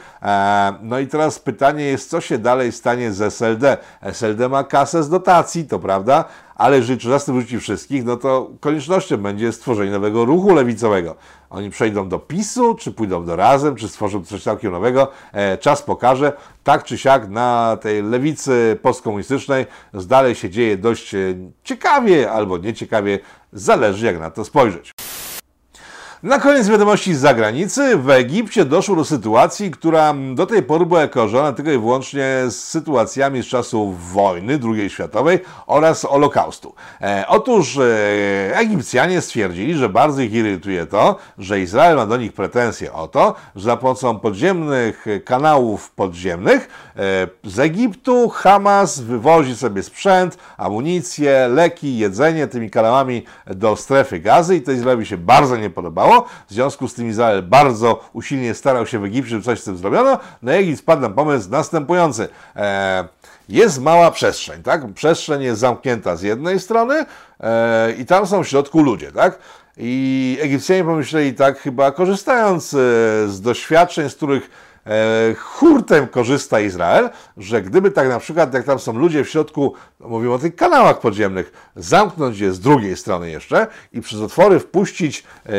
No 0.82 0.98
i 0.98 1.06
teraz 1.06 1.38
pytanie 1.38 1.84
jest, 1.84 2.10
co 2.10 2.20
się 2.20 2.38
dalej 2.38 2.72
stanie 2.72 3.12
z 3.12 3.22
SLD? 3.22 3.76
SLD 4.02 4.48
ma 4.48 4.64
kasę 4.64 5.02
z 5.02 5.08
dotacji, 5.08 5.64
to 5.64 5.78
prawda, 5.78 6.24
ale 6.54 6.76
jeżeli 6.76 7.00
Czerzasty 7.00 7.32
wróci 7.32 7.60
wszystkich, 7.60 8.04
no 8.04 8.16
to 8.16 8.50
koniecznością 8.60 9.16
będzie 9.16 9.52
stworzenie 9.52 9.90
nowego 9.90 10.24
ruchu 10.24 10.54
lewicowego. 10.54 11.16
Oni 11.50 11.70
przejdą 11.70 12.08
do 12.08 12.18
PiSu, 12.18 12.74
czy 12.74 12.92
pójdą 12.92 13.24
do 13.24 13.36
Razem, 13.36 13.76
czy 13.76 13.88
stworzą 13.88 14.24
coś 14.24 14.42
całkiem 14.42 14.72
nowego. 14.72 15.08
E, 15.32 15.58
czas 15.58 15.82
pokaże. 15.82 16.32
Tak 16.64 16.84
czy 16.84 16.98
siak 16.98 17.28
na 17.28 17.78
tej 17.80 18.02
lewicy 18.02 18.78
postkomunistycznej 18.82 19.66
dalej 19.94 20.34
się 20.34 20.50
dzieje 20.50 20.76
dość 20.76 21.14
e, 21.14 21.18
ciekawie 21.64 22.32
albo 22.32 22.58
nieciekawie, 22.58 23.18
zależy 23.52 24.06
jak 24.06 24.20
na 24.20 24.30
to 24.30 24.44
spojrzeć. 24.44 24.93
Na 26.24 26.38
koniec 26.38 26.68
wiadomości 26.68 27.14
z 27.14 27.20
zagranicy. 27.20 27.96
W 27.96 28.10
Egipcie 28.10 28.64
doszło 28.64 28.96
do 28.96 29.04
sytuacji, 29.04 29.70
która 29.70 30.14
do 30.34 30.46
tej 30.46 30.62
pory 30.62 30.86
była 30.86 31.08
kojarzona 31.08 31.52
tylko 31.52 31.70
i 31.70 31.78
wyłącznie 31.78 32.24
z 32.48 32.56
sytuacjami 32.56 33.42
z 33.42 33.46
czasów 33.46 34.12
wojny 34.12 34.58
II 34.64 34.90
światowej 34.90 35.38
oraz 35.66 36.02
Holokaustu. 36.02 36.74
E, 37.00 37.24
otóż 37.28 37.78
e, 37.78 38.56
Egipcjanie 38.56 39.20
stwierdzili, 39.20 39.74
że 39.74 39.88
bardzo 39.88 40.22
ich 40.22 40.32
irytuje 40.32 40.86
to, 40.86 41.16
że 41.38 41.60
Izrael 41.60 41.96
ma 41.96 42.06
do 42.06 42.16
nich 42.16 42.32
pretensje 42.32 42.92
o 42.92 43.08
to, 43.08 43.34
że 43.56 43.64
za 43.64 43.76
pomocą 43.76 44.18
podziemnych 44.18 45.06
kanałów 45.24 45.90
podziemnych 45.90 46.68
e, 46.96 47.26
z 47.44 47.58
Egiptu 47.58 48.28
Hamas 48.28 49.00
wywozi 49.00 49.56
sobie 49.56 49.82
sprzęt, 49.82 50.38
amunicję, 50.56 51.48
leki, 51.48 51.98
jedzenie 51.98 52.46
tymi 52.46 52.70
kanałami 52.70 53.24
do 53.46 53.76
strefy 53.76 54.20
gazy 54.20 54.56
i 54.56 54.62
to 54.62 54.72
Izraelowi 54.72 55.06
się 55.06 55.16
bardzo 55.16 55.56
nie 55.56 55.70
podobało. 55.70 56.13
W 56.22 56.52
związku 56.52 56.88
z 56.88 56.94
tym 56.94 57.08
Izrael 57.08 57.42
bardzo 57.42 58.08
usilnie 58.12 58.54
starał 58.54 58.86
się 58.86 58.98
w 58.98 59.04
Egipcie, 59.04 59.30
żeby 59.30 59.42
coś 59.42 59.60
z 59.60 59.64
tym 59.64 59.76
zrobiono. 59.76 60.18
No 60.42 60.52
Egipt 60.52 60.78
spadł 60.78 61.02
na 61.02 61.10
pomysł 61.10 61.50
następujący. 61.50 62.28
E, 62.56 63.08
jest 63.48 63.80
mała 63.80 64.10
przestrzeń, 64.10 64.62
tak? 64.62 64.92
Przestrzeń 64.94 65.42
jest 65.42 65.60
zamknięta 65.60 66.16
z 66.16 66.22
jednej 66.22 66.60
strony 66.60 67.06
e, 67.40 67.92
i 67.92 68.06
tam 68.06 68.26
są 68.26 68.44
w 68.44 68.48
środku 68.48 68.82
ludzie, 68.82 69.12
tak? 69.12 69.38
I 69.76 70.38
Egipcjanie 70.40 70.84
pomyśleli 70.84 71.34
tak, 71.34 71.58
chyba 71.58 71.90
korzystając 71.90 72.74
e, 72.74 72.76
z 73.28 73.40
doświadczeń, 73.40 74.10
z 74.10 74.14
których 74.14 74.50
hurtem 75.38 76.08
korzysta 76.08 76.60
Izrael, 76.60 77.10
że 77.36 77.62
gdyby 77.62 77.90
tak 77.90 78.08
na 78.08 78.18
przykład, 78.18 78.54
jak 78.54 78.64
tam 78.64 78.78
są 78.78 78.98
ludzie 78.98 79.24
w 79.24 79.28
środku, 79.28 79.74
no 80.00 80.08
mówimy 80.08 80.34
o 80.34 80.38
tych 80.38 80.56
kanałach 80.56 81.00
podziemnych, 81.00 81.70
zamknąć 81.76 82.38
je 82.38 82.52
z 82.52 82.60
drugiej 82.60 82.96
strony 82.96 83.30
jeszcze 83.30 83.66
i 83.92 84.00
przez 84.00 84.20
otwory 84.20 84.60
wpuścić 84.60 85.24
e, 85.46 85.50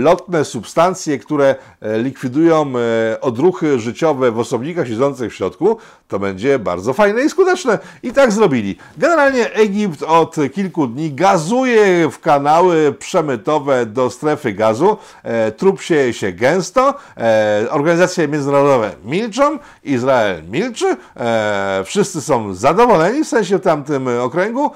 lotne 0.00 0.44
substancje, 0.44 1.18
które 1.18 1.54
e, 1.80 1.98
likwidują 1.98 2.72
e, 2.78 3.20
odruchy 3.20 3.78
życiowe 3.78 4.30
w 4.30 4.38
osobnikach 4.38 4.88
siedzących 4.88 5.32
w 5.32 5.34
środku, 5.34 5.76
to 6.08 6.18
będzie 6.18 6.58
bardzo 6.58 6.92
fajne 6.92 7.24
i 7.24 7.30
skuteczne. 7.30 7.78
I 8.02 8.12
tak 8.12 8.32
zrobili. 8.32 8.76
Generalnie 8.98 9.52
Egipt 9.52 10.02
od 10.02 10.36
kilku 10.54 10.86
dni 10.86 11.12
gazuje 11.12 12.10
w 12.10 12.20
kanały 12.20 12.92
przemytowe 12.98 13.86
do 13.86 14.10
strefy 14.10 14.52
gazu. 14.52 14.96
E, 15.22 15.52
trup 15.52 15.82
sieje 15.82 16.12
się 16.12 16.32
gęsto. 16.32 16.94
E, 17.16 17.66
organizacje 17.70 18.28
międzynarodowe 18.28 18.63
milczą. 19.04 19.58
Izrael 19.84 20.42
milczy. 20.50 20.96
E, 21.16 21.82
wszyscy 21.86 22.20
są 22.20 22.54
zadowoleni 22.54 23.24
w 23.24 23.28
sensie 23.28 23.58
w 23.58 23.62
tamtym 23.62 24.08
okręgu. 24.20 24.70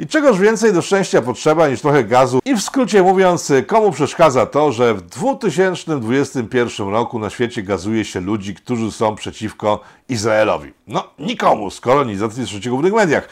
I 0.00 0.06
czegoż 0.06 0.38
więcej 0.38 0.72
do 0.72 0.82
szczęścia 0.82 1.22
potrzeba 1.22 1.68
niż 1.68 1.80
trochę 1.80 2.04
gazu. 2.04 2.38
I 2.44 2.54
w 2.54 2.60
skrócie 2.60 3.02
mówiąc, 3.02 3.52
komu 3.66 3.92
przeszkadza 3.92 4.46
to, 4.46 4.72
że 4.72 4.94
w 4.94 5.02
2021 5.02 6.88
roku 6.88 7.18
na 7.18 7.30
świecie 7.30 7.62
gazuje 7.62 8.04
się 8.04 8.20
ludzi, 8.20 8.54
którzy 8.54 8.92
są 8.92 9.14
przeciwko 9.14 9.80
Izraelowi? 10.08 10.72
No, 10.86 11.04
nikomu, 11.18 11.70
skoro 11.70 12.04
nic 12.04 12.22
o 12.22 12.28
tym 12.28 12.40
jest 12.40 12.52
w 12.52 12.92
mediach. 12.92 13.28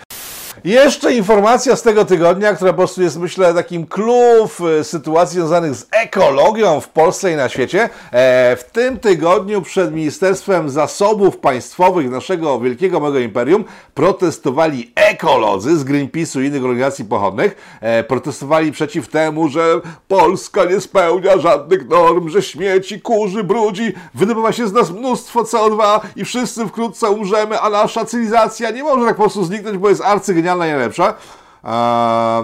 Jeszcze 0.65 1.15
informacja 1.15 1.77
z 1.77 1.83
tego 1.83 2.05
tygodnia, 2.05 2.55
która 2.55 2.73
po 2.73 2.77
prostu 2.77 3.03
jest, 3.03 3.19
myślę, 3.19 3.55
takim 3.55 3.87
clue 3.87 4.49
w 4.59 4.81
sytuacji 4.83 5.35
związanych 5.35 5.75
z 5.75 5.87
ekologią 5.91 6.81
w 6.81 6.89
Polsce 6.89 7.33
i 7.33 7.37
na 7.37 7.49
świecie. 7.49 7.89
E, 8.13 8.57
w 8.57 8.65
tym 8.65 8.99
tygodniu 8.99 9.63
przed 9.63 9.95
Ministerstwem 9.95 10.71
Zasobów 10.71 11.37
Państwowych 11.37 12.11
naszego 12.11 12.61
wielkiego 12.61 13.01
mego 13.01 13.19
imperium 13.19 13.65
protestowali 13.95 14.93
ekolodzy 14.95 15.79
z 15.79 15.85
Greenpeace'u 15.85 16.43
i 16.43 16.47
innych 16.47 16.65
organizacji 16.65 17.05
pochodnych. 17.05 17.79
E, 17.81 18.05
protestowali 18.05 18.73
przeciw 18.73 19.09
temu, 19.09 19.49
że 19.49 19.81
Polska 20.09 20.65
nie 20.65 20.81
spełnia 20.81 21.39
żadnych 21.39 21.89
norm, 21.89 22.29
że 22.29 22.43
śmieci, 22.43 23.01
kurzy, 23.01 23.45
brudzi, 23.45 23.93
wydobywa 24.15 24.53
się 24.53 24.69
z 24.69 24.73
nas 24.73 24.91
mnóstwo 24.91 25.43
CO2 25.43 26.01
i 26.17 26.25
wszyscy 26.25 26.67
wkrótce 26.67 27.11
umrzemy, 27.11 27.61
a 27.61 27.71
nasza 27.71 28.05
cywilizacja 28.05 28.71
nie 28.71 28.83
może 28.83 29.07
tak 29.07 29.17
po 29.17 29.23
prostu 29.23 29.45
zniknąć, 29.45 29.79
bo 29.79 29.89
jest 29.89 30.03
arcygenialna 30.03 30.48
genialna, 30.49 30.65
najlepsza, 30.65 31.15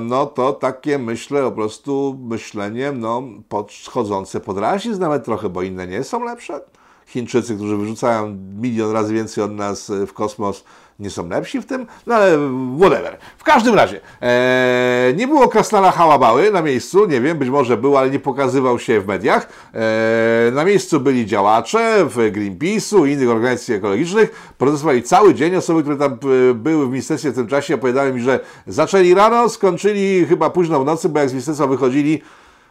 no 0.00 0.26
to 0.26 0.52
takie 0.52 0.98
myślę 0.98 1.42
po 1.42 1.52
prostu 1.52 2.18
myślenie 2.20 2.92
no, 2.92 3.22
podchodzące 3.48 4.40
pod 4.40 4.58
rasizm 4.58 5.00
nawet 5.00 5.24
trochę, 5.24 5.48
bo 5.48 5.62
inne 5.62 5.86
nie 5.86 6.04
są 6.04 6.24
lepsze. 6.24 6.60
Chińczycy, 7.06 7.56
którzy 7.56 7.76
wyrzucają 7.76 8.36
milion 8.60 8.92
razy 8.92 9.14
więcej 9.14 9.44
od 9.44 9.52
nas 9.52 9.92
w 10.06 10.12
kosmos, 10.12 10.64
nie 10.98 11.10
są 11.10 11.28
lepsi 11.28 11.60
w 11.60 11.66
tym, 11.66 11.86
no 12.06 12.14
ale 12.14 12.38
whatever. 12.80 13.18
W 13.38 13.44
każdym 13.44 13.74
razie, 13.74 14.00
e, 14.22 15.12
nie 15.16 15.28
było 15.28 15.48
Krasnala 15.48 15.90
Hałabały 15.90 16.50
na 16.50 16.62
miejscu, 16.62 17.06
nie 17.06 17.20
wiem, 17.20 17.38
być 17.38 17.48
może 17.48 17.76
był, 17.76 17.96
ale 17.96 18.10
nie 18.10 18.18
pokazywał 18.18 18.78
się 18.78 19.00
w 19.00 19.06
mediach. 19.06 19.48
E, 19.74 20.50
na 20.52 20.64
miejscu 20.64 21.00
byli 21.00 21.26
działacze 21.26 22.04
w 22.04 22.16
Greenpeace'u 22.16 23.08
i 23.08 23.12
innych 23.12 23.30
organizacji 23.30 23.74
ekologicznych, 23.74 24.52
protestowali 24.58 25.02
cały 25.02 25.34
dzień. 25.34 25.56
Osoby, 25.56 25.82
które 25.82 25.96
tam 25.96 26.12
e, 26.12 26.54
były 26.54 26.86
w 26.86 26.90
ministerstwie 26.90 27.30
w 27.30 27.34
tym 27.34 27.46
czasie 27.46 27.74
opowiadały 27.74 28.12
mi, 28.12 28.20
że 28.20 28.40
zaczęli 28.66 29.14
rano, 29.14 29.48
skończyli 29.48 30.26
chyba 30.26 30.50
późno 30.50 30.80
w 30.80 30.84
nocy, 30.84 31.08
bo 31.08 31.20
jak 31.20 31.28
z 31.28 31.32
ministerstwa 31.32 31.66
wychodzili, 31.66 32.22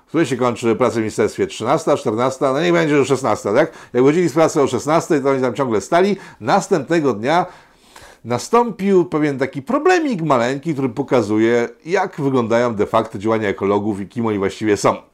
które 0.07 0.25
się 0.25 0.37
kończy 0.37 0.75
praca 0.75 0.95
w 0.95 0.97
ministerstwie 0.97 1.47
13, 1.47 1.97
14, 1.97 2.45
no 2.53 2.61
nie 2.61 2.73
będzie, 2.73 2.97
że 2.97 3.05
16, 3.05 3.53
tak? 3.53 3.71
Jak 3.93 4.03
wychodzili 4.03 4.29
z 4.29 4.33
pracy 4.33 4.61
o 4.61 4.67
16, 4.67 5.21
to 5.21 5.29
oni 5.29 5.41
tam 5.41 5.53
ciągle 5.53 5.81
stali. 5.81 6.17
Następnego 6.41 7.13
dnia 7.13 7.45
nastąpił 8.25 9.05
pewien 9.05 9.37
taki 9.39 9.61
problemik 9.61 10.21
maleńki, 10.21 10.73
który 10.73 10.89
pokazuje, 10.89 11.69
jak 11.85 12.21
wyglądają 12.21 12.75
de 12.75 12.85
facto 12.85 13.17
działania 13.17 13.49
ekologów 13.49 14.01
i 14.01 14.07
kim 14.07 14.25
oni 14.25 14.37
właściwie 14.37 14.77
są. 14.77 15.12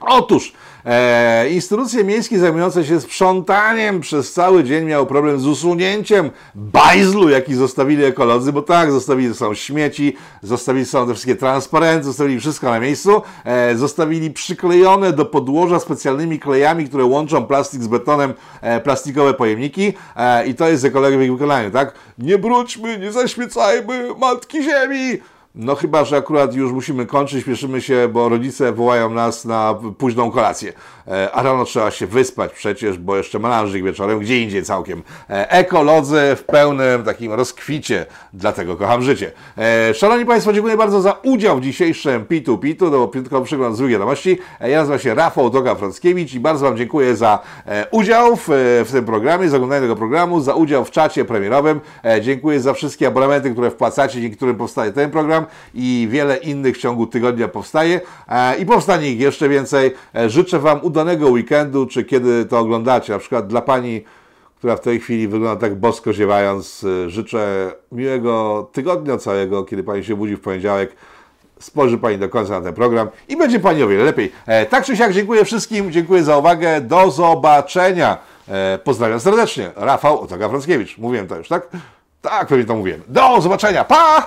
Otóż 0.00 0.52
e, 0.84 1.50
instytucje 1.50 2.04
miejskie 2.04 2.38
zajmujące 2.38 2.84
się 2.84 3.00
sprzątaniem 3.00 4.00
przez 4.00 4.32
cały 4.32 4.64
dzień 4.64 4.84
miały 4.84 5.06
problem 5.06 5.40
z 5.40 5.46
usunięciem 5.46 6.30
bajzlu, 6.54 7.28
jaki 7.28 7.54
zostawili 7.54 8.04
ekolodzy, 8.04 8.52
bo 8.52 8.62
tak, 8.62 8.92
zostawili 8.92 9.34
są 9.34 9.54
śmieci, 9.54 10.16
zostawili 10.42 10.86
są 10.86 11.06
te 11.06 11.12
wszystkie 11.12 11.36
transparenty, 11.36 12.04
zostawili 12.04 12.40
wszystko 12.40 12.70
na 12.70 12.80
miejscu, 12.80 13.22
e, 13.44 13.76
zostawili 13.76 14.30
przyklejone 14.30 15.12
do 15.12 15.24
podłoża 15.24 15.80
specjalnymi 15.80 16.38
klejami, 16.38 16.88
które 16.88 17.04
łączą 17.04 17.46
plastik 17.46 17.82
z 17.82 17.86
betonem, 17.86 18.34
e, 18.60 18.80
plastikowe 18.80 19.34
pojemniki 19.34 19.92
e, 20.16 20.46
i 20.46 20.54
to 20.54 20.68
jest 20.68 20.84
ekologia 20.84 21.18
w 21.18 21.22
ich 21.22 21.32
wykonaniu, 21.32 21.70
tak? 21.70 21.94
Nie 22.18 22.38
brudźmy, 22.38 22.98
nie 22.98 23.12
zaśmiecajmy 23.12 24.08
Matki 24.18 24.62
Ziemi! 24.62 25.18
No 25.60 25.74
chyba, 25.74 26.04
że 26.04 26.16
akurat 26.16 26.54
już 26.54 26.72
musimy 26.72 27.06
kończyć, 27.06 27.42
śpieszymy 27.42 27.80
się, 27.80 28.08
bo 28.12 28.28
rodzice 28.28 28.72
wołają 28.72 29.10
nas 29.10 29.44
na 29.44 29.74
późną 29.98 30.30
kolację. 30.30 30.72
E, 31.08 31.32
A 31.32 31.42
rano 31.42 31.64
trzeba 31.64 31.90
się 31.90 32.06
wyspać 32.06 32.52
przecież, 32.52 32.98
bo 32.98 33.16
jeszcze 33.16 33.38
melanżyk 33.38 33.84
wieczorem, 33.84 34.18
gdzie 34.18 34.42
indziej 34.42 34.62
całkiem. 34.64 35.02
E, 35.30 35.50
Ekolodzy 35.50 36.20
w 36.36 36.44
pełnym 36.44 37.02
takim 37.04 37.32
rozkwicie, 37.32 38.06
dlatego 38.32 38.76
kocham 38.76 39.02
życie. 39.02 39.32
E, 39.58 39.94
Szanowni 39.94 40.26
Państwo, 40.26 40.52
dziękuję 40.52 40.76
bardzo 40.76 41.00
za 41.00 41.12
udział 41.22 41.58
w 41.58 41.60
dzisiejszym 41.60 42.26
Pitu 42.26 42.58
Pitu, 42.58 42.90
to 42.90 43.08
piątkowy 43.08 43.46
przegląd 43.46 43.76
z 43.76 43.80
wiadomości. 43.80 44.38
Ja 44.60 44.78
nazywam 44.78 44.98
się 44.98 45.14
Rafał 45.14 45.50
Doga-Frąckiewicz 45.50 46.34
i 46.34 46.40
bardzo 46.40 46.64
Wam 46.64 46.76
dziękuję 46.76 47.16
za 47.16 47.38
udział 47.90 48.36
w, 48.36 48.44
w 48.86 48.92
tym 48.92 49.04
programie, 49.04 49.48
za 49.48 49.56
oglądanie 49.56 49.82
tego 49.82 49.96
programu, 49.96 50.40
za 50.40 50.54
udział 50.54 50.84
w 50.84 50.90
czacie 50.90 51.24
premierowym. 51.24 51.80
Dziękuję 52.20 52.60
za 52.60 52.72
wszystkie 52.72 53.06
abonamenty, 53.06 53.50
które 53.50 53.70
wpłacacie, 53.70 54.20
dzięki 54.20 54.36
którym 54.36 54.56
powstaje 54.56 54.92
ten 54.92 55.10
program 55.10 55.47
i 55.74 56.08
wiele 56.10 56.36
innych 56.36 56.76
w 56.76 56.80
ciągu 56.80 57.06
tygodnia 57.06 57.48
powstaje 57.48 58.00
e, 58.28 58.56
i 58.56 58.66
powstanie 58.66 59.10
ich 59.10 59.20
jeszcze 59.20 59.48
więcej. 59.48 59.94
E, 60.14 60.30
Życzę 60.30 60.58
Wam 60.58 60.80
udanego 60.82 61.28
weekendu, 61.28 61.86
czy 61.86 62.04
kiedy 62.04 62.44
to 62.44 62.58
oglądacie, 62.58 63.12
na 63.12 63.18
przykład 63.18 63.46
dla 63.46 63.60
Pani, 63.60 64.04
która 64.56 64.76
w 64.76 64.80
tej 64.80 65.00
chwili 65.00 65.28
wygląda 65.28 65.60
tak 65.60 65.74
bosko 65.74 66.12
ziewając, 66.12 66.84
e, 66.84 67.10
życzę 67.10 67.72
miłego 67.92 68.68
tygodnia 68.72 69.16
całego, 69.16 69.64
kiedy 69.64 69.82
Pani 69.82 70.04
się 70.04 70.16
budzi 70.16 70.36
w 70.36 70.40
poniedziałek. 70.40 70.96
Spojrzy 71.60 71.98
Pani 71.98 72.18
do 72.18 72.28
końca 72.28 72.52
na 72.52 72.64
ten 72.64 72.74
program 72.74 73.08
i 73.28 73.36
będzie 73.36 73.60
Pani 73.60 73.82
o 73.82 73.88
wiele 73.88 74.04
lepiej. 74.04 74.32
Tak 74.70 74.84
czy 74.84 74.96
siak 74.96 75.12
dziękuję 75.12 75.44
wszystkim, 75.44 75.92
dziękuję 75.92 76.24
za 76.24 76.38
uwagę, 76.38 76.80
do 76.80 77.10
zobaczenia. 77.10 78.18
Pozdrawiam 78.84 79.20
serdecznie. 79.20 79.70
Rafał 79.76 80.26
Otoga-Frąckiewicz. 80.26 80.98
Mówiłem 80.98 81.26
to 81.26 81.36
już, 81.36 81.48
tak? 81.48 81.68
Tak, 82.22 82.48
pewnie 82.48 82.64
to 82.64 82.76
mówiłem. 82.76 83.02
Do 83.08 83.40
zobaczenia, 83.40 83.84
pa! 83.84 84.26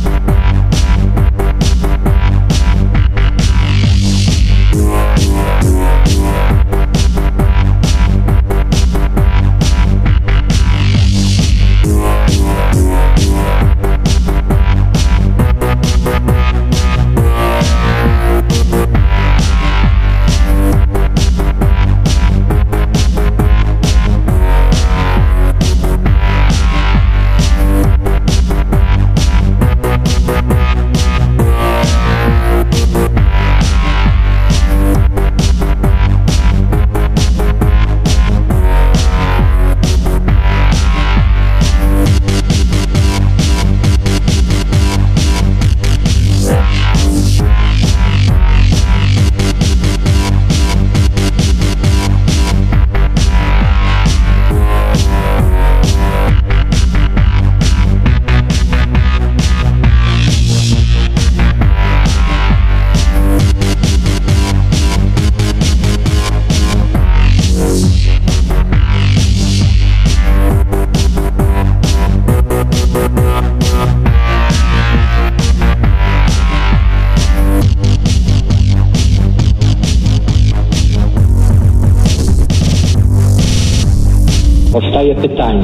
Pytanie, 85.21 85.63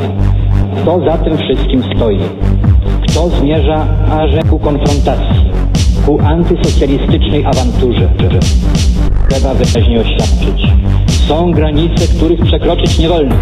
kto 0.82 1.00
za 1.00 1.18
tym 1.18 1.38
wszystkim 1.38 1.84
stoi? 1.96 2.20
Kto 3.08 3.30
zmierza 3.30 3.86
aże 4.12 4.44
ku 4.50 4.60
konfrontacji, 4.60 5.52
ku 6.06 6.20
antysocjalistycznej 6.22 7.46
awanturze? 7.46 8.10
Trzeba 9.30 9.54
wyraźnie 9.54 10.00
oświadczyć. 10.02 10.72
Są 11.28 11.52
granice, 11.52 12.08
których 12.18 12.40
przekroczyć 12.42 13.00
nie 13.00 13.10
wolno. 13.10 13.36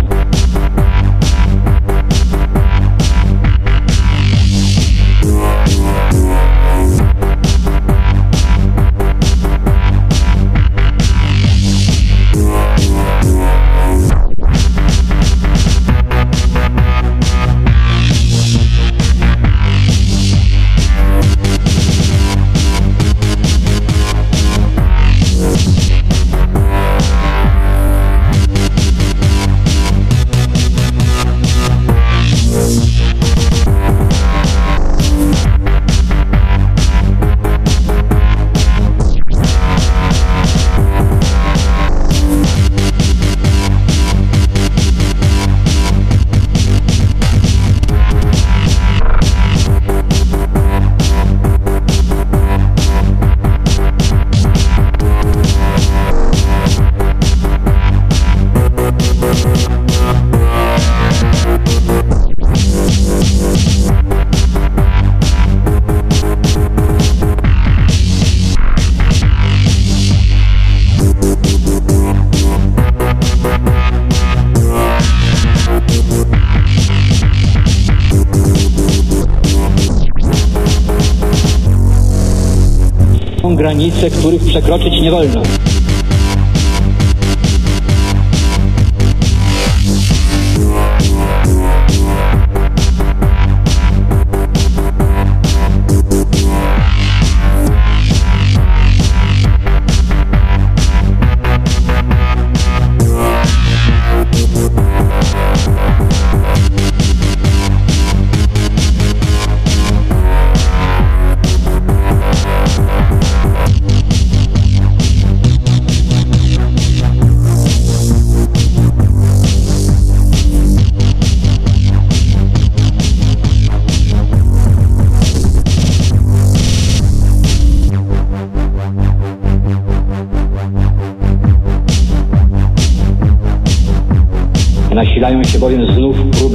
Granice, 83.75 84.09
których 84.09 84.41
przekroczyć 84.41 85.01
nie 85.01 85.11
wolno. 85.11 85.41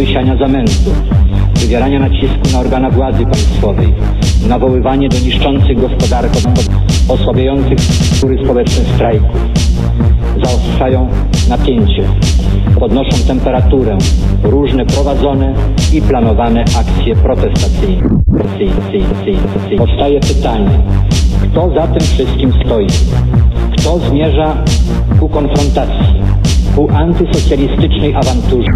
Znów 0.00 0.08
próby 0.08 0.12
siania 0.12 0.36
zamętu, 0.36 0.90
wywierania 1.54 1.98
nacisku 1.98 2.52
na 2.52 2.60
organa 2.60 2.90
władzy 2.90 3.24
państwowej, 3.24 3.94
nawoływanie 4.48 5.08
do 5.08 5.18
niszczących 5.18 5.80
gospodarkę, 5.80 6.38
osłabiających 7.08 7.80
struktury 7.80 8.44
społeczne 8.44 8.84
strajków. 8.94 9.40
Zaostrzają 10.44 11.08
napięcie, 11.48 12.02
podnoszą 12.78 13.10
temperaturę 13.26 13.98
różne 14.42 14.86
prowadzone 14.86 15.54
i 15.92 16.02
planowane 16.02 16.60
akcje 16.60 17.16
protestacyjne. 17.16 18.08
Powstaje 19.78 20.20
pytanie, 20.20 20.82
kto 21.42 21.70
za 21.74 21.86
tym 21.86 22.00
wszystkim 22.00 22.52
stoi? 22.66 22.86
Kto 23.78 23.98
zmierza 23.98 24.56
ku 25.20 25.28
konfrontacji, 25.28 26.20
ku 26.76 26.88
antysocjalistycznej 26.92 28.14
awanturze? 28.14 28.70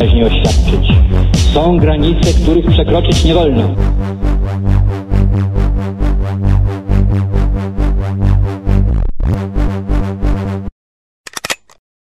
Oświadczyć. 0.00 0.92
Są 1.54 1.78
granice, 1.78 2.32
których 2.42 2.66
przekroczyć 2.66 3.24
nie 3.24 3.34
wolno. 3.34 3.74